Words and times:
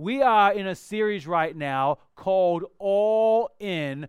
We 0.00 0.22
are 0.22 0.52
in 0.52 0.68
a 0.68 0.76
series 0.76 1.26
right 1.26 1.56
now 1.56 1.98
called 2.14 2.66
All 2.78 3.50
In. 3.58 4.06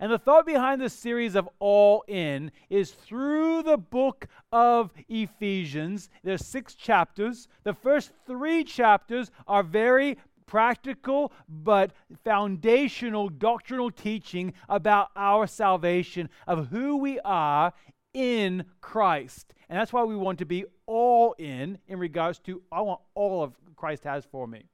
And 0.00 0.10
the 0.10 0.18
thought 0.18 0.44
behind 0.44 0.80
this 0.80 0.92
series 0.92 1.36
of 1.36 1.48
All 1.60 2.02
In 2.08 2.50
is 2.68 2.90
through 2.90 3.62
the 3.62 3.76
book 3.76 4.26
of 4.50 4.90
Ephesians. 5.08 6.10
There's 6.24 6.44
six 6.44 6.74
chapters. 6.74 7.46
The 7.62 7.72
first 7.72 8.10
three 8.26 8.64
chapters 8.64 9.30
are 9.46 9.62
very 9.62 10.18
practical 10.46 11.32
but 11.48 11.92
foundational 12.24 13.28
doctrinal 13.28 13.92
teaching 13.92 14.54
about 14.68 15.10
our 15.14 15.46
salvation, 15.46 16.30
of 16.48 16.66
who 16.66 16.96
we 16.96 17.20
are 17.20 17.72
in 18.12 18.64
Christ. 18.80 19.54
And 19.68 19.78
that's 19.78 19.92
why 19.92 20.02
we 20.02 20.16
want 20.16 20.40
to 20.40 20.46
be 20.46 20.64
all 20.86 21.36
in 21.38 21.78
in 21.86 22.00
regards 22.00 22.40
to 22.40 22.60
I 22.72 22.80
want 22.80 23.02
all 23.14 23.44
of 23.44 23.54
Christ 23.76 24.02
has 24.02 24.24
for 24.24 24.48
me. 24.48 24.64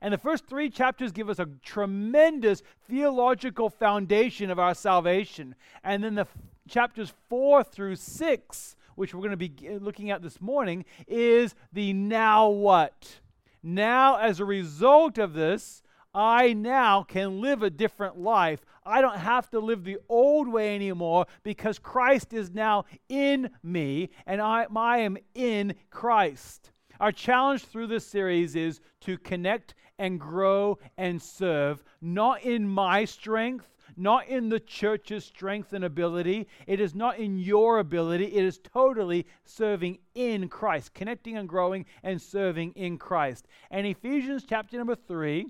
And 0.00 0.12
the 0.12 0.18
first 0.18 0.46
three 0.46 0.70
chapters 0.70 1.12
give 1.12 1.28
us 1.28 1.38
a 1.38 1.48
tremendous 1.62 2.62
theological 2.88 3.70
foundation 3.70 4.50
of 4.50 4.58
our 4.58 4.74
salvation. 4.74 5.54
And 5.84 6.02
then 6.02 6.14
the 6.14 6.22
f- 6.22 6.38
chapters 6.68 7.12
four 7.28 7.64
through 7.64 7.96
six, 7.96 8.76
which 8.94 9.14
we're 9.14 9.20
going 9.20 9.30
to 9.30 9.36
be 9.36 9.78
looking 9.78 10.10
at 10.10 10.22
this 10.22 10.40
morning, 10.40 10.84
is 11.06 11.54
the 11.72 11.92
now 11.92 12.48
what? 12.48 13.20
Now, 13.62 14.16
as 14.16 14.40
a 14.40 14.44
result 14.44 15.18
of 15.18 15.32
this, 15.32 15.82
I 16.14 16.54
now 16.54 17.02
can 17.02 17.42
live 17.42 17.62
a 17.62 17.68
different 17.68 18.18
life. 18.18 18.64
I 18.86 19.00
don't 19.00 19.18
have 19.18 19.50
to 19.50 19.60
live 19.60 19.84
the 19.84 19.98
old 20.08 20.48
way 20.48 20.74
anymore 20.74 21.26
because 21.42 21.78
Christ 21.78 22.32
is 22.32 22.54
now 22.54 22.84
in 23.08 23.50
me 23.62 24.10
and 24.26 24.40
I, 24.40 24.66
I 24.74 24.98
am 24.98 25.18
in 25.34 25.74
Christ. 25.90 26.70
Our 27.00 27.12
challenge 27.12 27.64
through 27.64 27.88
this 27.88 28.06
series 28.06 28.56
is 28.56 28.80
to 29.02 29.18
connect 29.18 29.74
and 29.98 30.20
grow 30.20 30.78
and 30.96 31.20
serve, 31.20 31.82
not 32.00 32.42
in 32.42 32.68
my 32.68 33.04
strength, 33.04 33.66
not 33.96 34.28
in 34.28 34.48
the 34.48 34.60
church's 34.60 35.24
strength 35.24 35.72
and 35.72 35.84
ability. 35.84 36.46
It 36.66 36.80
is 36.80 36.94
not 36.94 37.18
in 37.18 37.38
your 37.38 37.78
ability. 37.78 38.26
It 38.26 38.44
is 38.44 38.58
totally 38.58 39.26
serving 39.44 39.98
in 40.14 40.48
Christ, 40.48 40.94
connecting 40.94 41.36
and 41.36 41.48
growing 41.48 41.86
and 42.02 42.20
serving 42.20 42.72
in 42.72 42.98
Christ. 42.98 43.46
And 43.70 43.86
Ephesians 43.86 44.44
chapter 44.46 44.76
number 44.76 44.96
three, 44.96 45.46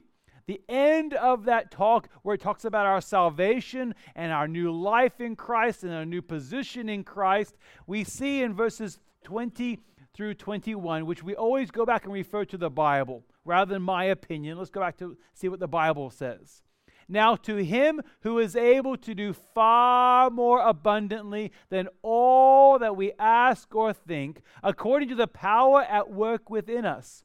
the 0.46 0.60
end 0.68 1.12
of 1.14 1.46
that 1.46 1.72
talk 1.72 2.08
where 2.22 2.36
it 2.36 2.40
talks 2.40 2.64
about 2.64 2.86
our 2.86 3.00
salvation 3.00 3.94
and 4.14 4.30
our 4.30 4.46
new 4.46 4.70
life 4.70 5.20
in 5.20 5.34
Christ 5.34 5.82
and 5.82 5.92
our 5.92 6.06
new 6.06 6.22
position 6.22 6.88
in 6.88 7.02
Christ, 7.02 7.56
we 7.88 8.04
see 8.04 8.42
in 8.42 8.54
verses 8.54 9.00
20 9.24 9.80
through 10.14 10.34
21, 10.34 11.04
which 11.04 11.24
we 11.24 11.34
always 11.34 11.72
go 11.72 11.84
back 11.84 12.04
and 12.04 12.12
refer 12.12 12.44
to 12.44 12.56
the 12.56 12.70
Bible 12.70 13.24
rather 13.46 13.74
than 13.74 13.82
my 13.82 14.04
opinion. 14.04 14.58
Let's 14.58 14.70
go 14.70 14.80
back 14.80 14.96
to 14.98 15.16
see 15.34 15.48
what 15.48 15.60
the 15.60 15.68
Bible 15.68 16.10
says. 16.10 16.62
Now, 17.08 17.36
to 17.36 17.56
him 17.56 18.00
who 18.22 18.38
is 18.40 18.56
able 18.56 18.96
to 18.96 19.14
do 19.14 19.32
far 19.32 20.28
more 20.28 20.60
abundantly 20.60 21.52
than 21.68 21.88
all 22.02 22.78
that 22.80 22.96
we 22.96 23.12
ask 23.18 23.72
or 23.74 23.92
think, 23.92 24.42
according 24.62 25.08
to 25.10 25.14
the 25.14 25.28
power 25.28 25.82
at 25.82 26.10
work 26.10 26.50
within 26.50 26.84
us, 26.84 27.22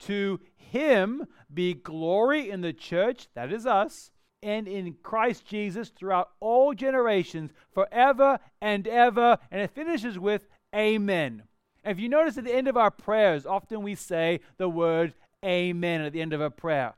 to 0.00 0.38
him 0.54 1.26
be 1.52 1.74
glory 1.74 2.50
in 2.50 2.60
the 2.60 2.72
church, 2.72 3.28
that 3.34 3.52
is 3.52 3.66
us, 3.66 4.12
and 4.42 4.68
in 4.68 4.94
Christ 5.02 5.44
Jesus 5.44 5.88
throughout 5.88 6.30
all 6.38 6.72
generations, 6.72 7.50
forever 7.72 8.38
and 8.60 8.86
ever. 8.86 9.38
And 9.50 9.60
it 9.60 9.70
finishes 9.72 10.18
with 10.18 10.46
Amen. 10.74 11.44
if 11.84 11.98
you 11.98 12.08
notice 12.08 12.36
at 12.36 12.44
the 12.44 12.54
end 12.54 12.68
of 12.68 12.76
our 12.76 12.90
prayers, 12.90 13.46
often 13.46 13.82
we 13.82 13.94
say 13.94 14.40
the 14.58 14.68
word 14.68 15.14
amen 15.44 16.00
at 16.00 16.12
the 16.12 16.20
end 16.20 16.32
of 16.32 16.40
a 16.40 16.50
prayer. 16.50 16.94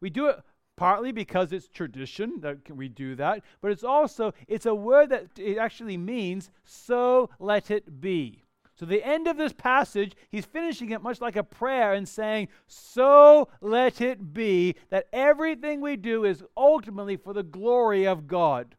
We 0.00 0.10
do 0.10 0.26
it 0.26 0.40
partly 0.76 1.10
because 1.10 1.52
it's 1.52 1.68
tradition 1.68 2.40
that 2.40 2.70
we 2.70 2.88
do 2.88 3.16
that, 3.16 3.42
but 3.60 3.72
it's 3.72 3.84
also 3.84 4.32
it's 4.46 4.66
a 4.66 4.74
word 4.74 5.10
that 5.10 5.26
it 5.36 5.58
actually 5.58 5.96
means 5.96 6.50
so 6.64 7.30
let 7.40 7.70
it 7.70 8.00
be. 8.00 8.44
So 8.76 8.86
the 8.86 9.04
end 9.04 9.26
of 9.26 9.36
this 9.36 9.52
passage, 9.52 10.14
he's 10.30 10.46
finishing 10.46 10.90
it 10.90 11.02
much 11.02 11.20
like 11.20 11.34
a 11.34 11.42
prayer 11.42 11.94
and 11.94 12.08
saying, 12.08 12.46
"So 12.68 13.48
let 13.60 14.00
it 14.00 14.32
be 14.32 14.76
that 14.90 15.08
everything 15.12 15.80
we 15.80 15.96
do 15.96 16.24
is 16.24 16.44
ultimately 16.56 17.16
for 17.16 17.32
the 17.32 17.42
glory 17.42 18.06
of 18.06 18.28
God." 18.28 18.76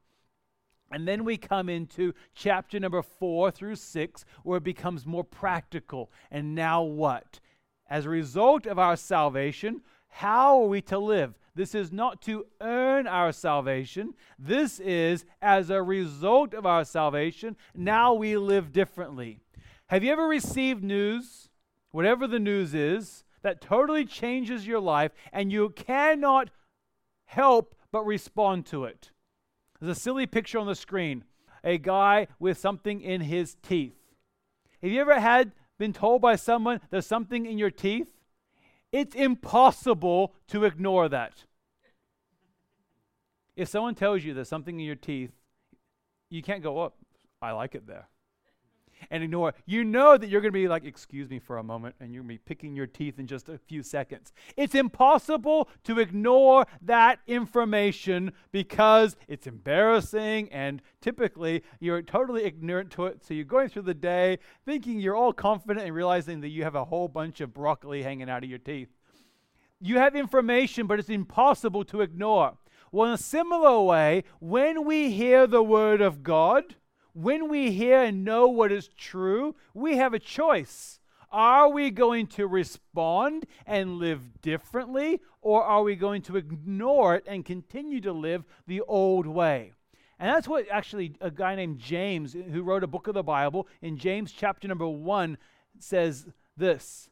And 0.91 1.07
then 1.07 1.25
we 1.25 1.37
come 1.37 1.67
into 1.67 2.13
chapter 2.33 2.79
number 2.79 3.01
4 3.01 3.51
through 3.51 3.75
6 3.75 4.25
where 4.43 4.57
it 4.57 4.63
becomes 4.63 5.05
more 5.05 5.25
practical. 5.25 6.11
And 6.31 6.55
now 6.55 6.81
what? 6.81 7.41
As 7.89 8.05
a 8.05 8.09
result 8.09 8.65
of 8.65 8.77
our 8.77 8.95
salvation, 8.95 9.81
how 10.09 10.61
are 10.61 10.67
we 10.67 10.81
to 10.83 10.97
live? 10.97 11.33
This 11.55 11.75
is 11.75 11.91
not 11.91 12.21
to 12.23 12.45
earn 12.61 13.07
our 13.07 13.31
salvation. 13.31 14.13
This 14.37 14.79
is 14.79 15.25
as 15.41 15.69
a 15.69 15.81
result 15.81 16.53
of 16.53 16.65
our 16.65 16.85
salvation. 16.85 17.57
Now 17.75 18.13
we 18.13 18.37
live 18.37 18.71
differently. 18.71 19.39
Have 19.87 20.03
you 20.03 20.11
ever 20.11 20.27
received 20.27 20.83
news, 20.83 21.49
whatever 21.91 22.27
the 22.27 22.39
news 22.39 22.73
is, 22.73 23.23
that 23.41 23.61
totally 23.61 24.05
changes 24.05 24.67
your 24.67 24.79
life 24.79 25.11
and 25.33 25.51
you 25.51 25.69
cannot 25.69 26.49
help 27.25 27.75
but 27.91 28.05
respond 28.05 28.65
to 28.67 28.85
it? 28.85 29.11
There's 29.79 29.97
a 29.97 29.99
silly 29.99 30.27
picture 30.27 30.59
on 30.59 30.67
the 30.67 30.75
screen 30.75 31.23
a 31.61 31.77
guy 31.77 32.27
with 32.39 32.57
something 32.57 33.01
in 33.01 33.19
his 33.19 33.55
teeth. 33.61 33.97
Have 34.81 34.91
you 34.91 35.01
ever 35.01 35.19
had 35.19 35.51
been 35.79 35.93
told 35.93 36.21
by 36.21 36.35
someone 36.35 36.79
there's 36.91 37.07
something 37.07 37.47
in 37.47 37.57
your 37.57 37.71
teeth, 37.71 38.07
it's 38.91 39.15
impossible 39.15 40.35
to 40.49 40.65
ignore 40.65 41.09
that. 41.09 41.45
If 43.55 43.67
someone 43.67 43.95
tells 43.95 44.23
you 44.23 44.33
there's 44.33 44.47
something 44.47 44.79
in 44.79 44.85
your 44.85 44.95
teeth, 44.95 45.31
you 46.29 46.43
can't 46.43 46.61
go, 46.61 46.79
up. 46.79 46.95
Oh, 47.41 47.47
I 47.47 47.51
like 47.53 47.73
it 47.73 47.87
there 47.87 48.07
and 49.09 49.23
ignore. 49.23 49.53
You 49.65 49.83
know 49.83 50.17
that 50.17 50.29
you're 50.29 50.41
going 50.41 50.53
to 50.53 50.59
be 50.59 50.67
like, 50.67 50.85
excuse 50.85 51.29
me 51.29 51.39
for 51.39 51.57
a 51.57 51.63
moment, 51.63 51.95
and 51.99 52.13
you're 52.13 52.23
going 52.23 52.35
to 52.35 52.41
be 52.41 52.45
picking 52.45 52.75
your 52.75 52.87
teeth 52.87 53.19
in 53.19 53.27
just 53.27 53.49
a 53.49 53.57
few 53.57 53.83
seconds. 53.83 54.31
It's 54.57 54.75
impossible 54.75 55.69
to 55.85 55.99
ignore 55.99 56.65
that 56.81 57.19
information 57.27 58.31
because 58.51 59.15
it's 59.27 59.47
embarrassing, 59.47 60.51
and 60.51 60.81
typically 61.01 61.63
you're 61.79 62.01
totally 62.01 62.43
ignorant 62.43 62.91
to 62.91 63.05
it. 63.05 63.23
So 63.25 63.33
you're 63.33 63.45
going 63.45 63.69
through 63.69 63.83
the 63.83 63.93
day 63.93 64.39
thinking 64.65 64.99
you're 64.99 65.15
all 65.15 65.33
confident 65.33 65.85
and 65.85 65.95
realizing 65.95 66.41
that 66.41 66.49
you 66.49 66.63
have 66.63 66.75
a 66.75 66.85
whole 66.85 67.07
bunch 67.07 67.41
of 67.41 67.53
broccoli 67.53 68.03
hanging 68.03 68.29
out 68.29 68.43
of 68.43 68.49
your 68.49 68.59
teeth. 68.59 68.89
You 69.81 69.97
have 69.97 70.15
information, 70.15 70.87
but 70.87 70.99
it's 70.99 71.09
impossible 71.09 71.85
to 71.85 72.01
ignore. 72.01 72.57
Well, 72.91 73.07
in 73.07 73.13
a 73.13 73.17
similar 73.17 73.81
way, 73.81 74.23
when 74.39 74.85
we 74.85 75.11
hear 75.11 75.47
the 75.47 75.63
word 75.63 76.01
of 76.01 76.23
God, 76.23 76.75
when 77.21 77.49
we 77.49 77.71
hear 77.71 78.01
and 78.01 78.23
know 78.23 78.47
what 78.47 78.71
is 78.71 78.89
true, 78.97 79.55
we 79.73 79.97
have 79.97 80.13
a 80.13 80.19
choice. 80.19 80.99
Are 81.31 81.69
we 81.69 81.91
going 81.91 82.27
to 82.27 82.47
respond 82.47 83.45
and 83.65 83.97
live 83.97 84.41
differently, 84.41 85.19
or 85.41 85.63
are 85.63 85.83
we 85.83 85.95
going 85.95 86.21
to 86.23 86.37
ignore 86.37 87.15
it 87.15 87.25
and 87.27 87.45
continue 87.45 87.99
to 88.01 88.13
live 88.13 88.45
the 88.67 88.81
old 88.81 89.27
way? 89.27 89.73
And 90.17 90.29
that's 90.29 90.47
what 90.47 90.65
actually 90.71 91.15
a 91.19 91.29
guy 91.29 91.55
named 91.55 91.79
James, 91.79 92.33
who 92.33 92.63
wrote 92.63 92.83
a 92.83 92.87
book 92.87 93.07
of 93.07 93.13
the 93.13 93.23
Bible, 93.23 93.67
in 93.81 93.97
James 93.97 94.31
chapter 94.31 94.67
number 94.67 94.87
one, 94.87 95.37
says 95.77 96.25
this 96.55 97.09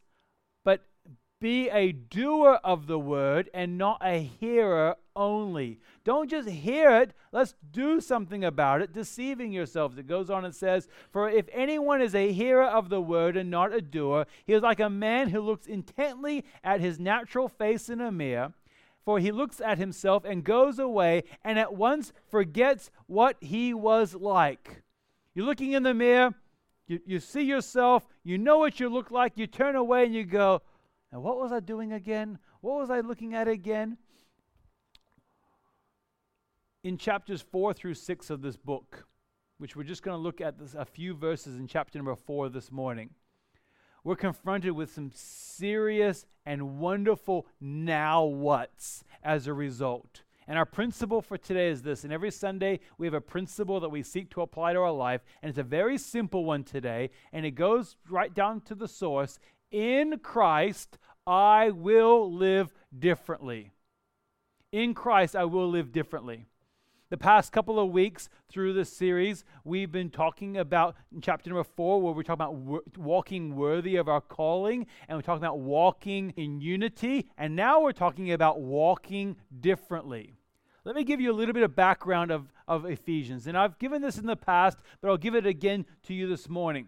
be 1.40 1.70
a 1.70 1.92
doer 1.92 2.60
of 2.64 2.88
the 2.88 3.00
word 3.00 3.50
and 3.54 3.78
not 3.78 4.02
a 4.04 4.20
hearer 4.40 4.96
only. 5.16 5.80
Don't 6.04 6.30
just 6.30 6.50
hear 6.50 7.02
it, 7.02 7.14
let's 7.32 7.56
do 7.72 8.00
something 8.02 8.44
about 8.44 8.82
it, 8.82 8.94
deceiving 8.94 9.52
yourselves. 9.52 9.98
It 9.98 10.08
goes 10.08 10.30
on 10.30 10.46
and 10.46 10.56
says, 10.56 10.88
For 11.12 11.30
if 11.30 11.48
anyone 11.52 12.02
is 12.02 12.16
a 12.16 12.32
hearer 12.32 12.66
of 12.66 12.90
the 12.90 13.02
word 13.02 13.38
and 13.38 13.52
not 13.52 13.74
a 13.74 13.82
doer, 13.82 14.26
he 14.46 14.54
is 14.54 14.64
like 14.64 14.80
a 14.80 14.90
man 14.90 15.30
who 15.30 15.42
looks 15.42 15.68
intently 15.68 16.46
at 16.64 16.82
his 16.82 17.00
natural 17.00 17.48
face 17.48 17.90
in 17.90 18.02
a 18.02 18.12
mirror. 18.12 18.54
For 19.06 19.20
he 19.20 19.32
looks 19.32 19.62
at 19.62 19.78
himself 19.78 20.26
and 20.26 20.44
goes 20.44 20.80
away 20.80 21.24
and 21.44 21.58
at 21.58 21.74
once 21.74 22.12
forgets 22.30 22.92
what 23.06 23.38
he 23.40 23.74
was 23.74 24.14
like. 24.14 24.82
You're 25.34 25.46
looking 25.46 25.74
in 25.74 25.84
the 25.84 25.94
mirror, 25.94 26.34
you, 26.88 27.00
you 27.06 27.20
see 27.20 27.44
yourself, 27.44 28.08
you 28.24 28.38
know 28.38 28.58
what 28.58 28.80
you 28.80 28.90
look 28.90 29.12
like, 29.12 29.34
you 29.36 29.48
turn 29.48 29.76
away 29.76 30.06
and 30.06 30.16
you 30.16 30.26
go, 30.26 30.62
now, 31.12 31.20
what 31.20 31.38
was 31.38 31.52
I 31.52 31.60
doing 31.60 31.94
again? 31.94 32.38
What 32.62 32.80
was 32.80 32.90
I 32.90 33.00
looking 33.00 33.34
at 33.34 33.48
again? 33.48 33.98
In 36.84 36.98
chapters 36.98 37.42
4 37.42 37.74
through 37.74 37.94
6 37.94 38.30
of 38.30 38.42
this 38.42 38.58
book, 38.58 39.06
which 39.58 39.76
we're 39.76 39.84
just 39.84 40.04
going 40.04 40.18
to 40.18 40.22
look 40.22 40.42
at 40.42 40.60
this, 40.60 40.74
a 40.74 40.86
few 40.86 41.14
verses 41.14 41.58
in 41.58 41.68
chapter 41.68 41.98
number 41.98 42.16
4 42.16 42.50
this 42.50 42.72
morning, 42.72 43.12
we're 44.04 44.16
confronted 44.16 44.72
with 44.74 44.94
some 44.94 45.12
serious 45.14 46.26
and 46.46 46.80
wonderful 46.80 47.46
now 47.60 48.24
what's 48.24 49.04
as 49.24 49.48
a 49.48 49.54
result. 49.54 50.24
And 50.48 50.58
our 50.58 50.66
principle 50.66 51.22
for 51.22 51.38
today 51.38 51.68
is 51.70 51.82
this. 51.82 52.06
And 52.06 52.14
every 52.14 52.32
Sunday, 52.32 52.80
we 52.98 53.06
have 53.06 53.14
a 53.14 53.20
principle 53.20 53.82
that 53.82 53.90
we 53.90 54.02
seek 54.02 54.30
to 54.32 54.42
apply 54.42 54.74
to 54.74 54.80
our 54.80 54.92
life. 54.92 55.22
And 55.42 55.50
it's 55.50 55.60
a 55.60 55.64
very 55.64 55.98
simple 55.98 56.46
one 56.46 56.64
today. 56.64 57.10
And 57.34 57.46
it 57.46 57.52
goes 57.52 57.98
right 58.10 58.34
down 58.34 58.62
to 58.62 58.76
the 58.76 58.88
source 58.88 59.40
in 59.72 60.20
Christ, 60.20 60.98
I 61.26 61.72
will 61.72 62.32
live 62.32 62.74
differently. 62.98 63.72
In 64.72 64.94
Christ, 64.94 65.36
I 65.36 65.46
will 65.46 65.70
live 65.70 65.92
differently. 65.92 66.46
The 67.10 67.18
past 67.18 67.54
couple 67.54 67.80
of 67.80 67.90
weeks 67.90 68.28
through 68.50 68.74
this 68.74 68.92
series, 68.92 69.46
we've 69.64 69.92
been 69.92 70.10
talking 70.10 70.58
about 70.58 70.98
chapter 71.22 71.50
number 71.50 71.64
four, 71.64 72.02
where 72.02 72.14
we're 72.14 72.24
talking 72.24 72.46
about 72.46 72.98
walking 72.98 73.56
worthy 73.56 73.96
of 73.96 74.10
our 74.10 74.20
calling, 74.20 74.88
and 75.08 75.18
we're 75.18 75.22
talking 75.22 75.44
about 75.44 75.60
walking 75.60 76.34
in 76.36 76.60
unity, 76.60 77.30
and 77.38 77.56
now 77.56 77.82
we're 77.82 77.94
talking 77.94 78.34
about 78.34 78.60
walking 78.60 79.38
differently. 79.58 80.34
Let 80.84 80.96
me 80.96 81.06
give 81.06 81.22
you 81.22 81.32
a 81.32 81.34
little 81.34 81.54
bit 81.54 81.64
of 81.64 81.76
background 81.76 82.32
of, 82.32 82.52
of 82.68 82.86
Ephesians. 82.86 83.48
And 83.48 83.58
I've 83.58 83.80
given 83.80 84.02
this 84.02 84.18
in 84.18 84.26
the 84.26 84.36
past, 84.36 84.78
but 85.02 85.10
I'll 85.10 85.18
give 85.18 85.36
it 85.36 85.46
again 85.46 85.86
to 86.04 86.14
you 86.14 86.28
this 86.28 86.50
morning. 86.50 86.88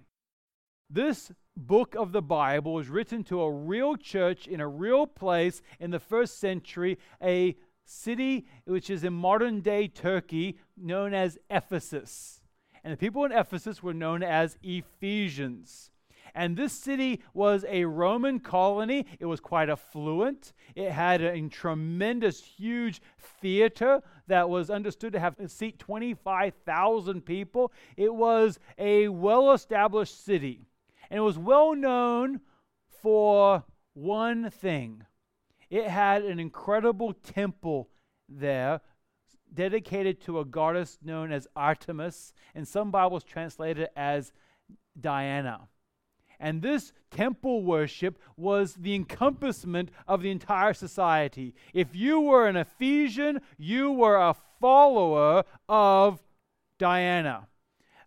This 0.91 1.31
book 1.56 1.94
of 1.95 2.12
the 2.13 2.21
Bible 2.21 2.74
was 2.74 2.89
written 2.89 3.24
to 3.25 3.41
a 3.41 3.51
real 3.51 3.95
church 3.95 4.47
in 4.47 4.59
a 4.59 4.68
real 4.68 5.06
place 5.06 5.62
in 5.80 5.91
the 5.91 6.00
first 6.00 6.39
century, 6.39 6.97
a 7.21 7.56
city 7.86 8.47
which 8.65 8.89
is 8.89 9.03
in 9.03 9.13
modern 9.13 9.62
day 9.62 9.88
Turkey 9.88 10.57
known 10.75 11.13
as 11.13 11.38
Ephesus. 11.47 12.41
And 12.83 12.91
the 12.91 12.97
people 12.97 13.24
in 13.24 13.31
Ephesus 13.31 13.83
were 13.83 13.94
known 13.94 14.24
as 14.24 14.57
Ephesians. 14.63 15.91
And 16.33 16.57
this 16.57 16.74
city 16.74 17.21
was 17.33 17.65
a 17.68 17.85
Roman 17.85 18.39
colony. 18.39 19.06
It 19.19 19.25
was 19.25 19.39
quite 19.39 19.69
affluent. 19.69 20.53
It 20.75 20.92
had 20.92 21.21
a 21.21 21.50
tremendous, 21.50 22.44
huge 22.44 23.01
theater 23.42 24.01
that 24.27 24.50
was 24.50 24.69
understood 24.69 25.13
to 25.13 25.19
have 25.19 25.35
seat 25.47 25.77
25,000 25.77 27.25
people. 27.25 27.71
It 27.95 28.13
was 28.13 28.59
a 28.77 29.07
well 29.07 29.53
established 29.53 30.24
city. 30.24 30.69
And 31.09 31.17
it 31.17 31.21
was 31.21 31.38
well 31.38 31.75
known 31.75 32.41
for 33.01 33.63
one 33.94 34.50
thing 34.50 35.06
it 35.69 35.88
had 35.88 36.23
an 36.23 36.39
incredible 36.39 37.13
temple 37.13 37.89
there 38.27 38.81
dedicated 39.53 40.21
to 40.21 40.39
a 40.39 40.45
goddess 40.45 40.97
known 41.03 41.31
as 41.31 41.47
Artemis, 41.56 42.33
and 42.56 42.67
some 42.67 42.91
Bibles 42.91 43.23
translate 43.23 43.79
it 43.79 43.91
as 43.95 44.31
Diana. 45.00 45.67
And 46.39 46.61
this 46.61 46.94
temple 47.11 47.63
worship 47.63 48.17
was 48.38 48.75
the 48.75 48.95
encompassment 48.95 49.89
of 50.07 50.21
the 50.21 50.31
entire 50.31 50.73
society. 50.73 51.53
If 51.73 51.95
you 51.95 52.21
were 52.21 52.47
an 52.47 52.56
Ephesian, 52.56 53.41
you 53.57 53.91
were 53.91 54.15
a 54.15 54.35
follower 54.59 55.44
of 55.67 56.21
Diana 56.77 57.47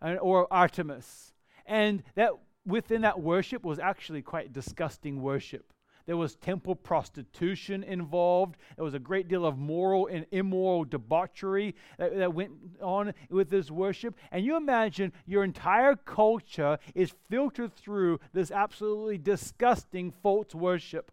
uh, 0.00 0.14
or 0.14 0.52
Artemis. 0.52 1.34
And 1.66 2.02
that 2.14 2.32
within 2.66 3.02
that 3.02 3.20
worship 3.20 3.64
was 3.64 3.78
actually 3.78 4.22
quite 4.22 4.52
disgusting 4.52 5.22
worship. 5.22 5.72
There 6.06 6.16
was 6.16 6.34
temple 6.34 6.74
prostitution 6.74 7.84
involved. 7.84 8.56
There 8.76 8.84
was 8.84 8.94
a 8.94 8.98
great 8.98 9.28
deal 9.28 9.46
of 9.46 9.56
moral 9.56 10.08
and 10.08 10.26
immoral 10.32 10.84
debauchery 10.84 11.74
that, 11.98 12.16
that, 12.16 12.34
went 12.34 12.52
on 12.80 13.14
with 13.30 13.50
this 13.50 13.70
worship. 13.70 14.16
And 14.32 14.44
you 14.44 14.56
imagine 14.56 15.12
your 15.26 15.44
entire 15.44 15.94
culture 15.94 16.78
is 16.94 17.14
filtered 17.30 17.74
through 17.74 18.18
this 18.32 18.50
absolutely 18.50 19.18
disgusting 19.18 20.12
false 20.22 20.54
worship. 20.54 21.12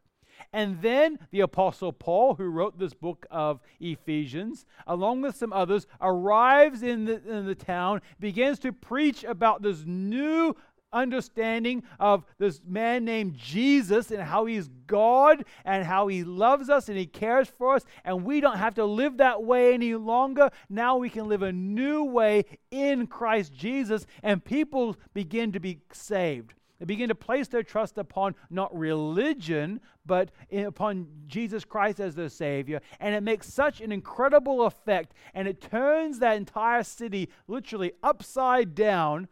And 0.53 0.81
then 0.81 1.19
the 1.31 1.41
Apostle 1.41 1.91
Paul, 1.91 2.35
who 2.35 2.45
wrote 2.45 2.79
this 2.79 2.93
book 2.93 3.25
of 3.29 3.59
Ephesians, 3.79 4.65
along 4.87 5.21
with 5.21 5.35
some 5.35 5.53
others, 5.53 5.85
arrives 6.01 6.81
in 6.81 7.05
the, 7.05 7.21
in 7.29 7.45
the 7.45 7.55
town, 7.55 8.01
begins 8.19 8.57
to 8.59 8.71
preach 8.71 9.23
about 9.23 9.61
this 9.61 9.83
new 9.85 10.55
understanding 10.91 11.83
of 11.99 12.23
this 12.37 12.61
man 12.65 13.05
named 13.05 13.35
Jesus 13.35 14.11
and 14.11 14.21
how 14.21 14.45
he's 14.45 14.69
God 14.87 15.45
and 15.65 15.85
how 15.85 16.07
he 16.07 16.23
loves 16.23 16.69
us 16.69 16.89
and 16.89 16.97
he 16.97 17.05
cares 17.05 17.47
for 17.47 17.75
us. 17.75 17.83
And 18.03 18.23
we 18.23 18.39
don't 18.41 18.57
have 18.57 18.75
to 18.75 18.85
live 18.85 19.17
that 19.17 19.43
way 19.43 19.73
any 19.73 19.95
longer. 19.95 20.49
Now 20.69 20.97
we 20.97 21.09
can 21.09 21.27
live 21.27 21.43
a 21.43 21.51
new 21.51 22.03
way 22.03 22.45
in 22.71 23.07
Christ 23.07 23.53
Jesus, 23.53 24.05
and 24.23 24.43
people 24.43 24.95
begin 25.13 25.51
to 25.51 25.59
be 25.59 25.79
saved. 25.91 26.53
They 26.79 26.85
begin 26.85 27.09
to 27.09 27.15
place 27.15 27.49
their 27.49 27.63
trust 27.63 27.97
upon 27.97 28.35
not 28.49 28.75
religion, 28.77 29.81
but 30.05 30.31
upon 30.51 31.07
Jesus 31.27 31.65
Christ 31.65 31.99
as 31.99 32.15
their 32.15 32.29
Savior. 32.29 32.81
And 33.01 33.13
it 33.13 33.21
makes 33.21 33.53
such 33.53 33.81
an 33.81 33.91
incredible 33.91 34.65
effect, 34.65 35.13
and 35.33 35.47
it 35.47 35.61
turns 35.61 36.19
that 36.19 36.37
entire 36.37 36.83
city 36.83 37.29
literally 37.47 37.91
upside 38.01 38.75
down 38.75 39.27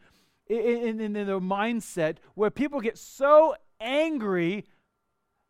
in, 0.50 1.00
in, 1.00 1.16
in 1.16 1.28
their 1.28 1.40
mindset 1.40 2.18
where 2.36 2.50
people 2.50 2.82
get 2.82 2.98
so 2.98 3.56
angry 3.80 4.66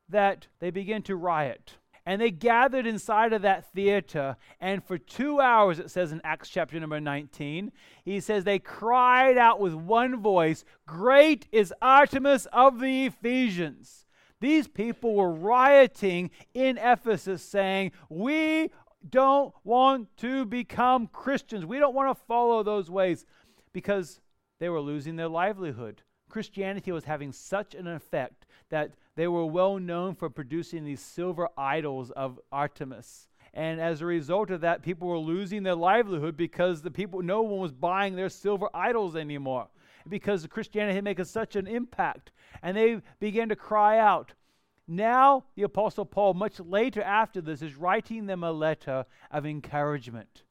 that 0.09 0.47
they 0.59 0.69
begin 0.69 1.01
to 1.03 1.15
riot. 1.15 1.75
And 2.05 2.21
they 2.21 2.31
gathered 2.31 2.88
inside 2.88 3.33
of 3.33 3.41
that 3.41 3.69
theater, 3.73 4.38
and 4.61 4.81
for 4.81 4.97
two 4.97 5.41
hours, 5.41 5.77
it 5.77 5.91
says 5.91 6.13
in 6.13 6.21
Acts 6.23 6.47
chapter 6.47 6.79
number 6.79 7.01
19, 7.01 7.73
he 8.05 8.21
says, 8.21 8.45
they 8.45 8.59
cried 8.59 9.38
out 9.38 9.59
with 9.59 9.73
one 9.73 10.21
voice, 10.21 10.63
Great 10.85 11.47
is 11.51 11.73
Artemis 11.81 12.47
of 12.53 12.79
the 12.79 13.07
Ephesians. 13.07 14.05
These 14.39 14.69
people 14.69 15.15
were 15.15 15.31
rioting 15.31 16.29
in 16.53 16.77
Ephesus, 16.77 17.44
saying, 17.44 17.91
We 18.07 18.71
don't 19.09 19.53
want 19.65 20.15
to 20.17 20.45
become 20.45 21.07
Christians. 21.07 21.65
We 21.65 21.79
don't 21.79 21.95
want 21.95 22.15
to 22.15 22.23
follow 22.25 22.63
those 22.63 22.89
ways 22.89 23.25
because 23.73 24.21
they 24.59 24.69
were 24.69 24.81
losing 24.81 25.15
their 25.15 25.27
livelihood. 25.27 26.01
Christianity 26.30 26.92
was 26.92 27.06
having 27.06 27.31
such 27.31 27.74
an 27.74 27.88
effect 27.88 28.45
that 28.69 28.94
they 29.15 29.27
were 29.27 29.45
well 29.45 29.80
known 29.80 30.13
for 30.13 30.30
producing 30.30 30.83
these 30.83 31.00
silver 31.00 31.48
idols 31.57 32.12
of 32.12 32.39
Artemis. 32.51 33.30
And 33.54 33.80
as 33.80 34.01
a 34.01 34.06
result 34.06 34.51
of 34.51 34.62
that, 34.62 34.83
people 34.83 35.07
were 35.07 35.18
losing 35.18 35.63
their 35.63 35.75
livelihood 35.75 36.38
because 36.38 36.81
the 36.81 36.92
people, 36.92 37.21
no 37.21 37.42
one 37.42 37.59
was 37.59 37.71
buying 37.71 38.15
their 38.15 38.30
silver 38.30 38.68
idols 38.74 39.15
anymore 39.15 39.68
because 40.07 40.45
Christianity 40.48 40.95
had 40.95 41.04
made 41.04 41.25
such 41.25 41.56
an 41.56 41.68
impact. 41.68 42.31
And 42.62 42.77
they 42.77 43.01
began 43.19 43.50
to 43.50 43.56
cry 43.56 43.98
out. 44.00 44.33
Now, 44.88 45.45
the 45.56 45.63
Apostle 45.63 46.06
Paul, 46.06 46.33
much 46.33 46.59
later 46.59 47.01
after 47.01 47.42
this, 47.42 47.62
is 47.62 47.75
writing 47.75 48.25
them 48.25 48.44
a 48.44 48.51
letter 48.51 49.06
of 49.31 49.45
encouragement. 49.45 50.44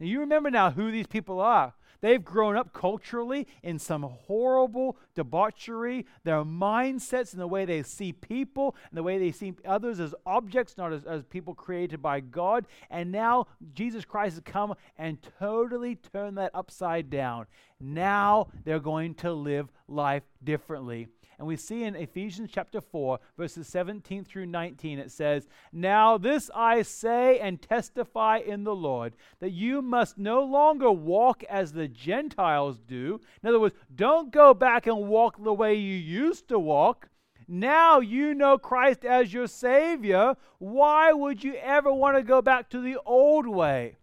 Now, 0.00 0.06
you 0.06 0.20
remember 0.20 0.50
now 0.50 0.70
who 0.70 0.90
these 0.90 1.06
people 1.06 1.40
are. 1.40 1.74
They've 2.04 2.22
grown 2.22 2.54
up 2.54 2.74
culturally 2.74 3.46
in 3.62 3.78
some 3.78 4.02
horrible 4.02 4.98
debauchery. 5.14 6.04
Their 6.22 6.44
mindsets 6.44 7.32
and 7.32 7.40
the 7.40 7.46
way 7.46 7.64
they 7.64 7.82
see 7.82 8.12
people 8.12 8.76
and 8.90 8.98
the 8.98 9.02
way 9.02 9.16
they 9.16 9.32
see 9.32 9.54
others 9.64 10.00
as 10.00 10.14
objects, 10.26 10.76
not 10.76 10.92
as, 10.92 11.06
as 11.06 11.24
people 11.24 11.54
created 11.54 12.02
by 12.02 12.20
God. 12.20 12.66
And 12.90 13.10
now 13.10 13.46
Jesus 13.72 14.04
Christ 14.04 14.34
has 14.34 14.42
come 14.44 14.74
and 14.98 15.16
totally 15.38 15.94
turned 15.94 16.36
that 16.36 16.50
upside 16.52 17.08
down. 17.08 17.46
Now 17.80 18.48
they're 18.66 18.80
going 18.80 19.14
to 19.14 19.32
live 19.32 19.72
life 19.88 20.24
differently. 20.44 21.08
And 21.38 21.46
we 21.46 21.56
see 21.56 21.84
in 21.84 21.96
Ephesians 21.96 22.50
chapter 22.52 22.80
4, 22.80 23.18
verses 23.36 23.66
17 23.68 24.24
through 24.24 24.46
19, 24.46 24.98
it 24.98 25.10
says, 25.10 25.48
Now 25.72 26.16
this 26.18 26.50
I 26.54 26.82
say 26.82 27.38
and 27.40 27.60
testify 27.60 28.38
in 28.38 28.64
the 28.64 28.74
Lord, 28.74 29.14
that 29.40 29.50
you 29.50 29.82
must 29.82 30.18
no 30.18 30.42
longer 30.42 30.90
walk 30.90 31.42
as 31.44 31.72
the 31.72 31.88
Gentiles 31.88 32.80
do. 32.86 33.20
In 33.42 33.48
other 33.48 33.60
words, 33.60 33.74
don't 33.94 34.30
go 34.30 34.54
back 34.54 34.86
and 34.86 35.08
walk 35.08 35.42
the 35.42 35.52
way 35.52 35.74
you 35.74 35.96
used 35.96 36.48
to 36.48 36.58
walk. 36.58 37.08
Now 37.46 38.00
you 38.00 38.34
know 38.34 38.56
Christ 38.56 39.04
as 39.04 39.32
your 39.32 39.46
Savior. 39.46 40.34
Why 40.58 41.12
would 41.12 41.44
you 41.44 41.54
ever 41.56 41.92
want 41.92 42.16
to 42.16 42.22
go 42.22 42.40
back 42.40 42.70
to 42.70 42.80
the 42.80 42.98
old 43.04 43.46
way? 43.46 43.96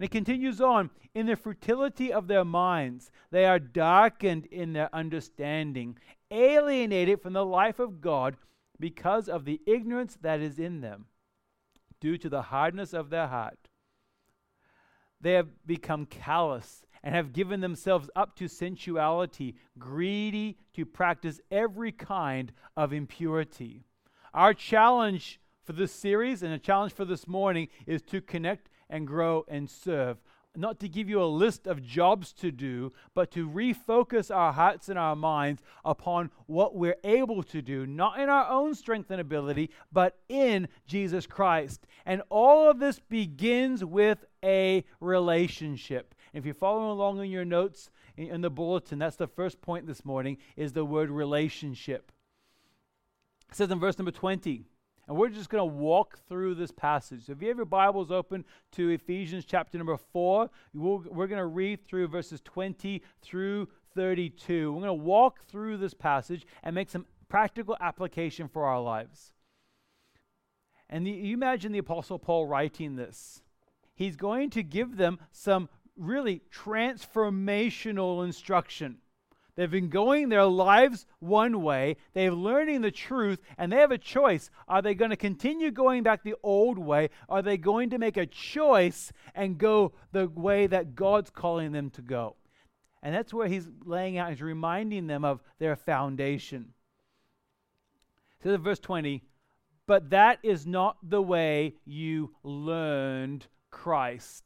And 0.00 0.06
it 0.06 0.12
continues 0.12 0.62
on 0.62 0.88
In 1.14 1.26
the 1.26 1.36
fertility 1.36 2.10
of 2.10 2.26
their 2.26 2.42
minds, 2.42 3.10
they 3.30 3.44
are 3.44 3.58
darkened 3.58 4.46
in 4.46 4.72
their 4.72 4.88
understanding, 4.94 5.98
alienated 6.30 7.20
from 7.20 7.34
the 7.34 7.44
life 7.44 7.78
of 7.78 8.00
God 8.00 8.38
because 8.78 9.28
of 9.28 9.44
the 9.44 9.60
ignorance 9.66 10.16
that 10.22 10.40
is 10.40 10.58
in 10.58 10.80
them, 10.80 11.04
due 12.00 12.16
to 12.16 12.30
the 12.30 12.40
hardness 12.40 12.94
of 12.94 13.10
their 13.10 13.26
heart. 13.26 13.68
They 15.20 15.34
have 15.34 15.48
become 15.66 16.06
callous 16.06 16.86
and 17.02 17.14
have 17.14 17.34
given 17.34 17.60
themselves 17.60 18.08
up 18.16 18.34
to 18.36 18.48
sensuality, 18.48 19.54
greedy 19.78 20.56
to 20.72 20.86
practice 20.86 21.42
every 21.50 21.92
kind 21.92 22.52
of 22.74 22.94
impurity. 22.94 23.84
Our 24.32 24.54
challenge 24.54 25.40
for 25.62 25.74
this 25.74 25.92
series 25.92 26.42
and 26.42 26.54
a 26.54 26.58
challenge 26.58 26.94
for 26.94 27.04
this 27.04 27.28
morning 27.28 27.68
is 27.86 28.00
to 28.04 28.22
connect 28.22 28.69
and 28.90 29.06
grow 29.06 29.46
and 29.48 29.70
serve. 29.70 30.18
Not 30.56 30.80
to 30.80 30.88
give 30.88 31.08
you 31.08 31.22
a 31.22 31.26
list 31.26 31.68
of 31.68 31.80
jobs 31.80 32.32
to 32.34 32.50
do, 32.50 32.92
but 33.14 33.30
to 33.30 33.48
refocus 33.48 34.34
our 34.34 34.52
hearts 34.52 34.88
and 34.88 34.98
our 34.98 35.14
minds 35.14 35.62
upon 35.84 36.30
what 36.46 36.74
we're 36.74 36.96
able 37.04 37.44
to 37.44 37.62
do, 37.62 37.86
not 37.86 38.18
in 38.18 38.28
our 38.28 38.50
own 38.50 38.74
strength 38.74 39.12
and 39.12 39.20
ability, 39.20 39.70
but 39.92 40.18
in 40.28 40.66
Jesus 40.88 41.24
Christ. 41.24 41.86
And 42.04 42.22
all 42.30 42.68
of 42.68 42.80
this 42.80 42.98
begins 42.98 43.84
with 43.84 44.24
a 44.44 44.84
relationship. 44.98 46.16
If 46.32 46.44
you're 46.44 46.54
following 46.54 46.90
along 46.90 47.20
in 47.20 47.30
your 47.30 47.44
notes 47.44 47.90
in 48.16 48.40
the 48.40 48.50
bulletin, 48.50 48.98
that's 48.98 49.16
the 49.16 49.28
first 49.28 49.62
point 49.62 49.86
this 49.86 50.04
morning 50.04 50.36
is 50.56 50.72
the 50.72 50.84
word 50.84 51.10
relationship. 51.10 52.10
It 53.50 53.56
says 53.56 53.70
in 53.70 53.78
verse 53.78 53.98
number 53.98 54.12
20, 54.12 54.64
and 55.10 55.18
we're 55.18 55.28
just 55.28 55.50
going 55.50 55.68
to 55.68 55.76
walk 55.76 56.20
through 56.28 56.54
this 56.54 56.70
passage. 56.70 57.26
So 57.26 57.32
if 57.32 57.42
you 57.42 57.48
have 57.48 57.56
your 57.56 57.66
Bibles 57.66 58.12
open 58.12 58.44
to 58.70 58.90
Ephesians 58.90 59.44
chapter 59.44 59.76
number 59.76 59.96
4, 59.96 60.48
we're 60.72 61.26
going 61.26 61.40
to 61.40 61.46
read 61.46 61.84
through 61.84 62.06
verses 62.06 62.40
20 62.44 63.02
through 63.20 63.66
32. 63.96 64.72
We're 64.72 64.80
going 64.80 64.86
to 64.86 65.04
walk 65.04 65.40
through 65.48 65.78
this 65.78 65.94
passage 65.94 66.46
and 66.62 66.76
make 66.76 66.88
some 66.88 67.06
practical 67.28 67.76
application 67.80 68.46
for 68.46 68.66
our 68.66 68.80
lives. 68.80 69.32
And 70.88 71.04
the, 71.04 71.10
you 71.10 71.34
imagine 71.34 71.72
the 71.72 71.78
Apostle 71.78 72.20
Paul 72.20 72.46
writing 72.46 72.94
this. 72.94 73.42
He's 73.96 74.14
going 74.14 74.50
to 74.50 74.62
give 74.62 74.96
them 74.96 75.18
some 75.32 75.68
really 75.96 76.42
transformational 76.54 78.24
instruction. 78.24 78.98
They've 79.60 79.70
been 79.70 79.90
going 79.90 80.30
their 80.30 80.46
lives 80.46 81.04
one 81.18 81.60
way, 81.60 81.98
they're 82.14 82.32
learning 82.32 82.80
the 82.80 82.90
truth, 82.90 83.42
and 83.58 83.70
they 83.70 83.76
have 83.76 83.90
a 83.90 83.98
choice. 83.98 84.48
Are 84.66 84.80
they 84.80 84.94
going 84.94 85.10
to 85.10 85.18
continue 85.18 85.70
going 85.70 86.02
back 86.02 86.22
the 86.22 86.36
old 86.42 86.78
way? 86.78 87.10
Are 87.28 87.42
they 87.42 87.58
going 87.58 87.90
to 87.90 87.98
make 87.98 88.16
a 88.16 88.24
choice 88.24 89.12
and 89.34 89.58
go 89.58 89.92
the 90.12 90.28
way 90.28 90.66
that 90.66 90.94
God's 90.94 91.28
calling 91.28 91.72
them 91.72 91.90
to 91.90 92.00
go? 92.00 92.36
And 93.02 93.14
that's 93.14 93.34
where 93.34 93.48
he's 93.48 93.68
laying 93.84 94.16
out, 94.16 94.30
he's 94.30 94.40
reminding 94.40 95.08
them 95.08 95.26
of 95.26 95.42
their 95.58 95.76
foundation. 95.76 96.72
So, 98.42 98.56
verse 98.56 98.80
20, 98.80 99.22
but 99.86 100.08
that 100.08 100.38
is 100.42 100.66
not 100.66 100.96
the 101.02 101.20
way 101.20 101.74
you 101.84 102.34
learned 102.42 103.46
Christ. 103.70 104.42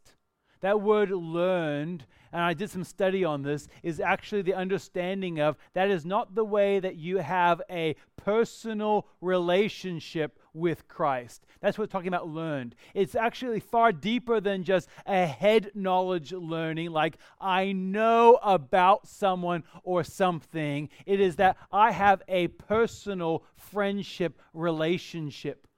That 0.64 0.80
word 0.80 1.10
learned, 1.10 2.04
and 2.34 2.42
I 2.42 2.52
did 2.52 2.68
some 2.68 2.82
study 2.82 3.24
on 3.24 3.42
this, 3.42 3.68
is 3.84 4.00
actually 4.00 4.42
the 4.42 4.54
understanding 4.54 5.38
of 5.38 5.56
that 5.72 5.88
is 5.88 6.04
not 6.04 6.34
the 6.34 6.44
way 6.44 6.80
that 6.80 6.96
you 6.96 7.18
have 7.18 7.62
a 7.70 7.94
personal 8.16 9.06
relationship 9.20 10.40
with 10.52 10.88
Christ. 10.88 11.46
That's 11.60 11.78
what 11.78 11.84
we're 11.84 11.92
talking 11.92 12.08
about 12.08 12.28
learned. 12.28 12.74
It's 12.92 13.14
actually 13.14 13.60
far 13.60 13.92
deeper 13.92 14.40
than 14.40 14.64
just 14.64 14.88
a 15.06 15.26
head 15.26 15.70
knowledge 15.76 16.32
learning, 16.32 16.90
like 16.90 17.18
I 17.40 17.70
know 17.70 18.40
about 18.42 19.06
someone 19.06 19.62
or 19.84 20.02
something. 20.02 20.88
It 21.06 21.20
is 21.20 21.36
that 21.36 21.56
I 21.70 21.92
have 21.92 22.20
a 22.26 22.48
personal 22.48 23.44
friendship 23.54 24.40
relationship. 24.52 25.68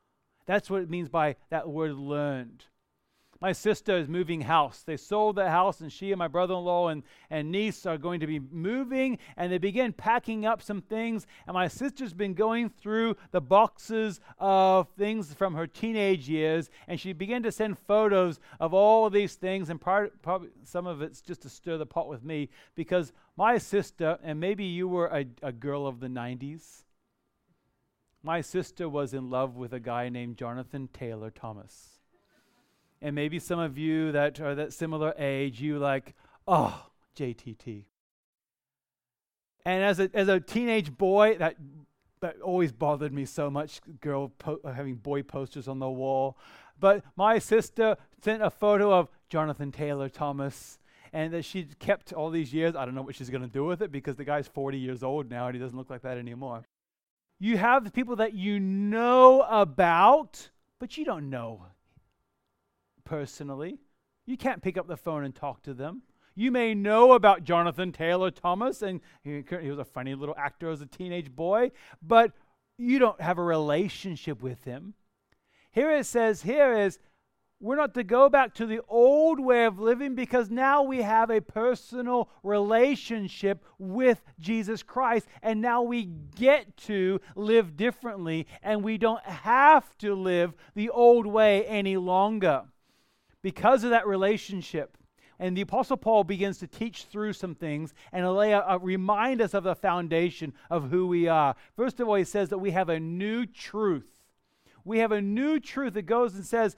That's 0.47 0.71
what 0.71 0.81
it 0.81 0.89
means 0.89 1.11
by 1.11 1.37
that 1.51 1.69
word 1.69 1.97
learned 1.97 2.65
my 3.41 3.53
sister 3.53 3.97
is 3.97 4.09
moving 4.09 4.41
house. 4.43 4.83
They 4.83 4.97
sold 4.97 5.37
the 5.37 5.51
house, 5.51 5.81
and 5.81 5.93
she 5.93 6.11
and 6.13 6.19
my 6.19 6.29
brother 6.29 6.55
in 6.55 6.61
law 6.61 6.89
and, 6.89 7.03
and 7.31 7.51
niece 7.51 7.85
are 7.85 7.99
going 7.99 8.21
to 8.21 8.27
be 8.27 8.39
moving, 8.39 9.19
and 9.37 9.53
they 9.53 9.59
begin 9.59 9.93
packing 9.93 10.47
up 10.47 10.63
some 10.63 10.81
things. 10.81 11.27
And 11.47 11.55
my 11.55 11.69
sister's 11.69 12.15
been 12.15 12.35
going 12.35 12.71
through 12.71 13.17
the 13.33 13.41
boxes 13.41 14.21
of 14.39 14.89
things 14.97 15.35
from 15.35 15.55
her 15.55 15.67
teenage 15.67 16.29
years, 16.29 16.71
and 16.89 16.99
she 16.99 17.13
began 17.13 17.43
to 17.43 17.53
send 17.53 17.79
photos 17.79 18.41
of 18.59 18.73
all 18.73 19.07
of 19.07 19.13
these 19.13 19.35
things, 19.35 19.69
and 19.69 19.81
part, 19.81 20.23
probably 20.23 20.49
some 20.65 20.87
of 20.87 21.03
it's 21.03 21.21
just 21.21 21.43
to 21.43 21.49
stir 21.49 21.77
the 21.77 21.87
pot 21.87 22.09
with 22.09 22.25
me, 22.25 22.49
because 22.75 23.13
my 23.37 23.59
sister, 23.59 24.19
and 24.23 24.41
maybe 24.41 24.65
you 24.65 24.89
were 24.89 25.09
a, 25.09 25.27
a 25.43 25.53
girl 25.53 25.87
of 25.87 26.01
the 26.01 26.09
90s, 26.09 26.85
my 28.23 28.41
sister 28.41 28.89
was 28.89 29.15
in 29.15 29.31
love 29.31 29.57
with 29.57 29.73
a 29.73 29.79
guy 29.79 30.09
named 30.09 30.37
Jonathan 30.37 30.89
Taylor 30.93 31.31
Thomas 31.31 31.96
and 33.03 33.15
maybe 33.15 33.39
some 33.39 33.59
of 33.59 33.77
you 33.77 34.13
that 34.13 34.41
are 34.41 34.55
that 34.55 34.73
similar 34.73 35.15
age, 35.19 35.61
you 35.61 35.79
like, 35.79 36.15
oh, 36.47 36.87
JTT. 37.17 37.85
And 39.65 39.83
as 39.83 39.99
a, 40.01 40.11
as 40.15 40.29
a 40.29 40.41
teenage 40.41 40.97
boy, 40.97 41.37
that, 41.39 41.57
that 42.21 42.41
always 42.41 42.73
bothered 42.73 43.13
me 43.13 43.25
so 43.25 43.51
much, 43.51 43.81
girl 44.01 44.29
po- 44.29 44.61
uh, 44.65 44.73
having 44.73 44.95
boy 44.95 45.23
posters 45.23 45.69
on 45.69 45.79
the 45.79 45.91
wall. 45.91 46.39
But 46.79 47.05
my 47.17 47.39
sister 47.39 47.97
sent 48.23 48.43
a 48.43 48.51
photo 48.51 48.93
of 48.93 49.09
Jonathan 49.29 49.73
Taylor 49.73 50.09
Thomas 50.09 50.79
and 51.13 51.33
that 51.33 51.45
she 51.45 51.65
kept 51.79 52.13
all 52.13 52.31
these 52.31 52.53
years. 52.53 52.77
I 52.77 52.85
don't 52.85 52.95
know 52.95 53.03
what 53.03 53.15
she's 53.15 53.31
going 53.31 53.43
to 53.43 53.49
do 53.49 53.65
with 53.65 53.83
it 53.83 53.91
because 53.91 54.17
the 54.17 54.25
guy's 54.25 54.47
40 54.47 54.79
years 54.79 55.03
old 55.03 55.31
now 55.31 55.47
and 55.47 55.55
he 55.55 55.61
doesn't 55.61 55.77
look 55.77 55.91
like 55.91 56.03
that 56.03 56.17
anymore. 56.17 56.65
You 57.39 57.57
have 57.59 57.93
people 57.93 58.17
that 58.17 58.35
you 58.35 58.61
know 58.61 59.43
about, 59.43 60.51
but 60.79 60.97
you 60.97 61.05
don't 61.05 61.29
know 61.29 61.67
personally. 63.07 63.79
You 64.27 64.37
can't 64.37 64.61
pick 64.61 64.77
up 64.77 64.87
the 64.87 64.97
phone 64.99 65.25
and 65.25 65.35
talk 65.35 65.63
to 65.63 65.73
them. 65.73 66.03
You 66.35 66.51
may 66.51 66.75
know 66.75 67.13
about 67.13 67.45
Jonathan 67.45 67.93
Taylor 67.93 68.31
Thomas, 68.31 68.83
and 68.83 69.01
he, 69.23 69.43
was 69.51 69.79
a 69.79 69.85
funny 69.87 70.15
little 70.15 70.35
actor 70.37 70.69
as 70.69 70.83
a 70.83 70.87
teenage 70.87 71.35
boy, 71.35 71.71
but 72.03 72.33
you 72.77 72.99
don't 72.99 73.21
have 73.23 73.39
a 73.39 73.43
relationship 73.43 74.43
with 74.43 74.63
him. 74.65 74.93
Here 75.71 75.91
it 75.91 76.05
says, 76.05 76.43
here 76.43 76.75
is, 76.75 76.99
we're 77.59 77.77
not 77.77 77.95
to 77.95 78.05
go 78.05 78.29
back 78.29 78.53
to 78.57 78.67
the 78.67 78.83
old 78.87 79.41
way 79.41 79.65
of 79.65 79.79
living 79.79 80.15
because 80.15 80.51
now 80.51 80.83
we 80.83 81.01
have 81.01 81.31
a 81.31 81.41
personal 81.41 82.29
relationship 82.43 83.65
with 83.79 84.21
Jesus 84.39 84.83
Christ, 84.83 85.27
and 85.43 85.63
now 85.63 85.81
we 85.81 86.11
get 86.37 86.77
to 86.79 87.19
live 87.35 87.79
differently, 87.79 88.47
and 88.63 88.85
we 88.85 88.99
don't 88.99 89.25
have 89.25 89.97
to 89.99 90.15
live 90.15 90.53
the 90.75 90.91
old 90.91 91.27
way 91.27 91.65
any 91.65 91.97
longer 91.97 92.65
because 93.47 93.85
of 93.85 93.91
that 93.91 94.09
relationship. 94.09 94.99
And 95.39 95.57
the 95.57 95.61
Apostle 95.61 95.97
Paul 95.97 96.25
begins 96.25 96.59
to 96.59 96.67
teach 96.67 97.05
through 97.05 97.33
some 97.33 97.55
things 97.55 97.95
and 98.13 98.29
lay 98.35 98.51
a, 98.51 98.61
a, 98.63 98.77
remind 98.77 99.41
us 99.41 99.55
of 99.55 99.63
the 99.63 99.77
foundation 99.77 100.53
of 100.69 100.91
who 100.91 101.07
we 101.07 101.29
are. 101.29 101.55
First 101.77 102.01
of 102.01 102.09
all, 102.09 102.17
he 102.17 102.25
says 102.25 102.49
that 102.49 102.59
we 102.59 102.73
have 102.73 102.89
a 102.89 102.99
new 102.99 103.47
truth. 103.47 104.11
We 104.85 104.99
have 104.99 105.13
a 105.13 105.23
new 105.23 105.61
truth 105.61 105.95
that 105.95 106.07
goes 106.07 106.35
and 106.35 106.45
says, 106.45 106.75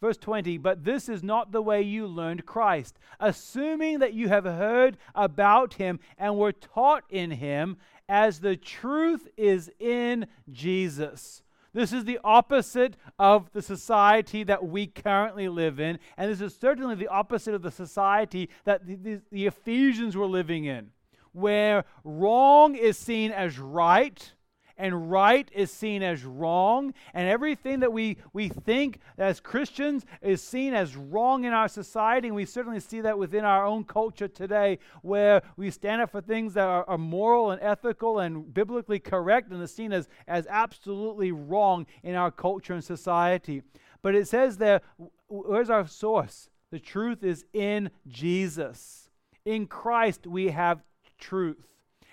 verse 0.00 0.16
20, 0.16 0.58
but 0.58 0.82
this 0.82 1.08
is 1.08 1.22
not 1.22 1.52
the 1.52 1.62
way 1.62 1.82
you 1.82 2.08
learned 2.08 2.44
Christ, 2.44 2.98
assuming 3.20 4.00
that 4.00 4.12
you 4.12 4.26
have 4.26 4.44
heard 4.44 4.96
about 5.14 5.74
him 5.74 6.00
and 6.18 6.36
were 6.36 6.50
taught 6.50 7.04
in 7.10 7.30
him, 7.30 7.76
as 8.08 8.40
the 8.40 8.56
truth 8.56 9.28
is 9.36 9.70
in 9.78 10.26
Jesus. 10.50 11.44
This 11.78 11.92
is 11.92 12.04
the 12.04 12.18
opposite 12.24 12.96
of 13.20 13.52
the 13.52 13.62
society 13.62 14.42
that 14.42 14.66
we 14.66 14.88
currently 14.88 15.48
live 15.48 15.78
in. 15.78 16.00
And 16.16 16.28
this 16.28 16.40
is 16.40 16.56
certainly 16.56 16.96
the 16.96 17.06
opposite 17.06 17.54
of 17.54 17.62
the 17.62 17.70
society 17.70 18.50
that 18.64 18.84
the, 18.84 18.96
the, 18.96 19.20
the 19.30 19.46
Ephesians 19.46 20.16
were 20.16 20.26
living 20.26 20.64
in, 20.64 20.90
where 21.30 21.84
wrong 22.02 22.74
is 22.74 22.98
seen 22.98 23.30
as 23.30 23.60
right 23.60 24.32
and 24.78 25.10
right 25.10 25.50
is 25.52 25.70
seen 25.70 26.02
as 26.02 26.24
wrong, 26.24 26.94
and 27.12 27.28
everything 27.28 27.80
that 27.80 27.92
we, 27.92 28.16
we 28.32 28.48
think 28.48 29.00
as 29.18 29.40
Christians 29.40 30.06
is 30.22 30.40
seen 30.40 30.72
as 30.72 30.96
wrong 30.96 31.44
in 31.44 31.52
our 31.52 31.68
society. 31.68 32.28
And 32.28 32.36
we 32.36 32.44
certainly 32.44 32.80
see 32.80 33.00
that 33.00 33.18
within 33.18 33.44
our 33.44 33.66
own 33.66 33.84
culture 33.84 34.28
today, 34.28 34.78
where 35.02 35.42
we 35.56 35.70
stand 35.70 36.00
up 36.00 36.10
for 36.10 36.20
things 36.20 36.54
that 36.54 36.66
are, 36.66 36.88
are 36.88 36.96
moral 36.96 37.50
and 37.50 37.60
ethical 37.60 38.20
and 38.20 38.54
biblically 38.54 39.00
correct 39.00 39.50
and 39.50 39.62
is 39.62 39.74
seen 39.74 39.92
as, 39.92 40.08
as 40.28 40.46
absolutely 40.48 41.32
wrong 41.32 41.84
in 42.02 42.14
our 42.14 42.30
culture 42.30 42.72
and 42.72 42.84
society. 42.84 43.62
But 44.00 44.14
it 44.14 44.28
says 44.28 44.58
there, 44.58 44.80
where's 45.26 45.70
our 45.70 45.86
source? 45.86 46.48
The 46.70 46.78
truth 46.78 47.24
is 47.24 47.44
in 47.52 47.90
Jesus. 48.06 49.10
In 49.44 49.66
Christ, 49.66 50.26
we 50.26 50.50
have 50.50 50.82
truth. 51.18 51.66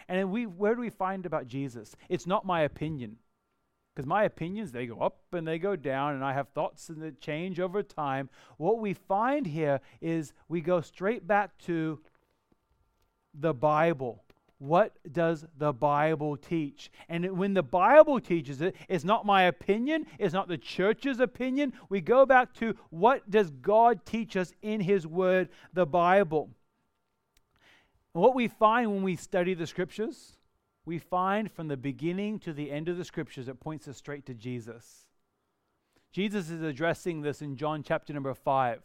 And 0.07 0.31
we, 0.31 0.45
where 0.45 0.75
do 0.75 0.81
we 0.81 0.89
find 0.89 1.25
about 1.25 1.47
Jesus? 1.47 1.95
It's 2.09 2.27
not 2.27 2.45
my 2.45 2.61
opinion. 2.61 3.17
Because 3.95 4.07
my 4.07 4.23
opinions, 4.23 4.71
they 4.71 4.87
go 4.87 4.99
up 4.99 5.19
and 5.31 5.47
they 5.47 5.57
go 5.57 5.75
down, 5.77 6.15
and 6.15 6.23
I 6.23 6.33
have 6.33 6.49
thoughts 6.49 6.89
and 6.89 7.01
they 7.01 7.11
change 7.11 7.59
over 7.61 7.81
time. 7.81 8.29
What 8.57 8.79
we 8.79 8.93
find 8.93 9.47
here 9.47 9.79
is 10.01 10.33
we 10.49 10.59
go 10.59 10.81
straight 10.81 11.25
back 11.25 11.57
to 11.59 12.01
the 13.33 13.53
Bible. 13.53 14.21
What 14.57 14.93
does 15.11 15.45
the 15.57 15.71
Bible 15.73 16.35
teach? 16.37 16.91
And 17.07 17.37
when 17.37 17.53
the 17.53 17.63
Bible 17.63 18.19
teaches 18.19 18.61
it, 18.61 18.75
it's 18.89 19.03
not 19.03 19.25
my 19.25 19.43
opinion, 19.43 20.07
it's 20.19 20.33
not 20.33 20.47
the 20.47 20.57
church's 20.57 21.19
opinion. 21.19 21.73
We 21.89 22.01
go 22.01 22.25
back 22.25 22.53
to 22.55 22.75
what 22.89 23.29
does 23.29 23.49
God 23.49 24.05
teach 24.05 24.35
us 24.35 24.53
in 24.61 24.81
His 24.81 25.05
Word, 25.07 25.49
the 25.73 25.85
Bible. 25.85 26.49
And 28.15 28.23
what 28.23 28.33
we 28.33 28.47
find 28.47 28.89
when 28.89 29.03
we 29.03 29.17
study 29.17 29.53
the 29.53 29.67
scriptures, 29.67 30.37
we 30.85 30.99
find 30.99 31.51
from 31.51 31.67
the 31.67 31.75
beginning 31.75 32.39
to 32.39 32.53
the 32.53 32.71
end 32.71 32.87
of 32.87 32.97
the 32.97 33.03
scriptures, 33.03 33.49
it 33.49 33.59
points 33.59 33.89
us 33.89 33.97
straight 33.97 34.25
to 34.27 34.33
Jesus. 34.33 35.05
Jesus 36.13 36.49
is 36.49 36.61
addressing 36.61 37.21
this 37.21 37.41
in 37.41 37.57
John 37.57 37.83
chapter 37.83 38.13
number 38.13 38.33
5. 38.33 38.81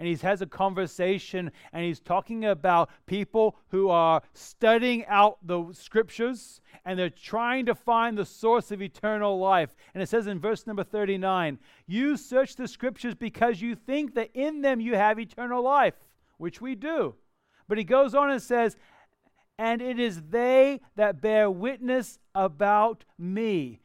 And 0.00 0.08
he 0.08 0.16
has 0.16 0.42
a 0.42 0.46
conversation 0.46 1.52
and 1.72 1.84
he's 1.84 2.00
talking 2.00 2.46
about 2.46 2.90
people 3.06 3.56
who 3.68 3.90
are 3.90 4.22
studying 4.32 5.06
out 5.06 5.38
the 5.46 5.66
scriptures 5.70 6.60
and 6.84 6.98
they're 6.98 7.10
trying 7.10 7.66
to 7.66 7.76
find 7.76 8.18
the 8.18 8.24
source 8.24 8.72
of 8.72 8.82
eternal 8.82 9.38
life. 9.38 9.76
And 9.94 10.02
it 10.02 10.08
says 10.08 10.26
in 10.26 10.40
verse 10.40 10.66
number 10.66 10.82
39 10.82 11.60
You 11.86 12.16
search 12.16 12.56
the 12.56 12.66
scriptures 12.66 13.14
because 13.14 13.60
you 13.60 13.76
think 13.76 14.16
that 14.16 14.30
in 14.34 14.62
them 14.62 14.80
you 14.80 14.96
have 14.96 15.20
eternal 15.20 15.62
life, 15.62 15.94
which 16.38 16.60
we 16.60 16.74
do. 16.74 17.14
But 17.68 17.78
he 17.78 17.84
goes 17.84 18.14
on 18.14 18.30
and 18.30 18.42
says, 18.42 18.76
And 19.58 19.80
it 19.80 19.98
is 19.98 20.22
they 20.30 20.80
that 20.96 21.20
bear 21.20 21.50
witness 21.50 22.18
about 22.34 23.04
me. 23.18 23.80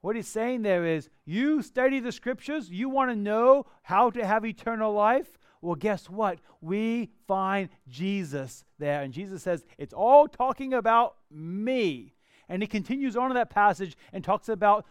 What 0.00 0.16
he's 0.16 0.28
saying 0.28 0.62
there 0.62 0.84
is 0.84 1.08
you 1.24 1.62
study 1.62 2.00
the 2.00 2.12
scriptures, 2.12 2.68
you 2.68 2.88
want 2.88 3.10
to 3.10 3.16
know 3.16 3.66
how 3.82 4.10
to 4.10 4.26
have 4.26 4.44
eternal 4.44 4.92
life. 4.92 5.38
Well, 5.60 5.76
guess 5.76 6.10
what? 6.10 6.40
We 6.60 7.10
find 7.28 7.68
Jesus 7.88 8.64
there. 8.80 9.02
And 9.02 9.14
Jesus 9.14 9.44
says, 9.44 9.64
It's 9.78 9.94
all 9.94 10.26
talking 10.26 10.74
about 10.74 11.16
me. 11.30 12.14
And 12.48 12.62
he 12.62 12.66
continues 12.66 13.16
on 13.16 13.30
in 13.30 13.36
that 13.36 13.50
passage 13.50 13.96
and 14.12 14.24
talks 14.24 14.48
about 14.48 14.84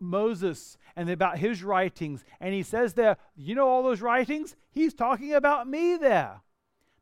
Moses 0.00 0.78
and 0.96 1.10
about 1.10 1.38
his 1.38 1.62
writings. 1.62 2.24
And 2.40 2.54
he 2.54 2.62
says 2.62 2.94
there, 2.94 3.18
You 3.36 3.54
know 3.54 3.68
all 3.68 3.82
those 3.82 4.00
writings? 4.00 4.56
He's 4.70 4.94
talking 4.94 5.34
about 5.34 5.68
me 5.68 5.96
there. 5.96 6.40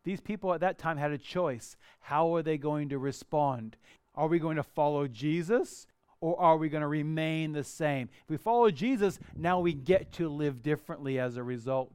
These 0.04 0.20
people 0.20 0.54
at 0.54 0.60
that 0.60 0.78
time 0.78 0.96
had 0.96 1.10
a 1.10 1.18
choice. 1.18 1.76
How 2.00 2.34
are 2.34 2.42
they 2.42 2.58
going 2.58 2.88
to 2.88 2.98
respond? 2.98 3.76
Are 4.14 4.28
we 4.28 4.38
going 4.38 4.56
to 4.56 4.62
follow 4.62 5.06
Jesus 5.06 5.86
or 6.20 6.38
are 6.40 6.56
we 6.56 6.68
going 6.68 6.82
to 6.82 6.88
remain 6.88 7.52
the 7.52 7.64
same? 7.64 8.08
If 8.24 8.30
we 8.30 8.36
follow 8.36 8.70
Jesus, 8.70 9.18
now 9.36 9.60
we 9.60 9.72
get 9.72 10.12
to 10.12 10.28
live 10.28 10.62
differently 10.62 11.18
as 11.18 11.36
a 11.36 11.42
result. 11.42 11.92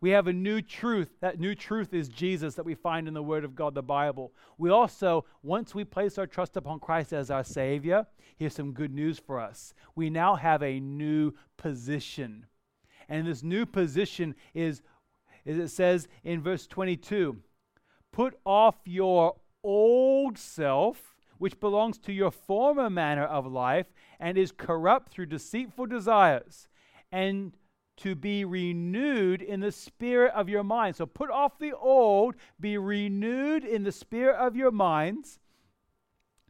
We 0.00 0.10
have 0.10 0.26
a 0.26 0.32
new 0.32 0.62
truth. 0.62 1.10
That 1.20 1.38
new 1.38 1.54
truth 1.54 1.92
is 1.92 2.08
Jesus 2.08 2.54
that 2.54 2.64
we 2.64 2.74
find 2.74 3.06
in 3.06 3.12
the 3.12 3.22
Word 3.22 3.44
of 3.44 3.54
God, 3.54 3.74
the 3.74 3.82
Bible. 3.82 4.32
We 4.56 4.70
also, 4.70 5.26
once 5.42 5.74
we 5.74 5.84
place 5.84 6.16
our 6.16 6.26
trust 6.26 6.56
upon 6.56 6.80
Christ 6.80 7.12
as 7.12 7.30
our 7.30 7.44
Savior, 7.44 8.06
here's 8.38 8.54
some 8.54 8.72
good 8.72 8.94
news 8.94 9.18
for 9.18 9.38
us. 9.38 9.74
We 9.94 10.08
now 10.08 10.36
have 10.36 10.62
a 10.62 10.80
new 10.80 11.32
position. 11.58 12.46
And 13.10 13.26
this 13.26 13.42
new 13.42 13.66
position 13.66 14.34
is, 14.54 14.80
as 15.46 15.58
it 15.58 15.68
says 15.68 16.08
in 16.24 16.42
verse 16.42 16.66
22 16.66 17.38
put 18.12 18.38
off 18.44 18.76
your 18.84 19.36
old 19.62 20.38
self, 20.38 21.14
which 21.38 21.60
belongs 21.60 21.98
to 21.98 22.12
your 22.12 22.30
former 22.30 22.90
manner 22.90 23.24
of 23.24 23.46
life 23.46 23.86
and 24.18 24.36
is 24.36 24.52
corrupt 24.52 25.12
through 25.12 25.26
deceitful 25.26 25.86
desires, 25.86 26.68
and 27.12 27.56
to 27.96 28.14
be 28.14 28.44
renewed 28.44 29.42
in 29.42 29.60
the 29.60 29.72
spirit 29.72 30.32
of 30.34 30.48
your 30.48 30.64
mind. 30.64 30.96
So 30.96 31.06
put 31.06 31.30
off 31.30 31.58
the 31.58 31.72
old, 31.76 32.34
be 32.58 32.78
renewed 32.78 33.64
in 33.64 33.84
the 33.84 33.92
spirit 33.92 34.36
of 34.36 34.56
your 34.56 34.70
minds. 34.70 35.38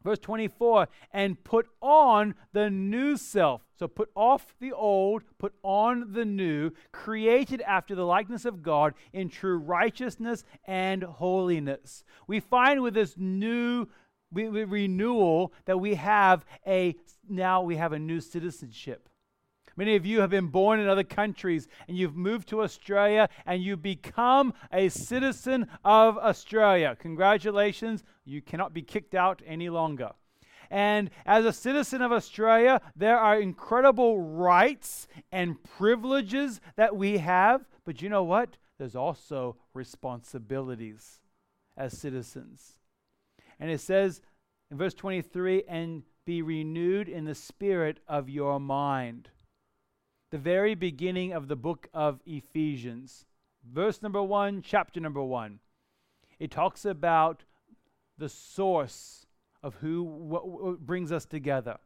Verse 0.03 0.19
24, 0.19 0.87
and 1.11 1.43
put 1.43 1.67
on 1.81 2.35
the 2.53 2.69
new 2.69 3.17
self. 3.17 3.61
So 3.77 3.87
put 3.87 4.09
off 4.15 4.55
the 4.59 4.71
old, 4.71 5.23
put 5.37 5.53
on 5.63 6.13
the 6.13 6.25
new, 6.25 6.71
created 6.91 7.61
after 7.61 7.95
the 7.95 8.05
likeness 8.05 8.45
of 8.45 8.63
God 8.63 8.93
in 9.13 9.29
true 9.29 9.57
righteousness 9.57 10.43
and 10.65 11.03
holiness. 11.03 12.03
We 12.27 12.39
find 12.39 12.81
with 12.81 12.93
this 12.93 13.15
new 13.17 13.87
renewal 14.33 15.53
that 15.65 15.77
we 15.77 15.95
have 15.95 16.45
a 16.65 16.95
now 17.29 17.61
we 17.61 17.75
have 17.75 17.93
a 17.93 17.99
new 17.99 18.19
citizenship. 18.19 19.07
Many 19.77 19.95
of 19.95 20.05
you 20.05 20.19
have 20.19 20.29
been 20.29 20.47
born 20.47 20.79
in 20.79 20.87
other 20.87 21.03
countries 21.03 21.67
and 21.87 21.97
you've 21.97 22.15
moved 22.15 22.49
to 22.49 22.61
Australia 22.61 23.29
and 23.45 23.63
you 23.63 23.77
become 23.77 24.53
a 24.71 24.89
citizen 24.89 25.67
of 25.85 26.17
Australia. 26.17 26.97
Congratulations, 26.99 28.03
you 28.25 28.41
cannot 28.41 28.73
be 28.73 28.81
kicked 28.81 29.15
out 29.15 29.41
any 29.45 29.69
longer. 29.69 30.11
And 30.69 31.09
as 31.25 31.43
a 31.43 31.51
citizen 31.51 32.01
of 32.01 32.11
Australia, 32.11 32.81
there 32.95 33.17
are 33.17 33.39
incredible 33.39 34.21
rights 34.21 35.07
and 35.31 35.61
privileges 35.63 36.61
that 36.77 36.95
we 36.95 37.17
have. 37.17 37.65
But 37.85 38.01
you 38.01 38.09
know 38.09 38.23
what? 38.23 38.57
There's 38.77 38.95
also 38.95 39.57
responsibilities 39.73 41.19
as 41.75 41.97
citizens. 41.97 42.79
And 43.59 43.69
it 43.69 43.81
says 43.81 44.21
in 44.69 44.77
verse 44.77 44.93
23 44.93 45.63
and 45.67 46.03
be 46.25 46.41
renewed 46.41 47.09
in 47.09 47.25
the 47.25 47.35
spirit 47.35 47.99
of 48.07 48.29
your 48.29 48.59
mind 48.59 49.29
the 50.31 50.37
very 50.37 50.75
beginning 50.75 51.33
of 51.33 51.49
the 51.49 51.57
book 51.57 51.89
of 51.93 52.21
Ephesians, 52.25 53.25
verse 53.69 54.01
number 54.01 54.23
one, 54.23 54.61
chapter 54.61 54.99
number 55.01 55.21
one. 55.21 55.59
It 56.39 56.51
talks 56.51 56.85
about 56.85 57.43
the 58.21 58.29
source 58.29 59.25
of 59.63 59.73
who 59.81 60.03
what, 60.03 60.47
what 60.47 60.79
brings 60.79 61.11
us 61.11 61.25
together. 61.25 61.77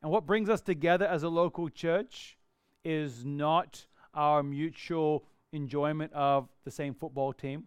And 0.00 0.10
what 0.10 0.24
brings 0.24 0.48
us 0.48 0.60
together 0.60 1.04
as 1.04 1.24
a 1.24 1.28
local 1.28 1.68
church 1.68 2.38
is 2.84 3.24
not 3.24 3.84
our 4.14 4.44
mutual 4.44 5.24
enjoyment 5.52 6.12
of 6.12 6.48
the 6.64 6.70
same 6.70 6.94
football 6.94 7.32
team. 7.32 7.64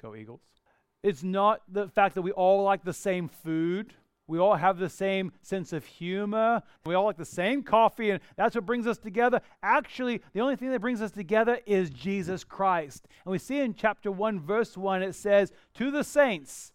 Go 0.00 0.16
Eagles. 0.16 0.40
It's 1.02 1.22
not 1.22 1.60
the 1.68 1.88
fact 1.88 2.14
that 2.14 2.22
we 2.22 2.32
all 2.32 2.62
like 2.64 2.82
the 2.82 2.94
same 2.94 3.28
food 3.28 3.92
we 4.28 4.38
all 4.38 4.56
have 4.56 4.78
the 4.78 4.90
same 4.90 5.32
sense 5.40 5.72
of 5.72 5.84
humor. 5.86 6.62
We 6.84 6.94
all 6.94 7.06
like 7.06 7.16
the 7.16 7.24
same 7.24 7.62
coffee, 7.62 8.10
and 8.10 8.20
that's 8.36 8.54
what 8.54 8.66
brings 8.66 8.86
us 8.86 8.98
together. 8.98 9.40
Actually, 9.62 10.20
the 10.34 10.40
only 10.40 10.54
thing 10.54 10.70
that 10.70 10.82
brings 10.82 11.00
us 11.00 11.10
together 11.10 11.58
is 11.66 11.88
Jesus 11.88 12.44
Christ. 12.44 13.08
And 13.24 13.32
we 13.32 13.38
see 13.38 13.60
in 13.60 13.74
chapter 13.74 14.12
1, 14.12 14.40
verse 14.40 14.76
1, 14.76 15.02
it 15.02 15.14
says, 15.14 15.50
To 15.74 15.90
the 15.90 16.04
saints 16.04 16.72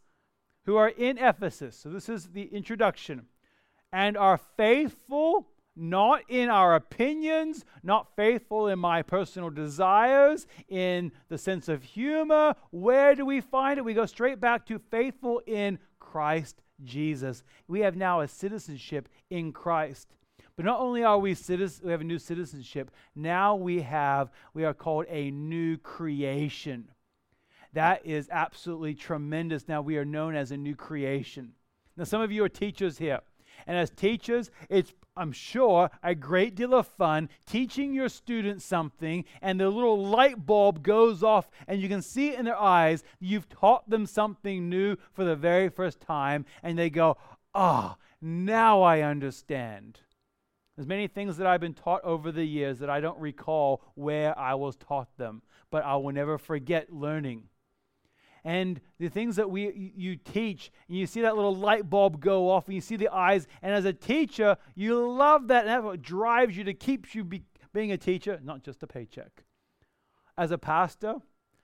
who 0.66 0.76
are 0.76 0.90
in 0.90 1.18
Ephesus, 1.18 1.78
so 1.78 1.90
this 1.90 2.10
is 2.10 2.28
the 2.28 2.44
introduction, 2.44 3.28
and 3.92 4.18
are 4.18 4.40
faithful 4.58 5.48
not 5.76 6.22
in 6.28 6.50
our 6.50 6.76
opinions, 6.76 7.66
not 7.82 8.16
faithful 8.16 8.68
in 8.68 8.78
my 8.78 9.02
personal 9.02 9.50
desires, 9.50 10.46
in 10.68 11.12
the 11.30 11.38
sense 11.38 11.68
of 11.68 11.84
humor. 11.84 12.56
Where 12.72 13.16
do 13.16 13.26
we 13.26 13.42
find 13.42 13.78
it? 13.78 13.86
We 13.86 13.94
go 13.94 14.06
straight 14.06 14.40
back 14.40 14.66
to 14.68 14.80
faithful 14.92 15.42
in 15.48 15.80
Christ 16.00 16.62
Jesus. 16.84 17.44
We 17.68 17.80
have 17.82 17.96
now 17.96 18.22
a 18.22 18.28
citizenship 18.28 19.10
in 19.30 19.52
Christ. 19.52 20.08
But 20.56 20.66
not 20.66 20.80
only 20.80 21.04
are 21.04 21.18
we 21.18 21.34
citizens, 21.34 21.84
we 21.84 21.92
have 21.92 22.02
a 22.02 22.06
new 22.06 22.20
citizenship, 22.20 22.92
now 23.16 23.56
we 23.56 23.82
have, 23.82 24.30
we 24.54 24.66
are 24.66 24.74
called 24.74 25.06
a 25.10 25.32
new 25.32 25.78
creation. 25.78 26.90
That 27.74 28.06
is 28.06 28.30
absolutely 28.32 28.94
tremendous. 28.94 29.68
Now 29.68 29.82
we 29.82 29.98
are 29.98 30.06
known 30.06 30.36
as 30.36 30.52
a 30.52 30.58
new 30.58 30.76
creation. 30.76 31.54
Now, 31.98 32.06
some 32.06 32.22
of 32.22 32.32
you 32.32 32.44
are 32.44 32.50
teachers 32.50 32.98
here. 32.98 33.20
And 33.68 33.78
as 33.78 33.90
teachers, 33.92 34.50
it's 34.70 34.94
I'm 35.16 35.32
sure, 35.32 35.92
a 36.02 36.16
great 36.16 36.56
deal 36.56 36.74
of 36.74 36.88
fun 36.88 37.30
teaching 37.46 37.94
your 37.94 38.10
students 38.10 38.66
something, 38.66 39.26
and 39.44 39.60
the 39.60 39.70
little 39.70 40.08
light 40.08 40.44
bulb 40.44 40.82
goes 40.82 41.22
off, 41.22 41.52
and 41.68 41.80
you 41.80 41.88
can 41.88 42.02
see 42.02 42.30
it 42.30 42.40
in 42.40 42.46
their 42.46 42.60
eyes. 42.60 43.04
You've 43.20 43.48
taught 43.48 43.88
them 43.88 44.08
something 44.08 44.70
new 44.70 44.98
for 45.12 45.24
the 45.24 45.36
very 45.36 45.70
first 45.70 46.02
time, 46.02 46.46
and 46.64 46.80
they 46.80 46.90
go, 46.90 47.18
Ah, 47.54 47.96
oh, 47.96 48.02
now 48.22 48.82
I 48.82 49.02
understand. 49.02 50.00
There's 50.76 50.88
many 50.88 51.08
things 51.08 51.38
that 51.38 51.46
I've 51.46 51.62
been 51.62 51.76
taught 51.76 52.04
over 52.04 52.32
the 52.32 52.46
years 52.46 52.80
that 52.80 52.90
I 52.90 53.00
don't 53.00 53.20
recall 53.20 53.84
where 53.94 54.38
I 54.38 54.56
was 54.56 54.76
taught 54.76 55.16
them, 55.18 55.44
but 55.70 55.86
I 55.86 55.96
will 55.98 56.12
never 56.12 56.40
forget 56.40 56.92
learning 56.92 57.44
and 58.44 58.82
the 59.00 59.10
things 59.10 59.36
that 59.36 59.50
we 59.50 59.94
you 59.96 60.16
teach 60.16 60.72
and 60.88 60.98
you 60.98 61.06
see 61.06 61.22
that 61.22 61.36
little 61.36 61.56
light 61.56 61.90
bulb 61.90 62.20
go 62.20 62.50
off 62.50 62.66
and 62.66 62.76
you 62.76 62.82
see 62.82 62.96
the 62.96 63.10
eyes 63.10 63.48
and 63.62 63.74
as 63.74 63.86
a 63.86 63.94
teacher 63.94 64.58
you 64.76 65.00
love 65.10 65.48
that 65.48 65.62
and 65.62 65.70
that's 65.70 65.84
what 65.84 66.02
drives 66.02 66.58
you 66.58 66.64
to 66.64 66.74
keep 66.74 67.14
you 67.16 67.24
be, 67.24 67.44
being 67.74 67.92
a 67.92 67.98
teacher 67.98 68.40
not 68.44 68.64
just 68.64 68.84
a 68.84 68.88
paycheck. 68.88 69.44
As 70.38 70.52
a 70.52 70.58
pastor 70.58 71.16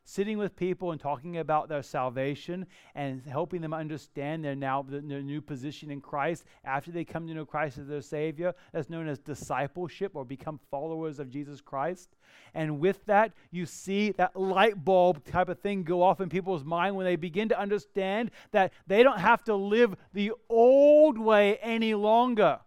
sitting 0.10 0.40
with 0.40 0.56
people 0.56 0.92
and 0.92 1.00
talking 1.00 1.38
about 1.38 1.70
their 1.70 1.84
salvation 1.84 2.66
and 2.96 3.24
helping 3.28 3.62
them 3.62 3.74
understand 3.74 4.44
their 4.44 4.56
now 4.56 4.82
their 4.82 5.22
new 5.22 5.40
position 5.40 5.92
in 5.92 6.02
Christ 6.02 6.46
after 6.66 6.92
they 6.92 7.06
come 7.06 7.28
to 7.28 7.34
know 7.34 7.46
Christ 7.46 7.78
as 7.78 7.88
their 7.88 8.02
Savior. 8.02 8.56
That's 8.74 8.90
known 8.90 9.08
as 9.08 9.20
discipleship 9.20 10.16
or 10.16 10.26
become 10.26 10.60
followers 10.72 11.20
of 11.20 11.30
Jesus 11.30 11.62
Christ. 11.62 12.10
And 12.56 12.80
with 12.80 13.06
that, 13.06 13.34
you 13.52 13.68
see 13.68 14.12
that 14.14 14.36
light 14.36 14.84
bulb 14.84 15.24
type 15.26 15.48
of 15.48 15.60
thing 15.60 15.84
go 15.84 16.02
off 16.02 16.22
in 16.22 16.30
people's 16.30 16.64
mind 16.64 16.96
when 16.96 17.06
they 17.06 17.16
begin 17.16 17.50
to 17.50 17.60
understand 17.60 18.32
that 18.52 18.74
they 18.88 19.04
don't 19.04 19.20
have 19.20 19.44
to 19.44 19.56
live 19.56 19.96
the 20.14 20.32
old 20.50 21.20
way 21.20 21.58
any 21.58 21.94
longer. 21.94 22.60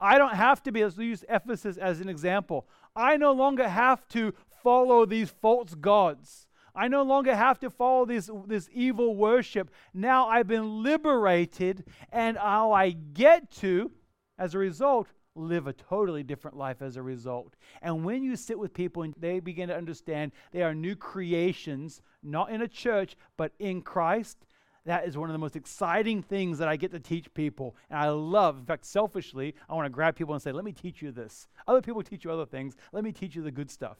I 0.00 0.16
don't 0.16 0.34
have 0.34 0.62
to 0.62 0.72
be, 0.72 0.82
let's 0.82 0.96
use 0.96 1.24
Ephesus 1.28 1.76
as 1.76 2.00
an 2.00 2.08
example. 2.08 2.66
I 2.94 3.18
no 3.18 3.32
longer 3.32 3.68
have 3.68 4.08
to 4.08 4.32
follow 4.62 5.04
these 5.04 5.30
false 5.30 5.74
gods. 5.74 6.46
I 6.76 6.88
no 6.88 7.02
longer 7.02 7.34
have 7.34 7.58
to 7.60 7.70
follow 7.70 8.04
this, 8.04 8.30
this 8.46 8.68
evil 8.72 9.16
worship. 9.16 9.70
Now 9.94 10.28
I've 10.28 10.46
been 10.46 10.82
liberated, 10.82 11.84
and 12.12 12.36
how 12.36 12.72
I 12.72 12.90
get 12.90 13.50
to, 13.62 13.90
as 14.38 14.54
a 14.54 14.58
result, 14.58 15.08
live 15.34 15.66
a 15.66 15.72
totally 15.72 16.22
different 16.22 16.56
life 16.56 16.82
as 16.82 16.96
a 16.96 17.02
result. 17.02 17.56
And 17.82 18.04
when 18.04 18.22
you 18.22 18.36
sit 18.36 18.58
with 18.58 18.72
people 18.72 19.02
and 19.02 19.14
they 19.18 19.40
begin 19.40 19.68
to 19.68 19.76
understand 19.76 20.32
they 20.52 20.62
are 20.62 20.74
new 20.74 20.96
creations, 20.96 22.02
not 22.22 22.50
in 22.50 22.62
a 22.62 22.68
church, 22.68 23.16
but 23.36 23.52
in 23.58 23.82
Christ, 23.82 24.46
that 24.84 25.06
is 25.06 25.16
one 25.16 25.28
of 25.28 25.34
the 25.34 25.38
most 25.38 25.56
exciting 25.56 26.22
things 26.22 26.58
that 26.58 26.68
I 26.68 26.76
get 26.76 26.92
to 26.92 27.00
teach 27.00 27.32
people. 27.34 27.76
And 27.90 27.98
I 27.98 28.08
love, 28.08 28.58
in 28.58 28.64
fact, 28.64 28.86
selfishly, 28.86 29.54
I 29.68 29.74
want 29.74 29.86
to 29.86 29.90
grab 29.90 30.14
people 30.14 30.32
and 30.32 30.42
say, 30.42 30.52
let 30.52 30.64
me 30.64 30.72
teach 30.72 31.02
you 31.02 31.10
this. 31.10 31.48
Other 31.66 31.82
people 31.82 32.02
teach 32.02 32.24
you 32.24 32.30
other 32.30 32.46
things. 32.46 32.76
Let 32.92 33.02
me 33.02 33.12
teach 33.12 33.34
you 33.34 33.42
the 33.42 33.50
good 33.50 33.70
stuff 33.70 33.98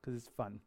because 0.00 0.16
it's 0.16 0.30
fun. 0.36 0.60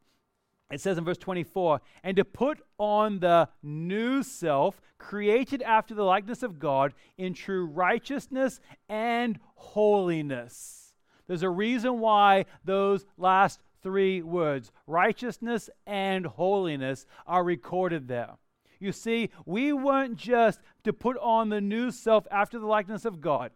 It 0.71 0.81
says 0.81 0.97
in 0.97 1.03
verse 1.03 1.17
24, 1.17 1.81
and 2.03 2.17
to 2.17 2.25
put 2.25 2.59
on 2.77 3.19
the 3.19 3.49
new 3.61 4.23
self, 4.23 4.81
created 4.97 5.61
after 5.63 5.95
the 5.95 6.03
likeness 6.03 6.43
of 6.43 6.59
God 6.59 6.93
in 7.17 7.33
true 7.33 7.65
righteousness 7.65 8.59
and 8.87 9.39
holiness. 9.55 10.93
There's 11.27 11.43
a 11.43 11.49
reason 11.49 11.99
why 11.99 12.45
those 12.63 13.05
last 13.17 13.61
three 13.81 14.21
words, 14.21 14.71
righteousness 14.85 15.69
and 15.87 16.25
holiness, 16.25 17.05
are 17.25 17.43
recorded 17.43 18.07
there. 18.07 18.37
You 18.79 18.91
see, 18.91 19.29
we 19.45 19.73
weren't 19.73 20.17
just 20.17 20.59
to 20.83 20.93
put 20.93 21.17
on 21.17 21.49
the 21.49 21.61
new 21.61 21.91
self 21.91 22.27
after 22.31 22.59
the 22.59 22.65
likeness 22.65 23.05
of 23.05 23.21
God. 23.21 23.51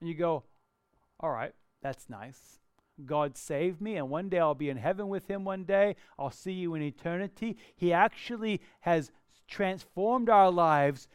And 0.00 0.08
you 0.08 0.14
go, 0.14 0.44
all 1.18 1.30
right, 1.30 1.52
that's 1.82 2.08
nice. 2.08 2.59
God 3.06 3.36
saved 3.36 3.80
me, 3.80 3.96
and 3.96 4.10
one 4.10 4.28
day 4.28 4.38
I'll 4.38 4.54
be 4.54 4.70
in 4.70 4.76
heaven 4.76 5.08
with 5.08 5.28
Him 5.28 5.44
one 5.44 5.64
day. 5.64 5.96
I'll 6.18 6.30
see 6.30 6.52
you 6.52 6.74
in 6.74 6.82
eternity. 6.82 7.56
He 7.76 7.92
actually 7.92 8.60
has 8.80 9.10
transformed 9.48 10.28
our 10.28 10.50
lives 10.50 11.08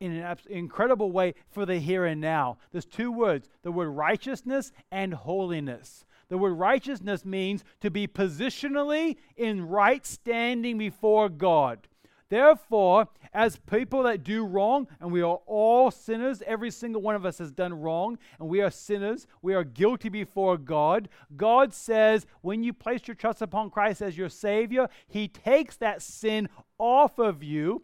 in 0.00 0.12
an 0.12 0.38
incredible 0.48 1.12
way 1.12 1.34
for 1.48 1.66
the 1.66 1.78
here 1.78 2.06
and 2.06 2.20
now. 2.20 2.58
There's 2.72 2.86
two 2.86 3.12
words 3.12 3.48
the 3.62 3.72
word 3.72 3.90
righteousness 3.90 4.72
and 4.90 5.12
holiness. 5.14 6.04
The 6.28 6.38
word 6.38 6.54
righteousness 6.54 7.24
means 7.24 7.64
to 7.80 7.90
be 7.90 8.06
positionally 8.06 9.16
in 9.36 9.68
right 9.68 10.06
standing 10.06 10.78
before 10.78 11.28
God. 11.28 11.88
Therefore, 12.30 13.08
as 13.34 13.56
people 13.56 14.04
that 14.04 14.24
do 14.24 14.46
wrong, 14.46 14.86
and 15.00 15.12
we 15.12 15.20
are 15.20 15.40
all 15.46 15.90
sinners, 15.90 16.42
every 16.46 16.70
single 16.70 17.02
one 17.02 17.16
of 17.16 17.26
us 17.26 17.38
has 17.38 17.50
done 17.50 17.74
wrong, 17.74 18.18
and 18.38 18.48
we 18.48 18.62
are 18.62 18.70
sinners, 18.70 19.26
we 19.42 19.52
are 19.54 19.64
guilty 19.64 20.08
before 20.08 20.56
God. 20.56 21.08
God 21.36 21.74
says, 21.74 22.26
when 22.40 22.62
you 22.62 22.72
place 22.72 23.02
your 23.06 23.16
trust 23.16 23.42
upon 23.42 23.68
Christ 23.68 24.00
as 24.00 24.16
your 24.16 24.28
Savior, 24.28 24.88
He 25.08 25.28
takes 25.28 25.76
that 25.76 26.02
sin 26.02 26.48
off 26.78 27.18
of 27.18 27.42
you 27.42 27.82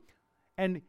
and 0.56 0.80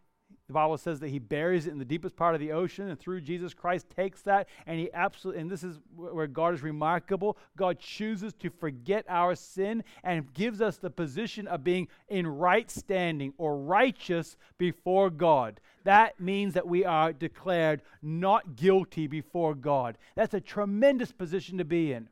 the 0.48 0.54
Bible 0.54 0.78
says 0.78 1.02
that 1.02 1.10
he 1.10 1.20
buries 1.20 1.68
it 1.68 1.72
in 1.72 1.80
the 1.80 1.86
deepest 1.86 2.16
part 2.16 2.34
of 2.34 2.40
the 2.40 2.54
ocean, 2.54 2.90
and 2.90 2.98
through 2.98 3.20
Jesus 3.20 3.54
Christ 3.54 3.90
takes 3.90 4.22
that, 4.22 4.48
and 4.66 4.80
he 4.80 4.90
absolutely, 4.94 5.42
and 5.42 5.52
this 5.52 5.64
is 5.64 5.80
where 5.94 6.28
God 6.28 6.54
is 6.54 6.64
remarkable. 6.64 7.38
God 7.58 7.80
chooses 7.80 8.34
to 8.36 8.50
forget 8.50 9.06
our 9.10 9.36
sin 9.36 9.84
and 10.04 10.34
gives 10.34 10.62
us 10.62 10.78
the 10.78 10.90
position 10.90 11.48
of 11.48 11.66
being 11.66 11.90
in 12.08 12.26
right 12.26 12.72
standing 12.72 13.34
or 13.38 13.58
righteous 13.58 14.38
before 14.58 15.10
God. 15.10 15.60
That 15.84 16.20
means 16.20 16.54
that 16.54 16.68
we 16.68 16.86
are 16.86 17.12
declared 17.12 17.82
not 18.02 18.56
guilty 18.56 19.08
before 19.08 19.54
God. 19.54 19.98
That's 20.16 20.34
a 20.34 20.42
tremendous 20.42 21.12
position 21.12 21.58
to 21.58 21.66
be 21.66 21.92
in. 21.92 22.08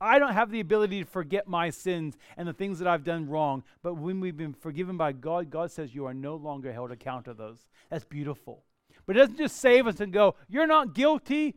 I 0.00 0.18
don't 0.18 0.32
have 0.32 0.50
the 0.50 0.60
ability 0.60 1.02
to 1.04 1.08
forget 1.08 1.48
my 1.48 1.70
sins 1.70 2.16
and 2.36 2.46
the 2.46 2.52
things 2.52 2.78
that 2.78 2.88
I've 2.88 3.04
done 3.04 3.28
wrong. 3.28 3.62
But 3.82 3.94
when 3.94 4.20
we've 4.20 4.36
been 4.36 4.52
forgiven 4.52 4.96
by 4.96 5.12
God, 5.12 5.50
God 5.50 5.70
says 5.70 5.94
you 5.94 6.06
are 6.06 6.14
no 6.14 6.36
longer 6.36 6.72
held 6.72 6.90
account 6.90 7.28
of 7.28 7.36
those. 7.36 7.66
That's 7.90 8.04
beautiful. 8.04 8.64
But 9.06 9.16
it 9.16 9.20
doesn't 9.20 9.38
just 9.38 9.56
save 9.56 9.86
us 9.86 10.00
and 10.00 10.12
go, 10.12 10.34
you're 10.48 10.66
not 10.66 10.94
guilty. 10.94 11.54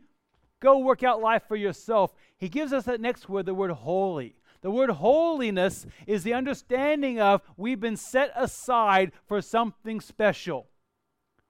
Go 0.60 0.78
work 0.78 1.02
out 1.02 1.20
life 1.20 1.44
for 1.46 1.56
yourself. 1.56 2.12
He 2.36 2.48
gives 2.48 2.72
us 2.72 2.84
that 2.84 3.00
next 3.00 3.28
word, 3.28 3.46
the 3.46 3.54
word 3.54 3.70
holy. 3.70 4.36
The 4.60 4.70
word 4.70 4.90
holiness 4.90 5.86
is 6.06 6.24
the 6.24 6.34
understanding 6.34 7.20
of 7.20 7.42
we've 7.56 7.80
been 7.80 7.96
set 7.96 8.32
aside 8.34 9.12
for 9.26 9.40
something 9.40 10.00
special. 10.00 10.66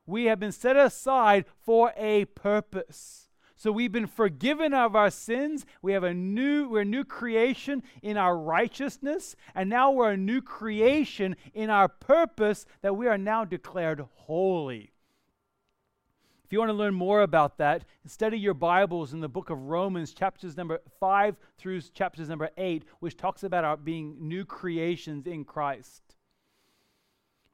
We 0.06 0.24
have 0.26 0.40
been 0.40 0.52
set 0.52 0.76
aside 0.76 1.46
for 1.64 1.92
a 1.96 2.26
purpose. 2.26 3.27
So 3.58 3.72
we've 3.72 3.90
been 3.90 4.06
forgiven 4.06 4.72
of 4.72 4.94
our 4.94 5.10
sins. 5.10 5.66
We 5.82 5.92
have 5.92 6.04
a 6.04 6.14
new, 6.14 6.68
we're 6.68 6.82
a 6.82 6.84
new 6.84 7.02
creation 7.02 7.82
in 8.02 8.16
our 8.16 8.38
righteousness. 8.38 9.34
And 9.52 9.68
now 9.68 9.90
we're 9.90 10.12
a 10.12 10.16
new 10.16 10.40
creation 10.40 11.34
in 11.54 11.68
our 11.68 11.88
purpose 11.88 12.66
that 12.82 12.96
we 12.96 13.08
are 13.08 13.18
now 13.18 13.44
declared 13.44 14.06
holy. 14.14 14.92
If 16.44 16.52
you 16.52 16.60
want 16.60 16.68
to 16.68 16.74
learn 16.74 16.94
more 16.94 17.22
about 17.22 17.58
that, 17.58 17.84
study 18.06 18.38
your 18.38 18.54
Bibles 18.54 19.12
in 19.12 19.20
the 19.20 19.28
book 19.28 19.50
of 19.50 19.60
Romans, 19.64 20.14
chapters 20.14 20.56
number 20.56 20.78
5 21.00 21.36
through 21.58 21.80
chapters 21.80 22.28
number 22.28 22.50
8, 22.56 22.84
which 23.00 23.16
talks 23.16 23.42
about 23.42 23.64
our 23.64 23.76
being 23.76 24.16
new 24.20 24.44
creations 24.44 25.26
in 25.26 25.44
Christ. 25.44 26.02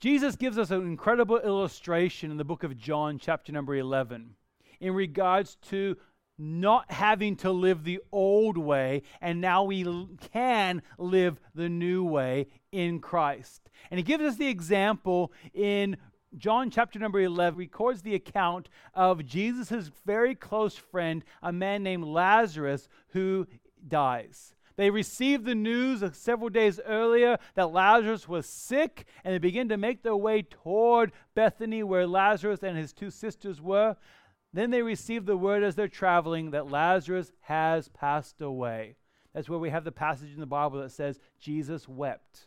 Jesus 0.01 0.37
gives 0.37 0.59
us 0.59 0.71
an 0.71 0.83
incredible 0.83 1.39
illustration 1.39 2.31
in 2.31 2.37
the 2.37 2.45
book 2.45 2.63
of 2.63 2.77
John, 2.77 3.19
chapter 3.19 3.53
number 3.53 3.75
11 3.75 4.37
in 4.81 4.95
regards 4.95 5.57
to 5.71 5.97
not 6.37 6.91
having 6.91 7.37
to 7.37 7.51
live 7.51 7.85
the 7.85 8.01
old 8.11 8.59
way, 8.59 9.03
and 9.21 9.41
now 9.41 9.63
we 9.63 9.85
can 10.33 10.83
live 10.99 11.41
the 11.55 11.69
new 11.69 12.05
way 12.05 12.49
in 12.73 12.99
Christ. 12.99 13.71
And 13.91 13.99
he 13.99 14.05
gives 14.05 14.25
us 14.25 14.37
the 14.37 14.49
example 14.49 15.33
in 15.53 15.97
John 16.37 16.71
chapter 16.71 16.99
number 16.99 17.21
11 17.21 17.57
records 17.57 18.03
the 18.03 18.17
account 18.17 18.69
of 18.93 19.25
Jesus' 19.25 19.91
very 20.05 20.35
close 20.35 20.75
friend, 20.75 21.25
a 21.41 21.53
man 21.53 21.85
named 21.85 22.05
Lazarus, 22.05 22.89
who 23.09 23.47
dies. 23.87 24.55
They 24.77 24.91
received 24.91 25.45
the 25.45 25.55
news 25.55 26.03
several 26.17 26.49
days 26.49 26.81
earlier 26.85 27.39
that 27.55 27.71
Lazarus 27.71 28.29
was 28.29 28.47
sick, 28.47 29.07
and 29.23 29.33
they 29.33 29.39
begin 29.39 29.69
to 29.69 29.77
make 29.77 30.03
their 30.03 30.17
way 30.17 30.43
toward 30.43 31.13
Bethany, 31.37 31.85
where 31.85 32.09
Lazarus 32.09 32.65
and 32.65 32.77
his 32.77 32.93
two 32.93 33.11
sisters 33.11 33.61
were. 33.63 33.97
Then 34.55 34.71
they 34.71 34.83
receive 34.83 35.27
the 35.27 35.37
word 35.37 35.65
as 35.65 35.75
they're 35.75 35.89
traveling 35.89 36.53
that 36.53 36.71
Lazarus 36.71 37.33
has 37.41 37.89
passed 37.89 38.41
away. 38.41 38.95
That's 39.35 39.49
where 39.49 39.59
we 39.59 39.71
have 39.71 39.83
the 39.83 39.91
passage 39.91 40.33
in 40.33 40.39
the 40.39 40.47
Bible 40.47 40.81
that 40.81 40.93
says 40.93 41.19
Jesus 41.41 41.89
wept. 41.89 42.47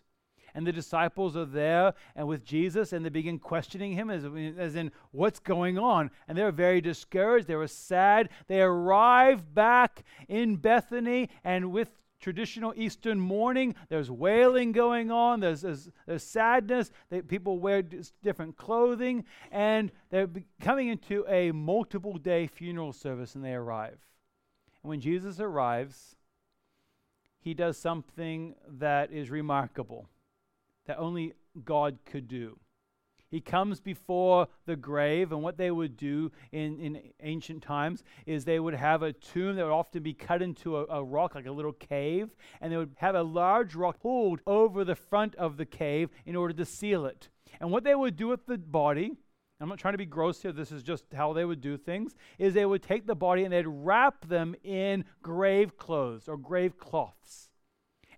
And 0.55 0.65
the 0.65 0.71
disciples 0.71 1.35
are 1.35 1.43
there 1.43 1.93
and 2.15 2.25
with 2.25 2.45
Jesus, 2.45 2.93
and 2.93 3.03
they 3.03 3.09
begin 3.09 3.39
questioning 3.39 3.91
him 3.91 4.09
as, 4.09 4.23
as 4.57 4.75
in, 4.75 4.91
what's 5.11 5.39
going 5.39 5.77
on? 5.77 6.09
And 6.29 6.37
they're 6.37 6.53
very 6.53 6.79
discouraged. 6.79 7.45
They 7.45 7.55
were 7.55 7.67
sad. 7.67 8.29
They 8.47 8.61
arrive 8.61 9.53
back 9.53 10.05
in 10.29 10.55
Bethany, 10.55 11.29
and 11.43 11.73
with 11.73 11.89
traditional 12.19 12.73
Eastern 12.75 13.19
mourning. 13.19 13.75
There's 13.89 14.09
wailing 14.09 14.71
going 14.71 15.11
on. 15.11 15.39
There's, 15.39 15.61
there's, 15.61 15.89
there's 16.05 16.23
sadness. 16.23 16.91
They, 17.09 17.21
people 17.21 17.59
wear 17.59 17.81
different 18.23 18.57
clothing. 18.57 19.25
And 19.51 19.91
they're 20.09 20.29
coming 20.61 20.87
into 20.87 21.25
a 21.27 21.51
multiple 21.51 22.17
day 22.17 22.47
funeral 22.47 22.93
service 22.93 23.35
and 23.35 23.43
they 23.43 23.53
arrive. 23.53 23.97
And 24.83 24.89
when 24.89 25.01
Jesus 25.01 25.39
arrives, 25.39 26.15
he 27.39 27.53
does 27.53 27.77
something 27.77 28.55
that 28.79 29.11
is 29.11 29.29
remarkable, 29.29 30.09
that 30.85 30.97
only 30.97 31.33
God 31.63 31.97
could 32.05 32.27
do. 32.27 32.59
He 33.29 33.41
comes 33.41 33.81
before 33.81 34.47
the 34.65 34.77
grave, 34.77 35.33
and 35.33 35.43
what 35.43 35.57
they 35.57 35.69
would 35.69 35.97
do 35.97 36.31
in, 36.51 36.79
in 36.79 37.01
ancient 37.21 37.61
times 37.61 38.03
is 38.25 38.45
they 38.45 38.59
would 38.59 38.73
have 38.73 39.03
a 39.03 39.11
tomb 39.11 39.57
that 39.57 39.65
would 39.65 39.73
often 39.73 40.01
be 40.01 40.13
cut 40.13 40.41
into 40.41 40.77
a, 40.77 40.85
a 40.85 41.03
rock, 41.03 41.35
like 41.35 41.45
a 41.45 41.51
little 41.51 41.73
cave, 41.73 42.29
and 42.61 42.71
they 42.71 42.77
would 42.77 42.95
have 42.97 43.15
a 43.15 43.23
large 43.23 43.75
rock 43.75 43.99
pulled 43.99 44.39
over 44.47 44.85
the 44.85 44.95
front 44.95 45.35
of 45.35 45.57
the 45.57 45.65
cave 45.65 46.09
in 46.25 46.37
order 46.37 46.53
to 46.53 46.65
seal 46.65 47.05
it. 47.05 47.27
And 47.59 47.69
what 47.69 47.83
they 47.83 47.95
would 47.95 48.15
do 48.15 48.29
with 48.29 48.45
the 48.45 48.57
body, 48.57 49.11
I'm 49.59 49.67
not 49.67 49.79
trying 49.79 49.95
to 49.95 49.97
be 49.97 50.05
gross 50.05 50.41
here, 50.41 50.53
this 50.53 50.71
is 50.71 50.81
just 50.81 51.03
how 51.13 51.33
they 51.33 51.43
would 51.43 51.59
do 51.59 51.75
things, 51.75 52.15
is 52.39 52.53
they 52.53 52.65
would 52.65 52.83
take 52.83 53.07
the 53.07 53.15
body 53.15 53.43
and 53.43 53.51
they'd 53.51 53.67
wrap 53.67 54.25
them 54.25 54.55
in 54.63 55.03
grave 55.21 55.77
clothes 55.77 56.29
or 56.29 56.37
grave 56.37 56.77
cloths. 56.77 57.49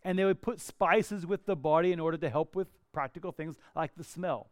And 0.04 0.20
they 0.20 0.26
would 0.26 0.42
put 0.42 0.62
spices 0.62 1.26
with 1.26 1.48
the 1.48 1.56
body 1.56 1.92
in 1.92 2.00
order 2.00 2.18
to 2.18 2.30
help 2.30 2.56
with 2.56 2.68
practical 2.94 3.32
things 3.32 3.58
like 3.76 3.96
the 3.96 4.04
smell. 4.04 4.52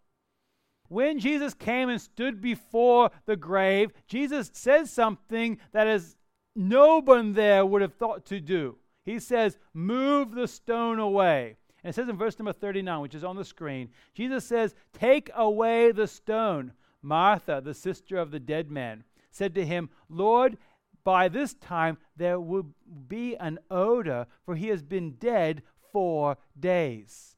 When 0.89 1.19
Jesus 1.19 1.53
came 1.53 1.89
and 1.89 1.99
stood 2.01 2.41
before 2.41 3.11
the 3.25 3.35
grave, 3.35 3.91
Jesus 4.07 4.49
says 4.53 4.91
something 4.91 5.57
that 5.73 5.87
is 5.87 6.15
no 6.55 7.01
one 7.01 7.33
there 7.33 7.65
would 7.65 7.81
have 7.81 7.93
thought 7.93 8.25
to 8.27 8.39
do. 8.39 8.77
He 9.05 9.19
says, 9.19 9.57
Move 9.73 10.31
the 10.31 10.47
stone 10.47 10.99
away. 10.99 11.55
And 11.83 11.91
it 11.91 11.95
says 11.95 12.09
in 12.09 12.17
verse 12.17 12.37
number 12.37 12.53
39, 12.53 13.01
which 13.01 13.15
is 13.15 13.23
on 13.23 13.35
the 13.35 13.45
screen, 13.45 13.89
Jesus 14.13 14.45
says, 14.45 14.75
Take 14.93 15.29
away 15.35 15.91
the 15.91 16.07
stone. 16.07 16.73
Martha, 17.01 17.61
the 17.63 17.73
sister 17.73 18.17
of 18.17 18.31
the 18.31 18.39
dead 18.39 18.69
man, 18.71 19.03
said 19.31 19.55
to 19.55 19.65
him, 19.65 19.89
Lord, 20.09 20.57
by 21.03 21.29
this 21.29 21.53
time 21.53 21.97
there 22.17 22.39
will 22.39 22.65
be 23.07 23.37
an 23.37 23.59
odor, 23.71 24.25
for 24.43 24.55
he 24.55 24.67
has 24.67 24.83
been 24.83 25.11
dead 25.11 25.61
four 25.93 26.37
days. 26.59 27.36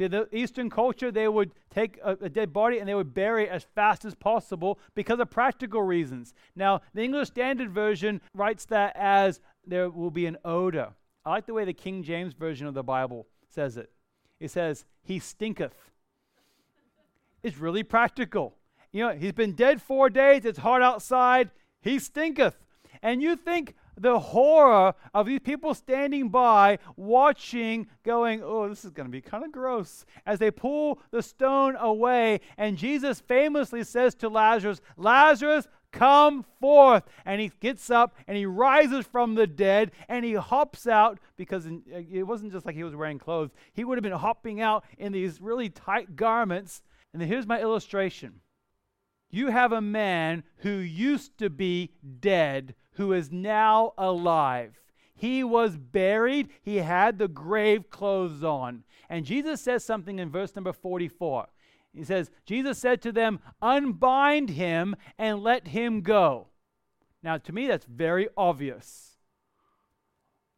See, 0.00 0.06
the 0.06 0.34
Eastern 0.34 0.70
culture, 0.70 1.12
they 1.12 1.28
would 1.28 1.50
take 1.68 1.98
a, 2.02 2.16
a, 2.22 2.30
dead 2.30 2.54
body 2.54 2.78
and 2.78 2.88
they 2.88 2.94
would 2.94 3.12
bury 3.12 3.44
it 3.44 3.50
as 3.50 3.64
fast 3.74 4.06
as 4.06 4.14
possible 4.14 4.78
because 4.94 5.20
of 5.20 5.28
practical 5.28 5.82
reasons. 5.82 6.32
Now, 6.56 6.80
the 6.94 7.02
English 7.02 7.28
Standard 7.28 7.70
Version 7.70 8.22
writes 8.32 8.64
that 8.66 8.96
as 8.96 9.40
there 9.66 9.90
will 9.90 10.10
be 10.10 10.24
an 10.24 10.38
odor. 10.42 10.94
I 11.22 11.28
like 11.28 11.44
the 11.44 11.52
way 11.52 11.66
the 11.66 11.74
King 11.74 12.02
James 12.02 12.32
Version 12.32 12.66
of 12.66 12.72
the 12.72 12.82
Bible 12.82 13.26
says 13.50 13.76
it. 13.76 13.90
It 14.40 14.50
says, 14.50 14.86
He 15.02 15.18
stinketh. 15.18 15.76
It's 17.42 17.58
really 17.58 17.82
practical. 17.82 18.54
You 18.92 19.06
know, 19.06 19.14
he's 19.14 19.32
been 19.32 19.52
dead 19.52 19.82
four 19.82 20.08
days, 20.08 20.46
it's 20.46 20.60
hot 20.60 20.80
outside, 20.80 21.50
he 21.82 21.98
stinketh. 21.98 22.56
And 23.02 23.20
you 23.20 23.36
think, 23.36 23.74
the 23.98 24.18
horror 24.18 24.94
of 25.14 25.26
these 25.26 25.40
people 25.40 25.74
standing 25.74 26.28
by, 26.28 26.78
watching, 26.96 27.86
going, 28.04 28.42
Oh, 28.42 28.68
this 28.68 28.84
is 28.84 28.90
going 28.90 29.06
to 29.06 29.12
be 29.12 29.20
kind 29.20 29.44
of 29.44 29.52
gross, 29.52 30.04
as 30.26 30.38
they 30.38 30.50
pull 30.50 31.00
the 31.10 31.22
stone 31.22 31.76
away. 31.76 32.40
And 32.56 32.76
Jesus 32.76 33.20
famously 33.20 33.84
says 33.84 34.14
to 34.16 34.28
Lazarus, 34.28 34.80
Lazarus, 34.96 35.68
come 35.92 36.44
forth. 36.60 37.04
And 37.24 37.40
he 37.40 37.52
gets 37.60 37.90
up 37.90 38.16
and 38.26 38.36
he 38.36 38.46
rises 38.46 39.06
from 39.06 39.34
the 39.34 39.46
dead 39.46 39.92
and 40.08 40.24
he 40.24 40.34
hops 40.34 40.86
out 40.86 41.18
because 41.36 41.66
uh, 41.66 41.70
it 42.10 42.22
wasn't 42.22 42.52
just 42.52 42.66
like 42.66 42.74
he 42.74 42.84
was 42.84 42.94
wearing 42.94 43.18
clothes, 43.18 43.50
he 43.72 43.84
would 43.84 43.98
have 43.98 44.02
been 44.02 44.12
hopping 44.12 44.60
out 44.60 44.84
in 44.98 45.12
these 45.12 45.40
really 45.40 45.68
tight 45.68 46.16
garments. 46.16 46.82
And 47.12 47.22
here's 47.22 47.46
my 47.46 47.60
illustration 47.60 48.40
you 49.30 49.48
have 49.48 49.72
a 49.72 49.80
man 49.80 50.42
who 50.58 50.70
used 50.70 51.38
to 51.38 51.50
be 51.50 51.92
dead 52.20 52.74
who 52.92 53.12
is 53.12 53.30
now 53.30 53.92
alive. 53.96 54.80
He 55.14 55.44
was 55.44 55.76
buried, 55.76 56.48
he 56.62 56.76
had 56.76 57.18
the 57.18 57.28
grave 57.28 57.90
clothes 57.90 58.42
on. 58.42 58.84
And 59.08 59.24
Jesus 59.24 59.60
says 59.60 59.84
something 59.84 60.18
in 60.18 60.30
verse 60.30 60.54
number 60.54 60.72
44. 60.72 61.48
He 61.92 62.04
says, 62.04 62.30
Jesus 62.46 62.78
said 62.78 63.02
to 63.02 63.12
them, 63.12 63.40
Unbind 63.60 64.50
him 64.50 64.96
and 65.18 65.42
let 65.42 65.68
him 65.68 66.02
go. 66.02 66.48
Now, 67.22 67.36
to 67.38 67.52
me, 67.52 67.66
that's 67.66 67.84
very 67.84 68.28
obvious. 68.36 69.18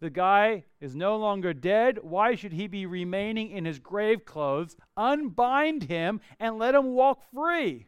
The 0.01 0.11
guy 0.11 0.65
is 0.81 0.97
no 0.97 1.17
longer 1.17 1.55
dead. 1.55 2.01
Why 2.03 2.35
should 2.35 2.53
he 2.53 2.67
be 2.67 2.87
remaining 2.87 3.51
in 3.51 3.65
his 3.65 3.79
grave 3.79 4.25
clothes? 4.25 4.77
Unbind 4.97 5.85
him 5.85 6.21
and 6.39 6.59
let 6.59 6.75
him 6.75 6.95
walk 6.95 7.23
free. 7.33 7.87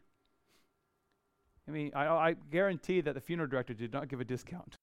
I 1.66 1.70
mean, 1.70 1.92
I, 1.94 2.06
I 2.06 2.36
guarantee 2.50 3.00
that 3.00 3.14
the 3.14 3.20
funeral 3.20 3.48
director 3.48 3.74
did 3.74 3.92
not 3.92 4.08
give 4.08 4.20
a 4.20 4.24
discount. 4.24 4.76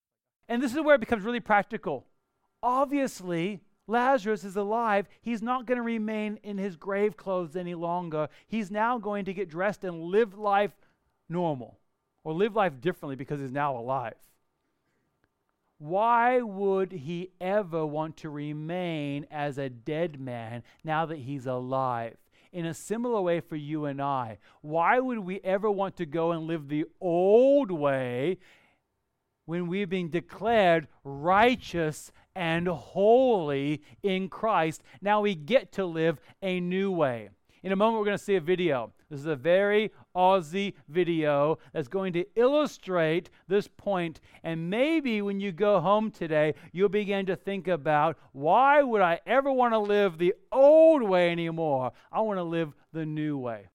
And 0.48 0.62
this 0.62 0.74
is 0.74 0.82
where 0.82 0.96
it 0.96 1.00
becomes 1.00 1.24
really 1.24 1.40
practical. 1.40 2.06
Obviously, 2.64 3.62
Lazarus 3.88 4.44
is 4.44 4.56
alive. 4.56 5.08
He's 5.22 5.42
not 5.42 5.66
going 5.66 5.78
to 5.78 5.84
remain 5.84 6.40
in 6.44 6.58
his 6.58 6.76
grave 6.76 7.18
clothes 7.18 7.56
any 7.56 7.76
longer. 7.76 8.30
He's 8.48 8.72
now 8.72 8.98
going 8.98 9.26
to 9.26 9.34
get 9.34 9.50
dressed 9.50 9.84
and 9.84 10.04
live 10.04 10.38
life 10.38 10.72
normal 11.30 11.80
or 12.24 12.34
live 12.34 12.56
life 12.56 12.80
differently 12.82 13.16
because 13.16 13.40
he's 13.40 13.52
now 13.52 13.76
alive. 13.78 14.16
Why 15.78 16.42
would 16.42 16.92
he 16.92 17.32
ever 17.42 17.86
want 17.86 18.18
to 18.18 18.30
remain 18.30 19.26
as 19.32 19.58
a 19.58 19.68
dead 19.68 20.20
man 20.20 20.62
now 20.84 21.08
that 21.08 21.18
he's 21.18 21.48
alive? 21.48 22.18
In 22.52 22.66
a 22.66 22.74
similar 22.74 23.22
way 23.22 23.40
for 23.40 23.56
you 23.56 23.86
and 23.86 24.02
I. 24.02 24.38
Why 24.62 25.00
would 25.00 25.20
we 25.20 25.40
ever 25.44 25.70
want 25.70 25.98
to 25.98 26.06
go 26.06 26.32
and 26.32 26.48
live 26.48 26.68
the 26.68 26.86
old 27.00 27.72
way 27.72 28.38
when 29.46 29.68
we've 29.68 29.90
been 29.90 30.10
declared 30.10 30.88
righteous 31.04 32.12
and 32.36 32.68
holy 32.68 33.82
in 34.04 34.30
Christ? 34.30 34.84
Now 35.02 35.22
we 35.22 35.36
get 35.36 35.72
to 35.74 35.86
live 35.86 36.20
a 36.42 36.60
new 36.60 36.92
way. 36.92 37.30
In 37.64 37.72
a 37.72 37.76
moment, 37.76 38.00
we're 38.00 38.06
going 38.06 38.18
to 38.18 38.24
see 38.24 38.36
a 38.36 38.42
video. 38.42 38.92
This 39.10 39.20
is 39.20 39.28
a 39.28 39.36
very 39.36 39.92
Aussie 40.16 40.74
video 40.88 41.58
that's 41.74 41.88
going 41.88 42.14
to 42.14 42.26
illustrate 42.36 43.30
this 43.48 43.68
point. 43.68 44.20
And 44.44 44.70
maybe 44.70 45.22
when 45.22 45.40
you 45.40 45.52
go 45.52 45.80
home 45.80 46.12
today, 46.12 46.54
you'll 46.72 46.90
begin 46.90 47.26
to 47.28 47.36
think 47.36 47.68
about 47.68 48.18
why 48.32 48.82
would 48.82 49.02
I 49.02 49.20
ever 49.26 49.52
want 49.52 49.74
to 49.74 49.80
live 49.80 50.18
the 50.18 50.34
old 50.52 51.04
way 51.04 51.32
anymore? 51.32 51.92
I 52.12 52.22
want 52.22 52.38
to 52.38 52.44
live 52.44 52.74
the 52.94 53.06
new 53.06 53.38
way. 53.38 53.68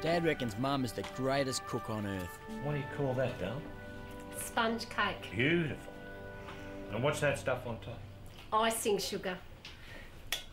Dad 0.00 0.24
reckons 0.24 0.56
Mum 0.58 0.84
is 0.84 0.92
the 0.92 1.04
greatest 1.16 1.66
cook 1.66 1.88
on 1.90 2.06
earth. 2.06 2.38
What 2.62 2.72
do 2.72 2.78
you 2.78 2.84
call 2.96 3.14
that, 3.14 3.38
Dal? 3.40 3.60
Sponge 4.38 4.88
cake. 4.88 5.30
Beautiful. 5.32 5.92
And 6.92 7.02
what's 7.02 7.20
that 7.20 7.38
stuff 7.38 7.66
on 7.66 7.78
top? 7.80 7.98
Icing 8.52 8.98
sugar. 8.98 9.36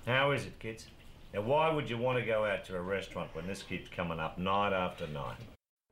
How 0.05 0.31
is 0.31 0.45
it, 0.45 0.57
kids? 0.59 0.87
Now, 1.33 1.41
why 1.41 1.71
would 1.71 1.89
you 1.89 1.97
want 1.97 2.19
to 2.19 2.25
go 2.25 2.45
out 2.45 2.63
to 2.65 2.75
a 2.75 2.81
restaurant 2.81 3.31
when 3.33 3.47
this 3.47 3.63
keeps 3.63 3.89
coming 3.89 4.19
up 4.19 4.37
night 4.37 4.71
after 4.71 5.07
night? 5.07 5.37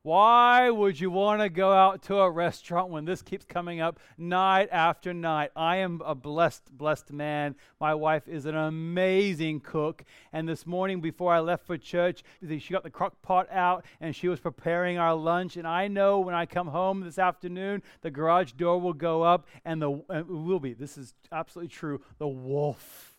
Why 0.03 0.69
would 0.69 0.99
you 0.99 1.09
want 1.09 1.41
to 1.41 1.49
go 1.49 1.71
out 1.71 2.03
to 2.03 2.19
a 2.19 2.29
restaurant 2.29 2.89
when 2.89 3.05
this 3.05 3.23
keeps 3.23 3.45
coming 3.45 3.81
up 3.81 3.99
night 4.19 4.69
after 4.71 5.15
night? 5.15 5.49
I 5.55 5.77
am 5.77 5.99
a 6.05 6.13
blessed, 6.13 6.75
blessed 6.77 7.11
man. 7.11 7.55
My 7.79 7.95
wife 7.95 8.27
is 8.27 8.45
an 8.45 8.55
amazing 8.55 9.61
cook. 9.61 10.03
And 10.31 10.47
this 10.47 10.67
morning, 10.67 11.01
before 11.01 11.33
I 11.33 11.39
left 11.39 11.65
for 11.65 11.77
church, 11.77 12.23
she 12.59 12.71
got 12.71 12.83
the 12.83 12.91
crock 12.91 13.19
pot 13.23 13.47
out 13.51 13.83
and 13.99 14.15
she 14.15 14.27
was 14.27 14.39
preparing 14.39 14.99
our 14.99 15.15
lunch. 15.15 15.57
And 15.57 15.67
I 15.67 15.87
know 15.87 16.19
when 16.19 16.35
I 16.35 16.45
come 16.45 16.67
home 16.67 17.01
this 17.01 17.17
afternoon, 17.17 17.81
the 18.01 18.11
garage 18.11 18.51
door 18.51 18.79
will 18.79 18.93
go 18.93 19.23
up 19.23 19.47
and 19.65 19.81
the 19.81 20.03
it 20.09 20.27
will 20.27 20.59
be, 20.59 20.73
this 20.73 20.99
is 20.99 21.15
absolutely 21.31 21.69
true, 21.69 22.01
the 22.19 22.27
wolf 22.27 23.10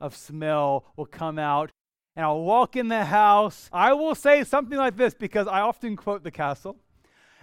of 0.00 0.16
smell 0.16 0.84
will 0.96 1.06
come 1.06 1.38
out. 1.38 1.70
And 2.16 2.24
I'll 2.24 2.40
walk 2.40 2.74
in 2.76 2.88
the 2.88 3.04
house. 3.04 3.68
I 3.72 3.92
will 3.92 4.14
say 4.14 4.42
something 4.42 4.76
like 4.76 4.96
this 4.96 5.14
because 5.14 5.46
I 5.46 5.60
often 5.60 5.96
quote 5.96 6.24
the 6.24 6.30
castle. 6.30 6.76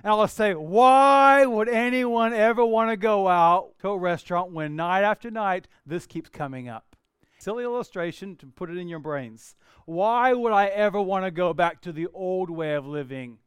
And 0.03 0.11
I'll 0.11 0.27
say, 0.27 0.53
Why 0.53 1.45
would 1.45 1.69
anyone 1.69 2.33
ever 2.33 2.65
want 2.65 2.91
to 2.91 2.97
go 2.97 3.27
out 3.27 3.71
to 3.79 3.89
a 3.89 3.97
restaurant 3.97 4.51
when 4.51 4.75
night 4.75 5.03
after 5.03 5.31
night 5.31 5.67
this 5.85 6.05
keeps 6.05 6.29
coming 6.29 6.67
up? 6.67 6.95
Silly 7.39 7.63
illustration 7.63 8.35
to 8.37 8.47
put 8.47 8.69
it 8.69 8.77
in 8.77 8.87
your 8.87 8.99
brains. 8.99 9.55
Why 9.85 10.33
would 10.33 10.51
I 10.51 10.65
ever 10.67 11.01
want 11.01 11.25
to 11.25 11.31
go 11.31 11.53
back 11.53 11.81
to 11.81 11.91
the 11.91 12.07
old 12.13 12.49
way 12.49 12.73
of 12.73 12.85
living? 12.85 13.37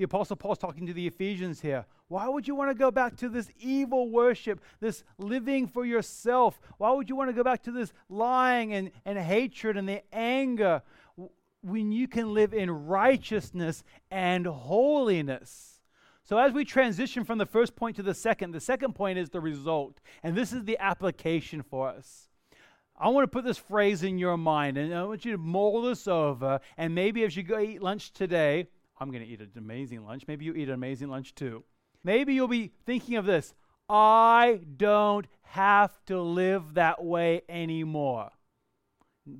The 0.00 0.04
Apostle 0.04 0.36
Paul's 0.36 0.56
talking 0.56 0.86
to 0.86 0.94
the 0.94 1.06
Ephesians 1.06 1.60
here. 1.60 1.84
Why 2.08 2.26
would 2.26 2.48
you 2.48 2.54
want 2.54 2.70
to 2.70 2.74
go 2.74 2.90
back 2.90 3.16
to 3.18 3.28
this 3.28 3.50
evil 3.60 4.08
worship, 4.08 4.62
this 4.80 5.04
living 5.18 5.66
for 5.66 5.84
yourself? 5.84 6.58
Why 6.78 6.90
would 6.90 7.10
you 7.10 7.16
want 7.16 7.28
to 7.28 7.34
go 7.34 7.44
back 7.44 7.62
to 7.64 7.70
this 7.70 7.92
lying 8.08 8.72
and, 8.72 8.92
and 9.04 9.18
hatred 9.18 9.76
and 9.76 9.86
the 9.86 10.02
anger 10.10 10.80
when 11.60 11.92
you 11.92 12.08
can 12.08 12.32
live 12.32 12.54
in 12.54 12.70
righteousness 12.70 13.84
and 14.10 14.46
holiness? 14.46 15.82
So, 16.24 16.38
as 16.38 16.54
we 16.54 16.64
transition 16.64 17.22
from 17.24 17.36
the 17.36 17.44
first 17.44 17.76
point 17.76 17.96
to 17.96 18.02
the 18.02 18.14
second, 18.14 18.52
the 18.52 18.60
second 18.60 18.94
point 18.94 19.18
is 19.18 19.28
the 19.28 19.40
result. 19.40 20.00
And 20.22 20.34
this 20.34 20.54
is 20.54 20.64
the 20.64 20.78
application 20.78 21.60
for 21.60 21.90
us. 21.90 22.30
I 22.96 23.10
want 23.10 23.24
to 23.24 23.28
put 23.28 23.44
this 23.44 23.58
phrase 23.58 24.02
in 24.02 24.18
your 24.18 24.38
mind, 24.38 24.78
and 24.78 24.94
I 24.94 25.04
want 25.04 25.26
you 25.26 25.32
to 25.32 25.38
mull 25.38 25.82
this 25.82 26.08
over. 26.08 26.58
And 26.78 26.94
maybe 26.94 27.22
as 27.22 27.36
you 27.36 27.42
go 27.42 27.60
eat 27.60 27.82
lunch 27.82 28.14
today, 28.14 28.68
I'm 29.00 29.10
going 29.10 29.24
to 29.24 29.28
eat 29.28 29.40
an 29.40 29.50
amazing 29.56 30.04
lunch. 30.04 30.24
Maybe 30.28 30.44
you 30.44 30.52
eat 30.52 30.68
an 30.68 30.74
amazing 30.74 31.08
lunch 31.08 31.34
too. 31.34 31.64
Maybe 32.04 32.34
you'll 32.34 32.48
be 32.48 32.72
thinking 32.84 33.16
of 33.16 33.24
this 33.24 33.54
I 33.88 34.60
don't 34.76 35.26
have 35.42 35.92
to 36.06 36.20
live 36.20 36.74
that 36.74 37.02
way 37.02 37.42
anymore 37.48 38.30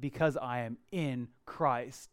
because 0.01 0.37
I 0.37 0.61
am 0.61 0.79
in 0.91 1.29
Christ. 1.45 2.11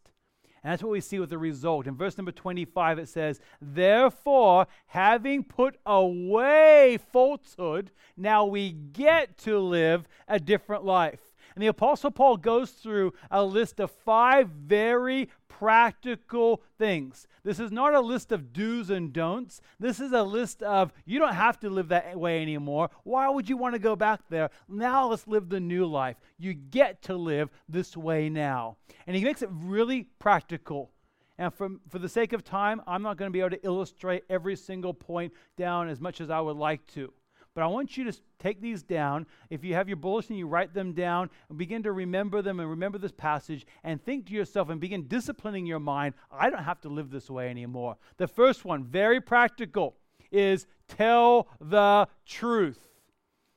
And 0.62 0.72
that's 0.72 0.82
what 0.82 0.92
we 0.92 1.00
see 1.00 1.18
with 1.18 1.30
the 1.30 1.38
result. 1.38 1.86
In 1.86 1.96
verse 1.96 2.18
number 2.18 2.32
25, 2.32 2.98
it 2.98 3.08
says, 3.08 3.40
Therefore, 3.60 4.66
having 4.86 5.44
put 5.44 5.78
away 5.86 6.98
falsehood, 7.12 7.90
now 8.16 8.44
we 8.44 8.72
get 8.72 9.38
to 9.38 9.58
live 9.58 10.06
a 10.26 10.38
different 10.38 10.84
life. 10.84 11.20
And 11.54 11.62
the 11.62 11.68
Apostle 11.68 12.10
Paul 12.10 12.36
goes 12.36 12.70
through 12.70 13.14
a 13.30 13.44
list 13.44 13.80
of 13.80 13.90
five 13.90 14.48
very 14.48 15.28
practical 15.58 16.62
things. 16.78 17.26
This 17.42 17.58
is 17.58 17.72
not 17.72 17.94
a 17.94 18.00
list 18.00 18.30
of 18.30 18.52
do's 18.52 18.90
and 18.90 19.12
don'ts. 19.12 19.60
This 19.80 19.98
is 19.98 20.12
a 20.12 20.22
list 20.22 20.62
of 20.62 20.92
you 21.04 21.18
don't 21.18 21.34
have 21.34 21.58
to 21.60 21.70
live 21.70 21.88
that 21.88 22.18
way 22.18 22.40
anymore. 22.42 22.90
Why 23.02 23.28
would 23.28 23.48
you 23.48 23.56
want 23.56 23.74
to 23.74 23.80
go 23.80 23.96
back 23.96 24.20
there? 24.28 24.50
Now 24.68 25.08
let's 25.08 25.26
live 25.26 25.48
the 25.48 25.60
new 25.60 25.86
life. 25.86 26.16
You 26.38 26.54
get 26.54 27.02
to 27.02 27.16
live 27.16 27.50
this 27.68 27.96
way 27.96 28.28
now. 28.28 28.76
And 29.06 29.16
he 29.16 29.24
makes 29.24 29.42
it 29.42 29.50
really 29.52 30.04
practical. 30.18 30.92
And 31.38 31.52
for, 31.52 31.70
for 31.88 31.98
the 31.98 32.08
sake 32.08 32.32
of 32.32 32.44
time, 32.44 32.80
I'm 32.86 33.02
not 33.02 33.16
going 33.16 33.28
to 33.28 33.32
be 33.32 33.40
able 33.40 33.50
to 33.50 33.66
illustrate 33.66 34.24
every 34.28 34.56
single 34.56 34.94
point 34.94 35.32
down 35.56 35.88
as 35.88 36.00
much 36.00 36.20
as 36.20 36.30
I 36.30 36.40
would 36.40 36.56
like 36.56 36.86
to. 36.94 37.12
But 37.58 37.64
I 37.64 37.66
want 37.66 37.96
you 37.96 38.04
to 38.04 38.16
take 38.38 38.60
these 38.60 38.84
down. 38.84 39.26
If 39.50 39.64
you 39.64 39.74
have 39.74 39.88
your 39.88 39.96
bulletin, 39.96 40.36
you 40.36 40.46
write 40.46 40.74
them 40.74 40.92
down 40.92 41.28
and 41.48 41.58
begin 41.58 41.82
to 41.82 41.90
remember 41.90 42.40
them 42.40 42.60
and 42.60 42.70
remember 42.70 42.98
this 42.98 43.10
passage 43.10 43.66
and 43.82 44.00
think 44.00 44.26
to 44.26 44.32
yourself 44.32 44.68
and 44.68 44.80
begin 44.80 45.08
disciplining 45.08 45.66
your 45.66 45.80
mind. 45.80 46.14
I 46.30 46.50
don't 46.50 46.62
have 46.62 46.80
to 46.82 46.88
live 46.88 47.10
this 47.10 47.28
way 47.28 47.50
anymore. 47.50 47.96
The 48.16 48.28
first 48.28 48.64
one, 48.64 48.84
very 48.84 49.20
practical, 49.20 49.96
is 50.30 50.68
tell 50.86 51.48
the 51.60 52.06
truth. 52.24 52.78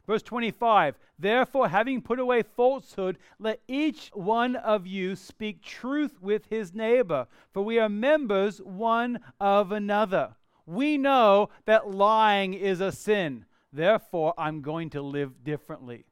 Verse 0.07 0.23
25, 0.23 0.97
therefore, 1.19 1.67
having 1.67 2.01
put 2.01 2.17
away 2.17 2.41
falsehood, 2.41 3.19
let 3.37 3.61
each 3.67 4.09
one 4.15 4.55
of 4.55 4.87
you 4.87 5.15
speak 5.15 5.61
truth 5.61 6.19
with 6.19 6.47
his 6.47 6.73
neighbor, 6.73 7.27
for 7.53 7.61
we 7.61 7.77
are 7.77 7.87
members 7.87 8.57
one 8.63 9.19
of 9.39 9.71
another. 9.71 10.33
We 10.65 10.97
know 10.97 11.49
that 11.65 11.91
lying 11.91 12.55
is 12.55 12.81
a 12.81 12.91
sin. 12.91 13.45
Therefore, 13.73 14.33
I'm 14.37 14.61
going 14.61 14.89
to 14.91 15.01
live 15.01 15.43
differently. 15.43 16.05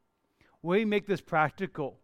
We 0.61 0.85
make 0.85 1.07
this 1.07 1.21
practical. 1.21 1.99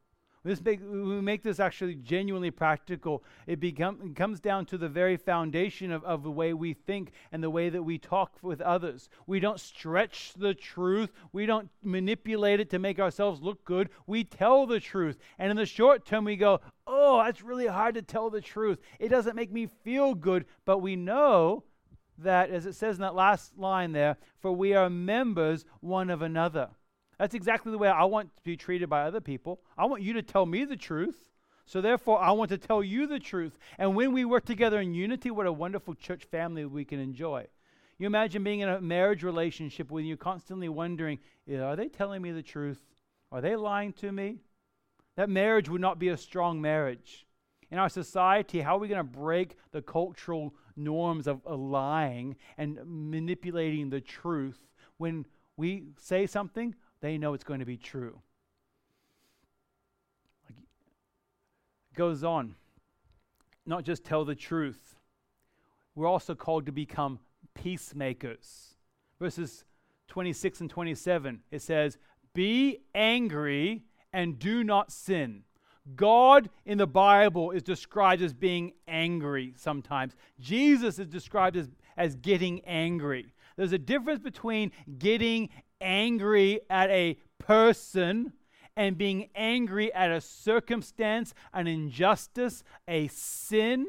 This 0.45 0.63
make, 0.63 0.79
we 0.79 1.21
make 1.21 1.41
this 1.41 1.59
actually 1.59 1.95
genuinely 1.95 2.51
practical. 2.51 3.23
It, 3.47 3.59
become, 3.59 3.99
it 4.03 4.15
comes 4.15 4.39
down 4.39 4.67
to 4.67 4.77
the 4.77 4.87
very 4.87 5.17
foundation 5.17 5.91
of, 5.91 6.03
of 6.03 6.21
the 6.21 6.29
way 6.29 6.53
we 6.53 6.73
think 6.73 7.13
and 7.31 7.41
the 7.41 7.49
way 7.49 7.69
that 7.69 7.81
we 7.81 7.97
talk 7.97 8.37
with 8.43 8.61
others. 8.61 9.09
We 9.25 9.39
don't 9.39 9.59
stretch 9.59 10.33
the 10.37 10.53
truth, 10.53 11.11
we 11.33 11.47
don't 11.47 11.69
manipulate 11.81 12.59
it 12.59 12.69
to 12.69 12.79
make 12.79 12.99
ourselves 12.99 13.41
look 13.41 13.65
good. 13.65 13.89
We 14.05 14.23
tell 14.23 14.67
the 14.67 14.79
truth. 14.79 15.17
And 15.39 15.49
in 15.49 15.57
the 15.57 15.65
short 15.65 16.05
term, 16.05 16.25
we 16.25 16.35
go, 16.35 16.61
oh, 16.85 17.23
that's 17.23 17.41
really 17.41 17.67
hard 17.67 17.95
to 17.95 18.03
tell 18.03 18.29
the 18.29 18.41
truth. 18.41 18.79
It 18.99 19.09
doesn't 19.09 19.35
make 19.35 19.51
me 19.51 19.67
feel 19.83 20.13
good. 20.13 20.45
But 20.63 20.77
we 20.77 20.95
know 20.95 21.63
that, 22.17 22.49
as 22.49 22.65
it 22.65 22.73
says 22.73 22.97
in 22.97 23.01
that 23.01 23.15
last 23.15 23.57
line 23.57 23.91
there, 23.91 24.17
for 24.39 24.51
we 24.51 24.73
are 24.73 24.89
members 24.89 25.65
one 25.81 26.09
of 26.09 26.21
another. 26.21 26.69
That's 27.17 27.35
exactly 27.35 27.71
the 27.71 27.77
way 27.77 27.89
I 27.89 28.03
want 28.03 28.35
to 28.35 28.43
be 28.43 28.57
treated 28.57 28.89
by 28.89 29.03
other 29.03 29.21
people. 29.21 29.61
I 29.77 29.85
want 29.85 30.03
you 30.03 30.13
to 30.13 30.21
tell 30.21 30.45
me 30.45 30.65
the 30.65 30.75
truth. 30.75 31.29
So 31.65 31.81
therefore, 31.81 32.21
I 32.21 32.31
want 32.31 32.49
to 32.49 32.57
tell 32.57 32.83
you 32.83 33.07
the 33.07 33.19
truth. 33.19 33.57
And 33.79 33.95
when 33.95 34.11
we 34.13 34.23
work 34.23 34.45
together 34.45 34.79
in 34.79 34.93
unity, 34.93 35.31
what 35.31 35.47
a 35.47 35.51
wonderful 35.51 35.95
church 35.95 36.25
family 36.25 36.65
we 36.65 36.85
can 36.85 36.99
enjoy. 36.99 37.47
You 37.97 38.05
imagine 38.05 38.43
being 38.43 38.59
in 38.59 38.69
a 38.69 38.81
marriage 38.81 39.23
relationship 39.23 39.89
when 39.89 40.05
you're 40.05 40.17
constantly 40.17 40.69
wondering, 40.69 41.19
are 41.49 41.75
they 41.75 41.87
telling 41.87 42.21
me 42.21 42.31
the 42.31 42.43
truth? 42.43 42.81
Are 43.31 43.41
they 43.41 43.55
lying 43.55 43.93
to 43.93 44.11
me? 44.11 44.41
That 45.15 45.29
marriage 45.29 45.69
would 45.69 45.81
not 45.81 45.97
be 45.97 46.09
a 46.09 46.17
strong 46.17 46.61
marriage. 46.61 47.24
In 47.75 47.79
our 47.79 47.89
society, 47.89 48.61
how 48.61 48.77
are 48.77 48.79
we 48.79 48.87
going 48.87 48.99
to 48.99 49.03
break 49.03 49.57
the 49.73 49.81
cultural 49.81 50.55
norms 50.77 51.27
of, 51.27 51.41
lying 51.45 52.37
and 52.57 52.79
manipulating 52.85 53.89
the 53.89 53.99
truth 53.99 54.65
when 54.95 55.25
we 55.57 55.83
say 55.99 56.25
something, 56.25 56.73
they 57.01 57.17
know 57.17 57.33
it's 57.33 57.43
going 57.43 57.59
to 57.59 57.65
be 57.65 57.75
true. 57.75 58.21
Like, 60.47 60.57
it 60.57 61.97
goes 61.97 62.23
on. 62.23 62.55
Not 63.65 63.83
just 63.83 64.05
tell 64.05 64.23
the 64.23 64.35
truth, 64.35 64.95
we're 65.95 66.07
also 66.07 66.33
called 66.33 66.67
to 66.67 66.71
become 66.71 67.19
peacemakers. 67.55 68.75
Verses 69.19 69.65
26 70.07 70.61
and 70.61 70.69
27, 70.69 71.41
it 71.51 71.61
says, 71.61 71.97
Be 72.33 72.83
angry 72.95 73.83
and 74.13 74.39
do 74.39 74.63
not 74.63 74.93
sin. 74.93 75.43
God 75.95 76.49
in 76.65 76.77
the 76.77 76.87
Bible 76.87 77.51
is 77.51 77.61
described 77.61 78.21
as 78.21 78.33
being 78.33 78.73
angry 78.87 79.53
sometimes. 79.55 80.15
Jesus 80.39 80.97
is 80.97 81.07
described 81.07 81.57
as, 81.57 81.69
as 81.95 82.15
getting 82.15 82.61
angry. 82.65 83.27
There's 83.55 83.71
a 83.71 83.77
difference 83.77 84.19
between 84.19 84.71
getting 84.97 85.49
angry 85.79 86.61
at 86.69 86.89
a 86.89 87.17
person 87.37 88.33
and 88.75 88.97
being 88.97 89.29
angry 89.35 89.93
at 89.93 90.11
a 90.11 90.19
circumstance, 90.19 91.33
an 91.53 91.67
injustice, 91.67 92.63
a 92.87 93.07
sin. 93.07 93.87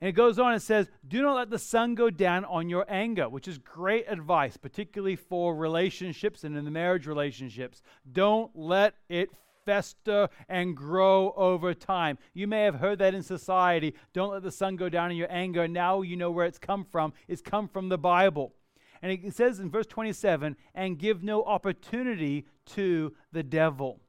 And 0.00 0.08
it 0.08 0.12
goes 0.12 0.38
on 0.38 0.52
and 0.52 0.62
says, 0.62 0.88
Do 1.06 1.22
not 1.22 1.36
let 1.36 1.50
the 1.50 1.58
sun 1.58 1.94
go 1.94 2.10
down 2.10 2.44
on 2.44 2.68
your 2.68 2.86
anger, 2.88 3.28
which 3.28 3.48
is 3.48 3.58
great 3.58 4.06
advice, 4.08 4.56
particularly 4.56 5.16
for 5.16 5.54
relationships 5.54 6.44
and 6.44 6.56
in 6.56 6.64
the 6.64 6.70
marriage 6.70 7.06
relationships. 7.06 7.82
Don't 8.10 8.50
let 8.54 8.94
it 9.08 9.30
fester 9.66 10.22
uh, 10.22 10.28
and 10.48 10.74
grow 10.74 11.34
over 11.36 11.74
time. 11.74 12.16
You 12.32 12.46
may 12.46 12.62
have 12.62 12.76
heard 12.76 13.00
that 13.00 13.14
in 13.14 13.22
society. 13.22 13.94
Don't 14.14 14.32
let 14.32 14.42
the 14.42 14.50
sun 14.50 14.76
go 14.76 14.88
down 14.88 15.10
in 15.10 15.16
your 15.18 15.30
anger. 15.30 15.68
Now 15.68 16.00
you 16.00 16.16
know 16.16 16.30
where 16.30 16.46
it's 16.46 16.58
come 16.58 16.84
from. 16.84 17.12
It's 17.28 17.42
come 17.42 17.68
from 17.68 17.90
the 17.90 17.98
Bible. 17.98 18.54
And 19.02 19.12
it 19.12 19.34
says 19.34 19.60
in 19.60 19.70
verse 19.70 19.86
27 19.86 20.56
and 20.74 20.98
give 20.98 21.22
no 21.22 21.44
opportunity 21.44 22.46
to 22.66 23.14
the 23.32 23.42
devil. 23.42 24.00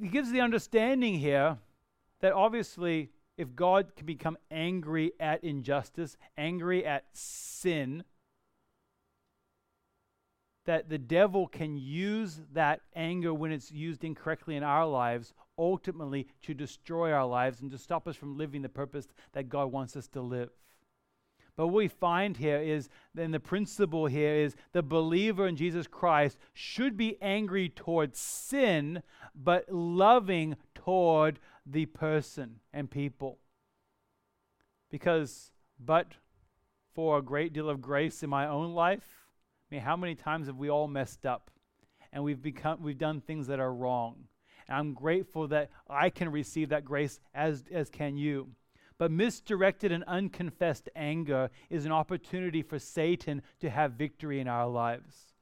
He 0.00 0.08
gives 0.08 0.30
the 0.30 0.42
understanding 0.42 1.14
here 1.14 1.56
that 2.20 2.32
obviously, 2.32 3.10
if 3.38 3.54
God 3.56 3.96
can 3.96 4.04
become 4.04 4.36
angry 4.50 5.12
at 5.18 5.42
injustice, 5.42 6.18
angry 6.36 6.84
at 6.84 7.04
sin, 7.14 8.04
that 10.64 10.88
the 10.88 10.98
devil 10.98 11.46
can 11.46 11.76
use 11.76 12.40
that 12.52 12.80
anger 12.94 13.34
when 13.34 13.52
it's 13.52 13.72
used 13.72 14.04
incorrectly 14.04 14.56
in 14.56 14.62
our 14.62 14.86
lives 14.86 15.34
ultimately 15.58 16.28
to 16.42 16.54
destroy 16.54 17.12
our 17.12 17.26
lives 17.26 17.60
and 17.60 17.70
to 17.70 17.78
stop 17.78 18.08
us 18.08 18.16
from 18.16 18.36
living 18.36 18.62
the 18.62 18.68
purpose 18.68 19.08
that 19.32 19.48
God 19.48 19.72
wants 19.72 19.96
us 19.96 20.08
to 20.08 20.20
live. 20.20 20.50
But 21.56 21.66
what 21.66 21.74
we 21.74 21.88
find 21.88 22.36
here 22.36 22.60
is, 22.60 22.88
then 23.14 23.30
the 23.30 23.40
principle 23.40 24.06
here 24.06 24.34
is 24.34 24.56
the 24.72 24.82
believer 24.82 25.46
in 25.46 25.56
Jesus 25.56 25.86
Christ 25.86 26.38
should 26.54 26.96
be 26.96 27.18
angry 27.20 27.68
towards 27.68 28.18
sin, 28.18 29.02
but 29.34 29.70
loving 29.70 30.56
toward 30.74 31.38
the 31.66 31.86
person 31.86 32.60
and 32.72 32.90
people. 32.90 33.38
Because, 34.90 35.52
but 35.78 36.12
for 36.94 37.18
a 37.18 37.22
great 37.22 37.52
deal 37.52 37.68
of 37.68 37.82
grace 37.82 38.22
in 38.22 38.30
my 38.30 38.46
own 38.46 38.72
life, 38.72 39.21
I 39.72 39.74
mean, 39.76 39.84
how 39.84 39.96
many 39.96 40.14
times 40.14 40.48
have 40.48 40.58
we 40.58 40.68
all 40.68 40.86
messed 40.86 41.24
up 41.24 41.50
and 42.12 42.22
we've 42.22 42.42
become 42.42 42.82
we've 42.82 42.98
done 42.98 43.22
things 43.22 43.46
that 43.46 43.58
are 43.58 43.72
wrong? 43.72 44.16
And 44.68 44.76
I'm 44.76 44.92
grateful 44.92 45.48
that 45.48 45.70
I 45.88 46.10
can 46.10 46.30
receive 46.30 46.68
that 46.68 46.84
grace 46.84 47.20
as 47.34 47.64
as 47.72 47.88
can 47.88 48.18
you. 48.18 48.48
But 48.98 49.10
misdirected 49.10 49.90
and 49.90 50.04
unconfessed 50.04 50.90
anger 50.94 51.48
is 51.70 51.86
an 51.86 51.92
opportunity 51.92 52.60
for 52.60 52.78
Satan 52.78 53.40
to 53.60 53.70
have 53.70 53.92
victory 53.92 54.40
in 54.40 54.46
our 54.46 54.68
lives. 54.68 55.32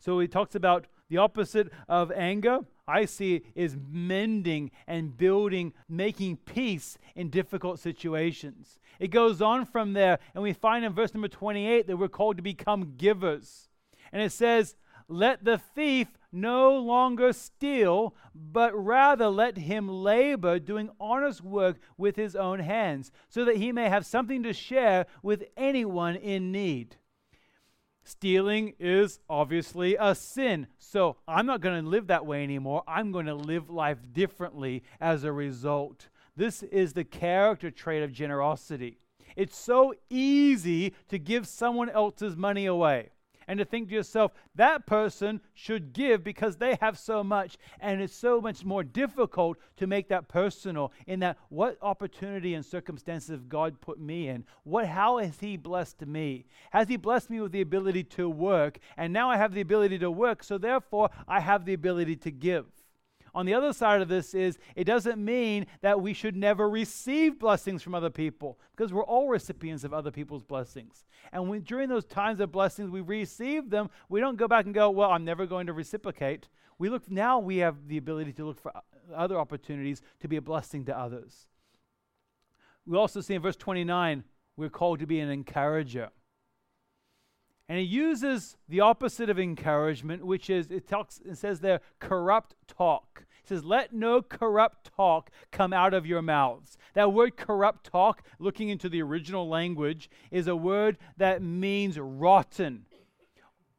So 0.00 0.18
he 0.18 0.26
talks 0.26 0.56
about 0.56 0.88
the 1.08 1.18
opposite 1.18 1.70
of 1.88 2.10
anger, 2.10 2.58
I 2.90 3.04
see, 3.04 3.42
is 3.54 3.76
mending 3.88 4.72
and 4.86 5.16
building, 5.16 5.72
making 5.88 6.38
peace 6.38 6.98
in 7.14 7.30
difficult 7.30 7.78
situations. 7.78 8.80
It 8.98 9.08
goes 9.08 9.40
on 9.40 9.64
from 9.64 9.92
there, 9.92 10.18
and 10.34 10.42
we 10.42 10.52
find 10.52 10.84
in 10.84 10.92
verse 10.92 11.14
number 11.14 11.28
28 11.28 11.86
that 11.86 11.96
we're 11.96 12.08
called 12.08 12.36
to 12.38 12.42
become 12.42 12.94
givers. 12.96 13.68
And 14.12 14.20
it 14.20 14.32
says, 14.32 14.74
Let 15.08 15.44
the 15.44 15.58
thief 15.58 16.08
no 16.32 16.76
longer 16.76 17.32
steal, 17.32 18.14
but 18.34 18.72
rather 18.74 19.28
let 19.28 19.56
him 19.56 19.88
labor, 19.88 20.58
doing 20.58 20.90
honest 21.00 21.42
work 21.42 21.78
with 21.96 22.16
his 22.16 22.34
own 22.34 22.58
hands, 22.58 23.12
so 23.28 23.44
that 23.44 23.56
he 23.56 23.72
may 23.72 23.88
have 23.88 24.06
something 24.06 24.42
to 24.42 24.52
share 24.52 25.06
with 25.22 25.44
anyone 25.56 26.16
in 26.16 26.50
need. 26.50 26.96
Stealing 28.10 28.74
is 28.80 29.20
obviously 29.30 29.96
a 29.98 30.16
sin. 30.16 30.66
So 30.78 31.16
I'm 31.28 31.46
not 31.46 31.60
going 31.60 31.80
to 31.80 31.88
live 31.88 32.08
that 32.08 32.26
way 32.26 32.42
anymore. 32.42 32.82
I'm 32.88 33.12
going 33.12 33.26
to 33.26 33.34
live 33.34 33.70
life 33.70 33.98
differently 34.12 34.82
as 35.00 35.22
a 35.22 35.30
result. 35.30 36.08
This 36.36 36.64
is 36.64 36.92
the 36.92 37.04
character 37.04 37.70
trait 37.70 38.02
of 38.02 38.10
generosity. 38.10 38.98
It's 39.36 39.56
so 39.56 39.94
easy 40.10 40.92
to 41.08 41.20
give 41.20 41.46
someone 41.46 41.88
else's 41.88 42.36
money 42.36 42.66
away 42.66 43.10
and 43.50 43.58
to 43.58 43.64
think 43.64 43.88
to 43.88 43.94
yourself, 43.96 44.30
that 44.54 44.86
person 44.86 45.40
should 45.54 45.92
give 45.92 46.22
because 46.22 46.56
they 46.56 46.78
have 46.80 46.96
so 46.96 47.24
much. 47.24 47.58
And 47.80 48.00
it's 48.00 48.14
so 48.14 48.40
much 48.40 48.64
more 48.64 48.84
difficult 48.84 49.58
to 49.78 49.88
make 49.88 50.06
that 50.10 50.28
personal 50.28 50.92
in 51.08 51.18
that 51.18 51.36
what 51.48 51.76
opportunity 51.82 52.54
and 52.54 52.64
circumstances 52.64 53.30
have 53.30 53.48
God 53.48 53.80
put 53.80 53.98
me 53.98 54.28
in? 54.28 54.44
What 54.62 54.86
how 54.86 55.18
has 55.18 55.40
He 55.40 55.56
blessed 55.56 56.06
me? 56.06 56.46
Has 56.70 56.86
He 56.86 56.96
blessed 56.96 57.28
me 57.28 57.40
with 57.40 57.50
the 57.50 57.60
ability 57.60 58.04
to 58.04 58.30
work? 58.30 58.78
And 58.96 59.12
now 59.12 59.28
I 59.28 59.36
have 59.36 59.52
the 59.52 59.62
ability 59.62 59.98
to 59.98 60.12
work, 60.12 60.44
so 60.44 60.56
therefore 60.56 61.10
I 61.26 61.40
have 61.40 61.64
the 61.64 61.74
ability 61.74 62.14
to 62.16 62.30
give. 62.30 62.66
On 63.34 63.46
the 63.46 63.54
other 63.54 63.72
side 63.72 64.02
of 64.02 64.08
this 64.08 64.34
is 64.34 64.58
it 64.74 64.84
doesn't 64.84 65.22
mean 65.22 65.66
that 65.82 66.00
we 66.00 66.12
should 66.12 66.36
never 66.36 66.68
receive 66.68 67.38
blessings 67.38 67.82
from 67.82 67.94
other 67.94 68.10
people 68.10 68.58
because 68.76 68.92
we're 68.92 69.04
all 69.04 69.28
recipients 69.28 69.84
of 69.84 69.92
other 69.92 70.10
people's 70.10 70.42
blessings. 70.42 71.04
And 71.32 71.48
when, 71.48 71.62
during 71.62 71.88
those 71.88 72.04
times 72.04 72.40
of 72.40 72.50
blessings 72.50 72.90
we 72.90 73.00
receive 73.00 73.70
them, 73.70 73.90
we 74.08 74.20
don't 74.20 74.36
go 74.36 74.48
back 74.48 74.64
and 74.64 74.74
go, 74.74 74.90
"Well, 74.90 75.10
I'm 75.10 75.24
never 75.24 75.46
going 75.46 75.66
to 75.66 75.72
reciprocate." 75.72 76.48
We 76.78 76.88
look 76.88 77.10
now 77.10 77.38
we 77.38 77.58
have 77.58 77.88
the 77.88 77.98
ability 77.98 78.32
to 78.34 78.46
look 78.46 78.58
for 78.58 78.72
other 79.14 79.38
opportunities 79.38 80.02
to 80.20 80.28
be 80.28 80.36
a 80.36 80.42
blessing 80.42 80.84
to 80.86 80.98
others. 80.98 81.46
We 82.86 82.96
also 82.96 83.20
see 83.20 83.34
in 83.34 83.42
verse 83.42 83.56
29 83.56 84.24
we're 84.56 84.68
called 84.68 84.98
to 84.98 85.06
be 85.06 85.20
an 85.20 85.30
encourager. 85.30 86.10
And 87.70 87.78
he 87.78 87.84
uses 87.84 88.56
the 88.68 88.80
opposite 88.80 89.30
of 89.30 89.38
encouragement, 89.38 90.26
which 90.26 90.50
is, 90.50 90.72
it, 90.72 90.88
talks, 90.88 91.20
it 91.24 91.36
says 91.36 91.60
there, 91.60 91.80
corrupt 92.00 92.56
talk. 92.66 93.26
He 93.44 93.46
says, 93.46 93.62
Let 93.62 93.92
no 93.92 94.22
corrupt 94.22 94.90
talk 94.96 95.30
come 95.52 95.72
out 95.72 95.94
of 95.94 96.04
your 96.04 96.20
mouths. 96.20 96.76
That 96.94 97.12
word 97.12 97.36
corrupt 97.36 97.84
talk, 97.84 98.24
looking 98.40 98.70
into 98.70 98.88
the 98.88 99.00
original 99.02 99.48
language, 99.48 100.10
is 100.32 100.48
a 100.48 100.56
word 100.56 100.98
that 101.16 101.42
means 101.42 101.96
rotten 101.96 102.86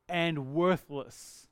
and 0.08 0.54
worthless. 0.54 1.50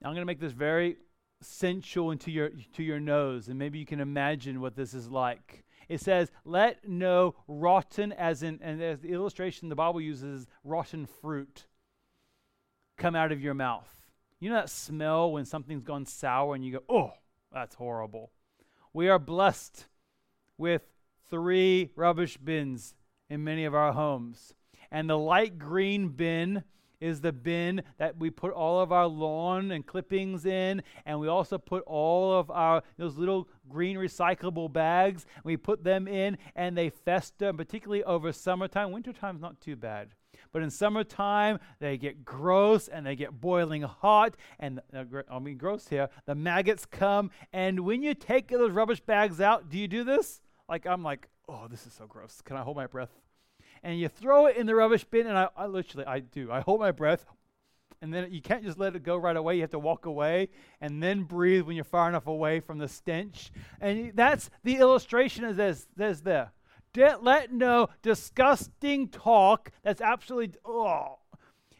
Now, 0.00 0.10
I'm 0.10 0.14
going 0.14 0.22
to 0.22 0.26
make 0.26 0.38
this 0.38 0.52
very 0.52 0.98
sensual 1.40 2.12
into 2.12 2.30
your, 2.30 2.50
to 2.74 2.84
your 2.84 3.00
nose, 3.00 3.48
and 3.48 3.58
maybe 3.58 3.80
you 3.80 3.86
can 3.86 3.98
imagine 3.98 4.60
what 4.60 4.76
this 4.76 4.94
is 4.94 5.08
like. 5.08 5.64
It 5.88 6.00
says, 6.00 6.30
let 6.44 6.86
no 6.86 7.34
rotten, 7.46 8.12
as 8.12 8.42
in, 8.42 8.60
and 8.62 8.82
as 8.82 9.00
the 9.00 9.12
illustration 9.12 9.68
the 9.68 9.74
Bible 9.74 10.00
uses, 10.00 10.46
rotten 10.62 11.06
fruit 11.06 11.66
come 12.96 13.16
out 13.16 13.32
of 13.32 13.40
your 13.40 13.54
mouth. 13.54 13.88
You 14.40 14.50
know 14.50 14.56
that 14.56 14.70
smell 14.70 15.32
when 15.32 15.44
something's 15.46 15.82
gone 15.82 16.04
sour 16.04 16.54
and 16.54 16.64
you 16.64 16.72
go, 16.72 16.82
oh, 16.88 17.12
that's 17.52 17.74
horrible. 17.74 18.30
We 18.92 19.08
are 19.08 19.18
blessed 19.18 19.86
with 20.58 20.82
three 21.30 21.90
rubbish 21.96 22.36
bins 22.36 22.94
in 23.30 23.44
many 23.44 23.64
of 23.64 23.74
our 23.74 23.92
homes. 23.92 24.54
And 24.90 25.08
the 25.08 25.18
light 25.18 25.58
green 25.58 26.08
bin 26.08 26.64
is 27.00 27.20
the 27.20 27.32
bin 27.32 27.82
that 27.98 28.18
we 28.18 28.30
put 28.30 28.52
all 28.52 28.80
of 28.80 28.92
our 28.92 29.06
lawn 29.06 29.70
and 29.70 29.86
clippings 29.86 30.46
in 30.46 30.82
and 31.06 31.18
we 31.18 31.28
also 31.28 31.58
put 31.58 31.82
all 31.86 32.32
of 32.32 32.50
our 32.50 32.82
those 32.96 33.16
little 33.16 33.48
green 33.68 33.96
recyclable 33.96 34.72
bags 34.72 35.26
we 35.44 35.56
put 35.56 35.84
them 35.84 36.08
in 36.08 36.36
and 36.56 36.76
they 36.76 36.90
fester 36.90 37.52
particularly 37.52 38.02
over 38.04 38.32
summertime. 38.32 38.90
Wintertime's 38.92 39.40
not 39.40 39.60
too 39.60 39.76
bad 39.76 40.08
but 40.52 40.62
in 40.62 40.70
summertime 40.70 41.58
they 41.78 41.96
get 41.96 42.24
gross 42.24 42.88
and 42.88 43.06
they 43.06 43.16
get 43.16 43.40
boiling 43.40 43.82
hot 43.82 44.36
and 44.58 44.80
uh, 44.94 45.04
i 45.30 45.38
mean 45.38 45.56
gross 45.56 45.88
here 45.88 46.08
the 46.26 46.34
maggots 46.34 46.86
come 46.86 47.30
and 47.52 47.80
when 47.80 48.02
you 48.02 48.14
take 48.14 48.48
those 48.48 48.72
rubbish 48.72 49.00
bags 49.00 49.40
out 49.40 49.68
do 49.68 49.78
you 49.78 49.88
do 49.88 50.04
this? 50.04 50.40
Like 50.68 50.86
i'm 50.86 51.02
like 51.02 51.28
oh 51.48 51.66
this 51.68 51.86
is 51.86 51.92
so 51.92 52.06
gross. 52.06 52.40
Can 52.42 52.56
i 52.56 52.62
hold 52.62 52.76
my 52.76 52.86
breath 52.86 53.10
and 53.82 53.98
you 53.98 54.08
throw 54.08 54.46
it 54.46 54.56
in 54.56 54.66
the 54.66 54.74
rubbish 54.74 55.04
bin. 55.04 55.26
And 55.26 55.38
I, 55.38 55.48
I 55.56 55.66
literally, 55.66 56.06
I 56.06 56.20
do. 56.20 56.50
I 56.50 56.60
hold 56.60 56.80
my 56.80 56.90
breath, 56.90 57.24
and 58.00 58.12
then 58.12 58.32
you 58.32 58.40
can't 58.40 58.64
just 58.64 58.78
let 58.78 58.94
it 58.94 59.02
go 59.02 59.16
right 59.16 59.36
away. 59.36 59.56
You 59.56 59.62
have 59.62 59.70
to 59.70 59.78
walk 59.78 60.06
away 60.06 60.48
and 60.80 61.02
then 61.02 61.24
breathe 61.24 61.62
when 61.62 61.76
you're 61.76 61.84
far 61.84 62.08
enough 62.08 62.26
away 62.26 62.60
from 62.60 62.78
the 62.78 62.88
stench. 62.88 63.50
And 63.80 64.12
that's 64.14 64.50
the 64.62 64.76
illustration 64.76 65.44
of 65.44 65.56
this. 65.56 65.86
there's 65.96 66.22
there. 66.22 66.52
Let 66.94 67.52
no 67.52 67.88
disgusting 68.02 69.08
talk 69.08 69.70
that's 69.82 70.00
absolutely 70.00 70.58
oh, 70.64 71.18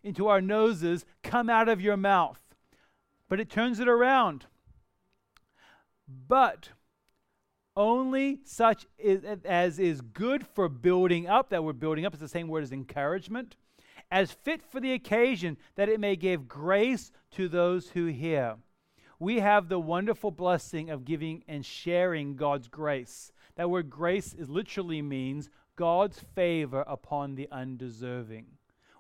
into 0.02 0.28
our 0.28 0.40
noses 0.40 1.04
come 1.22 1.50
out 1.50 1.68
of 1.68 1.80
your 1.80 1.96
mouth. 1.96 2.40
But 3.28 3.40
it 3.40 3.50
turns 3.50 3.80
it 3.80 3.88
around. 3.88 4.46
But 6.08 6.70
only 7.78 8.40
such 8.44 8.86
is, 8.98 9.24
as 9.44 9.78
is 9.78 10.00
good 10.00 10.46
for 10.46 10.68
building 10.68 11.28
up, 11.28 11.48
that 11.50 11.64
we're 11.64 11.72
building 11.72 12.04
up 12.04 12.12
is 12.12 12.20
the 12.20 12.28
same 12.28 12.48
word 12.48 12.64
as 12.64 12.72
encouragement, 12.72 13.56
as 14.10 14.32
fit 14.32 14.60
for 14.62 14.80
the 14.80 14.92
occasion, 14.92 15.56
that 15.76 15.88
it 15.88 16.00
may 16.00 16.16
give 16.16 16.48
grace 16.48 17.12
to 17.30 17.48
those 17.48 17.90
who 17.90 18.06
hear. 18.06 18.56
We 19.20 19.40
have 19.40 19.68
the 19.68 19.78
wonderful 19.78 20.30
blessing 20.30 20.90
of 20.90 21.04
giving 21.04 21.44
and 21.48 21.64
sharing 21.64 22.36
God's 22.36 22.68
grace. 22.68 23.32
That 23.56 23.70
word 23.70 23.88
grace 23.88 24.34
is 24.34 24.48
literally 24.48 25.00
means 25.00 25.48
God's 25.76 26.20
favor 26.34 26.84
upon 26.86 27.36
the 27.36 27.48
undeserving 27.50 28.57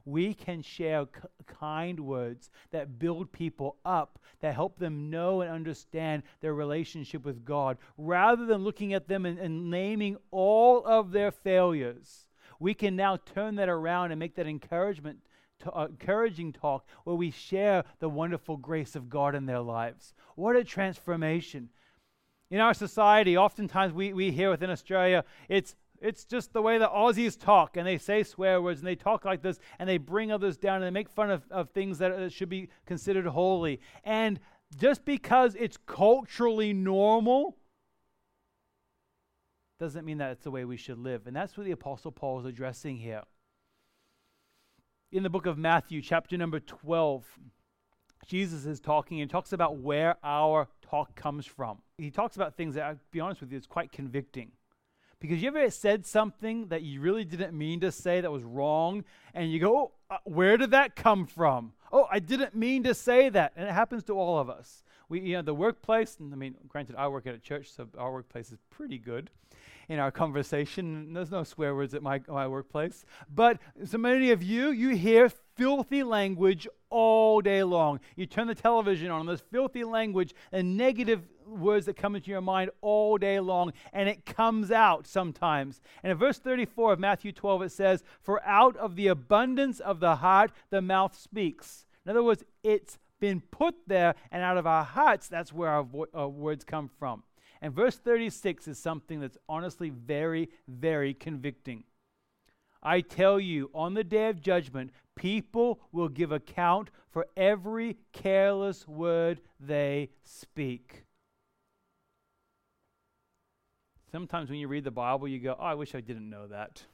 we 0.08 0.32
can 0.32 0.62
share 0.62 1.06
kind 1.46 2.00
words 2.00 2.50
that 2.70 2.98
build 2.98 3.30
people 3.30 3.76
up, 3.84 4.18
that 4.40 4.54
help 4.54 4.78
them 4.78 5.10
know 5.10 5.42
and 5.42 5.50
understand 5.50 6.22
their 6.40 6.54
relationship 6.54 7.24
with 7.24 7.44
God, 7.44 7.76
rather 7.98 8.46
than 8.46 8.64
looking 8.64 8.94
at 8.94 9.06
them 9.06 9.26
and, 9.26 9.38
and 9.38 9.70
naming 9.70 10.16
all 10.30 10.84
of 10.86 11.12
their 11.12 11.30
failures. 11.30 12.26
We 12.58 12.72
can 12.72 12.96
now 12.96 13.18
turn 13.18 13.56
that 13.56 13.68
around 13.68 14.10
and 14.10 14.18
make 14.18 14.34
that 14.36 14.46
encouragement 14.46 15.18
to, 15.60 15.72
uh, 15.72 15.86
encouraging 15.86 16.54
talk 16.54 16.86
where 17.04 17.16
we 17.16 17.30
share 17.30 17.84
the 17.98 18.08
wonderful 18.08 18.56
grace 18.56 18.96
of 18.96 19.10
God 19.10 19.34
in 19.34 19.46
their 19.46 19.60
lives. 19.60 20.14
What 20.36 20.56
a 20.56 20.64
transformation. 20.64 21.68
In 22.50 22.60
our 22.60 22.72
society, 22.72 23.36
oftentimes 23.36 23.92
we, 23.92 24.14
we 24.14 24.30
hear 24.30 24.48
within 24.50 24.70
Australia, 24.70 25.24
it's 25.50 25.76
it's 26.00 26.24
just 26.24 26.52
the 26.52 26.62
way 26.62 26.78
the 26.78 26.88
Aussies 26.88 27.38
talk, 27.38 27.76
and 27.76 27.86
they 27.86 27.98
say 27.98 28.22
swear 28.22 28.62
words, 28.62 28.80
and 28.80 28.86
they 28.86 28.94
talk 28.94 29.24
like 29.24 29.42
this, 29.42 29.58
and 29.78 29.88
they 29.88 29.98
bring 29.98 30.30
others 30.30 30.56
down, 30.56 30.76
and 30.76 30.84
they 30.84 30.90
make 30.90 31.08
fun 31.08 31.30
of, 31.30 31.44
of 31.50 31.70
things 31.70 31.98
that 31.98 32.12
uh, 32.12 32.28
should 32.28 32.48
be 32.48 32.68
considered 32.86 33.26
holy. 33.26 33.80
And 34.04 34.40
just 34.76 35.04
because 35.04 35.54
it's 35.58 35.78
culturally 35.86 36.72
normal 36.72 37.56
doesn't 39.78 40.04
mean 40.04 40.18
that 40.18 40.32
it's 40.32 40.44
the 40.44 40.50
way 40.50 40.64
we 40.64 40.76
should 40.76 40.98
live. 40.98 41.26
And 41.26 41.34
that's 41.34 41.56
what 41.56 41.64
the 41.64 41.72
Apostle 41.72 42.10
Paul 42.10 42.40
is 42.40 42.46
addressing 42.46 42.96
here. 42.96 43.22
In 45.12 45.22
the 45.22 45.30
book 45.30 45.46
of 45.46 45.56
Matthew, 45.56 46.02
chapter 46.02 46.36
number 46.36 46.60
12, 46.60 47.24
Jesus 48.26 48.66
is 48.66 48.80
talking 48.80 49.20
and 49.20 49.30
talks 49.30 49.52
about 49.52 49.78
where 49.78 50.16
our 50.22 50.68
talk 50.82 51.14
comes 51.14 51.46
from. 51.46 51.78
He 51.96 52.10
talks 52.10 52.36
about 52.36 52.56
things 52.56 52.74
that, 52.74 52.84
I'll 52.84 52.98
be 53.10 53.20
honest 53.20 53.40
with 53.40 53.52
you, 53.52 53.58
is 53.58 53.66
quite 53.66 53.92
convicting. 53.92 54.52
Because 55.20 55.42
you 55.42 55.48
ever 55.48 55.68
said 55.70 56.06
something 56.06 56.68
that 56.68 56.82
you 56.82 57.00
really 57.00 57.24
didn't 57.24 57.56
mean 57.56 57.80
to 57.80 57.90
say 57.90 58.20
that 58.20 58.30
was 58.30 58.44
wrong, 58.44 59.04
and 59.34 59.50
you 59.50 59.58
go, 59.58 59.76
oh, 59.76 59.92
uh, 60.10 60.18
where 60.24 60.56
did 60.56 60.70
that 60.70 60.94
come 60.94 61.26
from? 61.26 61.72
Oh, 61.92 62.06
I 62.10 62.20
didn't 62.20 62.54
mean 62.54 62.84
to 62.84 62.94
say 62.94 63.28
that. 63.28 63.52
And 63.56 63.68
it 63.68 63.72
happens 63.72 64.04
to 64.04 64.12
all 64.12 64.38
of 64.38 64.48
us. 64.48 64.84
We, 65.08 65.20
you 65.20 65.36
know, 65.36 65.42
the 65.42 65.54
workplace, 65.54 66.18
I 66.20 66.36
mean, 66.36 66.54
granted, 66.68 66.94
I 66.96 67.08
work 67.08 67.26
at 67.26 67.34
a 67.34 67.38
church, 67.38 67.72
so 67.72 67.88
our 67.98 68.12
workplace 68.12 68.52
is 68.52 68.58
pretty 68.70 68.98
good 68.98 69.30
in 69.88 69.98
our 69.98 70.10
conversation. 70.10 71.12
There's 71.12 71.30
no 71.30 71.44
swear 71.44 71.74
words 71.74 71.94
at 71.94 72.02
my, 72.02 72.20
my 72.28 72.46
workplace. 72.46 73.04
But 73.34 73.58
so 73.84 73.98
many 73.98 74.30
of 74.30 74.42
you, 74.42 74.70
you 74.70 74.90
hear 74.90 75.30
filthy 75.56 76.02
language 76.02 76.68
all 76.90 77.40
day 77.40 77.62
long. 77.62 78.00
You 78.16 78.26
turn 78.26 78.46
the 78.46 78.54
television 78.54 79.10
on, 79.10 79.20
and 79.20 79.28
there's 79.28 79.42
filthy 79.50 79.84
language 79.84 80.34
and 80.52 80.76
negative 80.76 81.22
words 81.46 81.86
that 81.86 81.96
come 81.96 82.14
into 82.14 82.30
your 82.30 82.40
mind 82.40 82.70
all 82.80 83.18
day 83.18 83.40
long, 83.40 83.72
and 83.92 84.08
it 84.08 84.26
comes 84.26 84.70
out 84.70 85.06
sometimes. 85.06 85.80
And 86.02 86.12
in 86.12 86.18
verse 86.18 86.38
34 86.38 86.94
of 86.94 86.98
Matthew 86.98 87.32
12, 87.32 87.62
it 87.62 87.72
says, 87.72 88.04
For 88.20 88.42
out 88.44 88.76
of 88.76 88.96
the 88.96 89.08
abundance 89.08 89.80
of 89.80 90.00
the 90.00 90.16
heart, 90.16 90.52
the 90.70 90.82
mouth 90.82 91.18
speaks. 91.18 91.86
In 92.04 92.10
other 92.10 92.22
words, 92.22 92.44
it's 92.62 92.98
been 93.20 93.40
put 93.40 93.74
there, 93.86 94.14
and 94.30 94.42
out 94.42 94.58
of 94.58 94.66
our 94.66 94.84
hearts, 94.84 95.28
that's 95.28 95.52
where 95.52 95.70
our, 95.70 95.82
vo- 95.82 96.06
our 96.14 96.28
words 96.28 96.64
come 96.64 96.88
from. 96.98 97.22
And 97.60 97.74
verse 97.74 97.96
36 97.96 98.68
is 98.68 98.78
something 98.78 99.20
that's 99.20 99.38
honestly 99.48 99.90
very, 99.90 100.48
very 100.68 101.14
convicting. 101.14 101.84
I 102.82 103.00
tell 103.00 103.40
you, 103.40 103.70
on 103.74 103.94
the 103.94 104.04
day 104.04 104.28
of 104.28 104.40
judgment, 104.40 104.92
people 105.16 105.80
will 105.90 106.08
give 106.08 106.30
account 106.30 106.90
for 107.10 107.26
every 107.36 107.96
careless 108.12 108.86
word 108.86 109.40
they 109.58 110.10
speak. 110.22 111.04
Sometimes 114.12 114.48
when 114.48 114.58
you 114.58 114.68
read 114.68 114.84
the 114.84 114.90
Bible, 114.90 115.28
you 115.28 115.38
go, 115.38 115.56
Oh, 115.58 115.64
I 115.64 115.74
wish 115.74 115.94
I 115.94 116.00
didn't 116.00 116.30
know 116.30 116.46
that. 116.46 116.84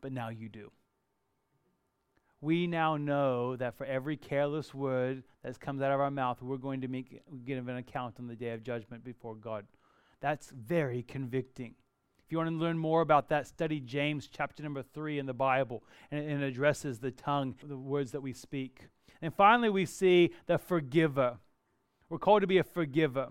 But 0.00 0.12
now 0.12 0.28
you 0.28 0.48
do. 0.48 0.70
We 2.40 2.66
now 2.66 2.96
know 2.96 3.56
that 3.56 3.76
for 3.76 3.84
every 3.84 4.16
careless 4.16 4.72
word 4.72 5.24
that 5.42 5.60
comes 5.60 5.82
out 5.82 5.92
of 5.92 6.00
our 6.00 6.10
mouth, 6.10 6.40
we're 6.40 6.56
going 6.56 6.80
to 6.80 6.88
make, 6.88 7.20
give 7.44 7.68
an 7.68 7.76
account 7.76 8.16
on 8.18 8.26
the 8.26 8.34
day 8.34 8.52
of 8.52 8.62
judgment 8.62 9.04
before 9.04 9.34
God. 9.34 9.66
That's 10.20 10.50
very 10.50 11.02
convicting. 11.02 11.74
If 12.24 12.32
you 12.32 12.38
want 12.38 12.50
to 12.50 12.56
learn 12.56 12.78
more 12.78 13.02
about 13.02 13.28
that, 13.28 13.46
study 13.46 13.80
James 13.80 14.28
chapter 14.32 14.62
number 14.62 14.82
three 14.82 15.18
in 15.18 15.26
the 15.26 15.34
Bible, 15.34 15.82
and 16.10 16.20
it 16.20 16.42
addresses 16.42 16.98
the 16.98 17.10
tongue, 17.10 17.56
the 17.62 17.76
words 17.76 18.12
that 18.12 18.20
we 18.20 18.32
speak. 18.32 18.86
And 19.20 19.34
finally, 19.34 19.68
we 19.68 19.84
see 19.84 20.30
the 20.46 20.56
forgiver. 20.56 21.38
We're 22.08 22.18
called 22.18 22.40
to 22.40 22.46
be 22.46 22.58
a 22.58 22.64
forgiver. 22.64 23.28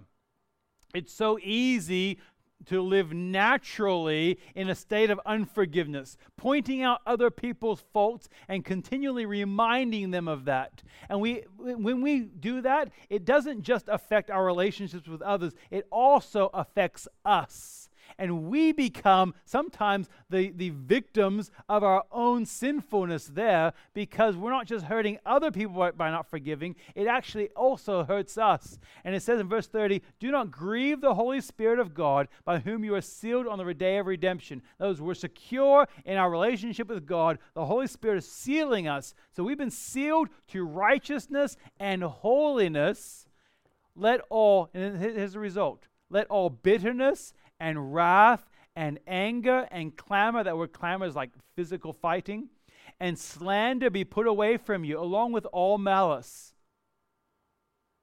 It's 0.93 1.14
so 1.14 1.39
easy 1.41 2.20
to 2.66 2.82
live 2.82 3.14
naturally 3.14 4.39
in 4.55 4.70
a 4.70 4.76
state 4.76 5.10
of 5.10 5.20
unforgiveness, 5.26 6.18
pointing 6.38 6.82
out 6.84 7.01
other 7.05 7.30
people's 7.30 7.84
faults 7.93 8.30
and 8.47 8.66
continually 8.66 9.26
reminding 9.26 10.12
them 10.12 10.28
of 10.28 10.45
that. 10.45 10.84
And 11.10 11.22
we 11.22 11.45
when 11.57 12.01
we 12.01 12.22
do 12.22 12.62
that, 12.62 12.91
it 13.10 13.26
doesn't 13.26 13.62
just 13.62 13.88
affect 13.88 14.30
our 14.30 14.45
relationships 14.45 15.07
with 15.07 15.22
others, 15.22 15.53
it 15.72 15.88
also 15.91 16.49
affects 16.53 17.07
us 17.24 17.79
and 18.20 18.43
we 18.43 18.74
become 18.74 19.34
sometimes 19.45 20.09
the, 20.30 20.51
the 20.51 20.70
victims 20.70 21.49
of 21.67 21.84
our 21.84 22.03
own 22.11 22.45
sinfulness 22.45 23.26
there 23.28 23.74
because 23.93 24.36
we're 24.36 24.51
not 24.51 24.67
just 24.67 24.86
hurting 24.86 25.17
other 25.26 25.49
people 25.49 25.91
by 25.95 26.11
not 26.11 26.30
forgiving, 26.30 26.76
it 26.93 27.07
actually 27.07 27.47
also 27.55 28.03
hurts 28.03 28.38
us. 28.38 28.78
And 29.03 29.15
it 29.15 29.24
says 29.24 29.39
in 29.39 29.47
verse 29.47 29.67
30 29.67 30.03
Do 30.20 30.30
not 30.30 30.51
grieve 30.51 31.01
the 31.01 31.15
Holy 31.15 31.41
Spirit 31.41 31.80
of 31.80 31.93
God 31.93 32.28
by 32.43 32.59
whom 32.59 32.84
you 32.84 32.93
are 32.93 33.01
sealed 33.01 33.47
on 33.47 33.57
the 33.57 33.74
day 33.74 33.97
of 33.97 34.07
redemption. 34.07 34.61
Those 34.78 35.01
we're 35.01 35.13
secure 35.13 35.88
in 36.05 36.17
our 36.17 36.30
relationship 36.30 36.89
with 36.89 37.05
God. 37.05 37.39
The 37.53 37.65
Holy 37.65 37.88
Spirit 37.88 38.17
is 38.17 38.30
sealing 38.30 38.88
us. 38.88 39.13
So 39.32 39.43
we've 39.43 39.57
been 39.57 39.72
sealed 39.72 40.28
to 40.49 40.65
righteousness 40.65 41.55
and 41.80 42.03
holiness. 42.03 43.28
Let 43.95 44.22
all, 44.30 44.70
and 44.74 44.97
here's 44.99 45.34
the 45.34 45.39
result 45.39 45.88
let 46.09 46.28
all 46.28 46.49
bitterness 46.49 47.34
and 47.60 47.93
wrath 47.93 48.49
and 48.76 48.99
anger 49.07 49.68
and 49.72 49.95
clamor. 49.95 50.43
That 50.43 50.57
word 50.57 50.74
clamor 50.74 51.05
is 51.05 51.16
like 51.16 51.32
physical 51.55 51.93
fighting. 51.93 52.49
And 52.99 53.18
slander 53.18 53.89
be 53.89 54.03
put 54.03 54.28
away 54.28 54.57
from 54.57 54.84
you, 54.84 54.99
along 54.99 55.32
with 55.32 55.45
all 55.47 55.78
malice. 55.78 56.53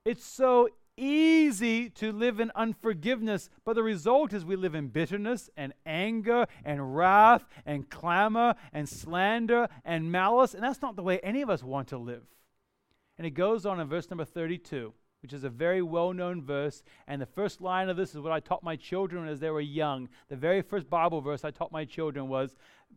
It's 0.04 0.24
so 0.24 0.68
easy 0.96 1.90
to 1.90 2.12
live 2.12 2.40
in 2.40 2.50
unforgiveness, 2.54 3.50
but 3.64 3.74
the 3.74 3.82
result 3.82 4.32
is 4.32 4.44
we 4.44 4.56
live 4.56 4.74
in 4.74 4.88
bitterness 4.88 5.50
and 5.56 5.74
anger 5.84 6.46
and 6.64 6.96
wrath 6.96 7.44
and 7.66 7.90
clamor 7.90 8.54
and 8.72 8.88
slander 8.88 9.68
and 9.84 10.10
malice, 10.10 10.54
and 10.54 10.62
that's 10.62 10.82
not 10.82 10.96
the 10.96 11.02
way 11.02 11.18
any 11.20 11.42
of 11.42 11.50
us 11.50 11.62
want 11.62 11.88
to 11.88 11.98
live. 11.98 12.22
And 13.18 13.26
it 13.26 13.30
goes 13.30 13.66
on 13.66 13.80
in 13.80 13.88
verse 13.88 14.10
number 14.10 14.24
32, 14.24 14.92
which 15.22 15.32
is 15.32 15.44
a 15.44 15.50
very 15.50 15.82
well 15.82 16.12
known 16.12 16.42
verse. 16.42 16.82
And 17.06 17.20
the 17.20 17.26
first 17.26 17.60
line 17.60 17.88
of 17.88 17.96
this 17.96 18.14
is 18.14 18.20
what 18.20 18.32
I 18.32 18.40
taught 18.40 18.62
my 18.62 18.76
children 18.76 19.28
as 19.28 19.40
they 19.40 19.50
were 19.50 19.60
young. 19.60 20.08
The 20.28 20.36
very 20.36 20.62
first 20.62 20.88
Bible 20.88 21.20
verse 21.20 21.44
I 21.44 21.50
taught 21.50 21.72
my 21.72 21.84
children 21.84 22.28
was, 22.28 22.54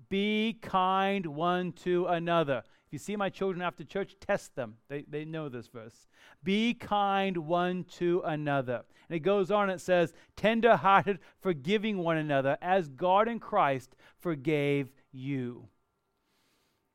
Be 0.09 0.57
kind 0.61 1.26
one 1.26 1.72
to 1.84 2.05
another. 2.07 2.63
If 2.89 2.93
you 2.93 2.99
see 2.99 3.15
my 3.15 3.30
children 3.30 3.61
after 3.61 3.84
church, 3.84 4.15
test 4.20 4.55
them. 4.55 4.78
They, 4.89 5.03
they 5.07 5.24
know 5.24 5.47
this 5.47 5.67
verse. 5.67 6.07
Be 6.43 6.74
kind 6.74 7.38
one 7.38 7.84
to 7.97 8.24
another. 8.26 8.84
And 9.07 9.15
it 9.15 9.20
goes 9.20 9.51
on, 9.51 9.70
it 9.70 9.80
says, 9.80 10.11
tender 10.36 10.76
hearted, 10.76 11.20
forgiving 11.39 11.99
one 11.99 12.17
another, 12.17 12.57
as 12.63 12.89
God 12.89 13.28
in 13.28 13.39
Christ 13.39 13.95
forgave 14.17 14.91
you. 15.11 15.67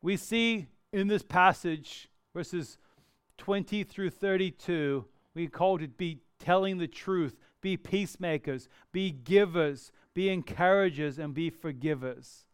We 0.02 0.16
see 0.16 0.66
in 0.92 1.06
this 1.06 1.22
passage, 1.22 2.08
verses 2.34 2.78
20 3.38 3.84
through 3.84 4.10
32, 4.10 5.04
we 5.34 5.48
called 5.48 5.82
it 5.82 5.96
be 5.96 6.20
telling 6.38 6.78
the 6.78 6.86
truth, 6.86 7.36
be 7.60 7.76
peacemakers, 7.76 8.68
be 8.92 9.10
givers, 9.10 9.90
be 10.14 10.28
encouragers, 10.28 11.18
and 11.18 11.34
be 11.34 11.50
forgivers. 11.50 12.44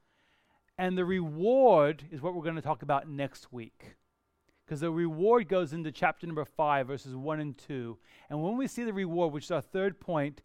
And 0.79 0.97
the 0.97 1.05
reward 1.05 2.05
is 2.11 2.23
what 2.23 2.35
we're 2.35 2.43
going 2.43 2.57
to 2.57 2.63
talk 2.63 2.83
about 2.83 3.09
next 3.09 3.53
week. 3.53 3.97
Because 4.65 4.81
the 4.81 4.91
reward 4.91 5.49
goes 5.49 5.73
into 5.73 5.91
chapter 5.91 6.27
number 6.27 6.45
5, 6.45 6.87
verses 6.87 7.15
1 7.15 7.41
and 7.41 7.59
2. 7.59 7.99
And 8.31 8.43
when 8.43 8.57
we 8.57 8.69
see 8.69 8.85
the 8.85 8.93
reward, 8.93 9.33
which 9.33 9.45
is 9.45 9.51
our 9.51 9.61
third 9.61 10.01
point, 10.01 10.43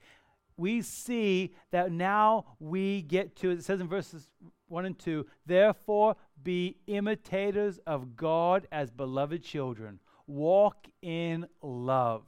we 0.57 0.81
see 0.81 1.53
that 1.71 1.91
now 1.91 2.45
we 2.59 3.01
get 3.03 3.35
to, 3.37 3.51
it 3.51 3.63
says 3.63 3.81
in 3.81 3.87
verses 3.87 4.29
1 4.67 4.85
and 4.85 4.97
2, 4.97 5.25
therefore 5.45 6.15
be 6.43 6.77
imitators 6.87 7.79
of 7.85 8.15
God 8.15 8.67
as 8.71 8.89
beloved 8.89 9.43
children. 9.43 9.99
Walk 10.27 10.87
in 11.01 11.47
love. 11.61 12.23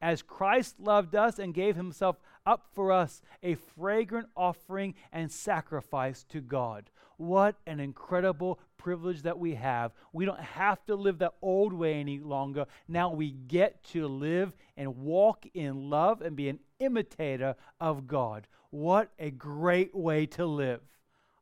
As 0.00 0.22
Christ 0.22 0.80
loved 0.80 1.14
us 1.14 1.38
and 1.38 1.54
gave 1.54 1.76
himself 1.76 2.16
up 2.44 2.66
for 2.74 2.90
us, 2.90 3.22
a 3.42 3.54
fragrant 3.54 4.28
offering 4.36 4.94
and 5.12 5.30
sacrifice 5.30 6.24
to 6.24 6.40
God. 6.40 6.90
What 7.18 7.56
an 7.66 7.78
incredible 7.78 8.58
privilege 8.78 9.22
that 9.22 9.38
we 9.38 9.54
have. 9.54 9.92
We 10.12 10.24
don't 10.24 10.40
have 10.40 10.84
to 10.86 10.96
live 10.96 11.18
the 11.18 11.32
old 11.40 11.72
way 11.72 11.94
any 11.94 12.18
longer. 12.18 12.66
Now 12.88 13.12
we 13.12 13.30
get 13.30 13.84
to 13.92 14.08
live 14.08 14.56
and 14.76 14.98
walk 14.98 15.46
in 15.54 15.88
love 15.88 16.20
and 16.20 16.34
be 16.34 16.48
an 16.48 16.58
imitator 16.80 17.54
of 17.80 18.08
God. 18.08 18.48
What 18.70 19.10
a 19.20 19.30
great 19.30 19.94
way 19.94 20.26
to 20.26 20.46
live. 20.46 20.80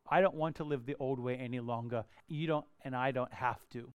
I 0.07 0.21
don't 0.21 0.35
want 0.35 0.57
to 0.57 0.65
live 0.65 0.85
the 0.85 0.97
old 0.99 1.19
way 1.19 1.37
any 1.37 1.61
longer. 1.61 2.05
You 2.29 2.47
don't, 2.47 2.67
and 2.85 2.95
I 2.95 3.13
don't 3.13 3.33
have 3.33 3.61
to. 3.71 3.93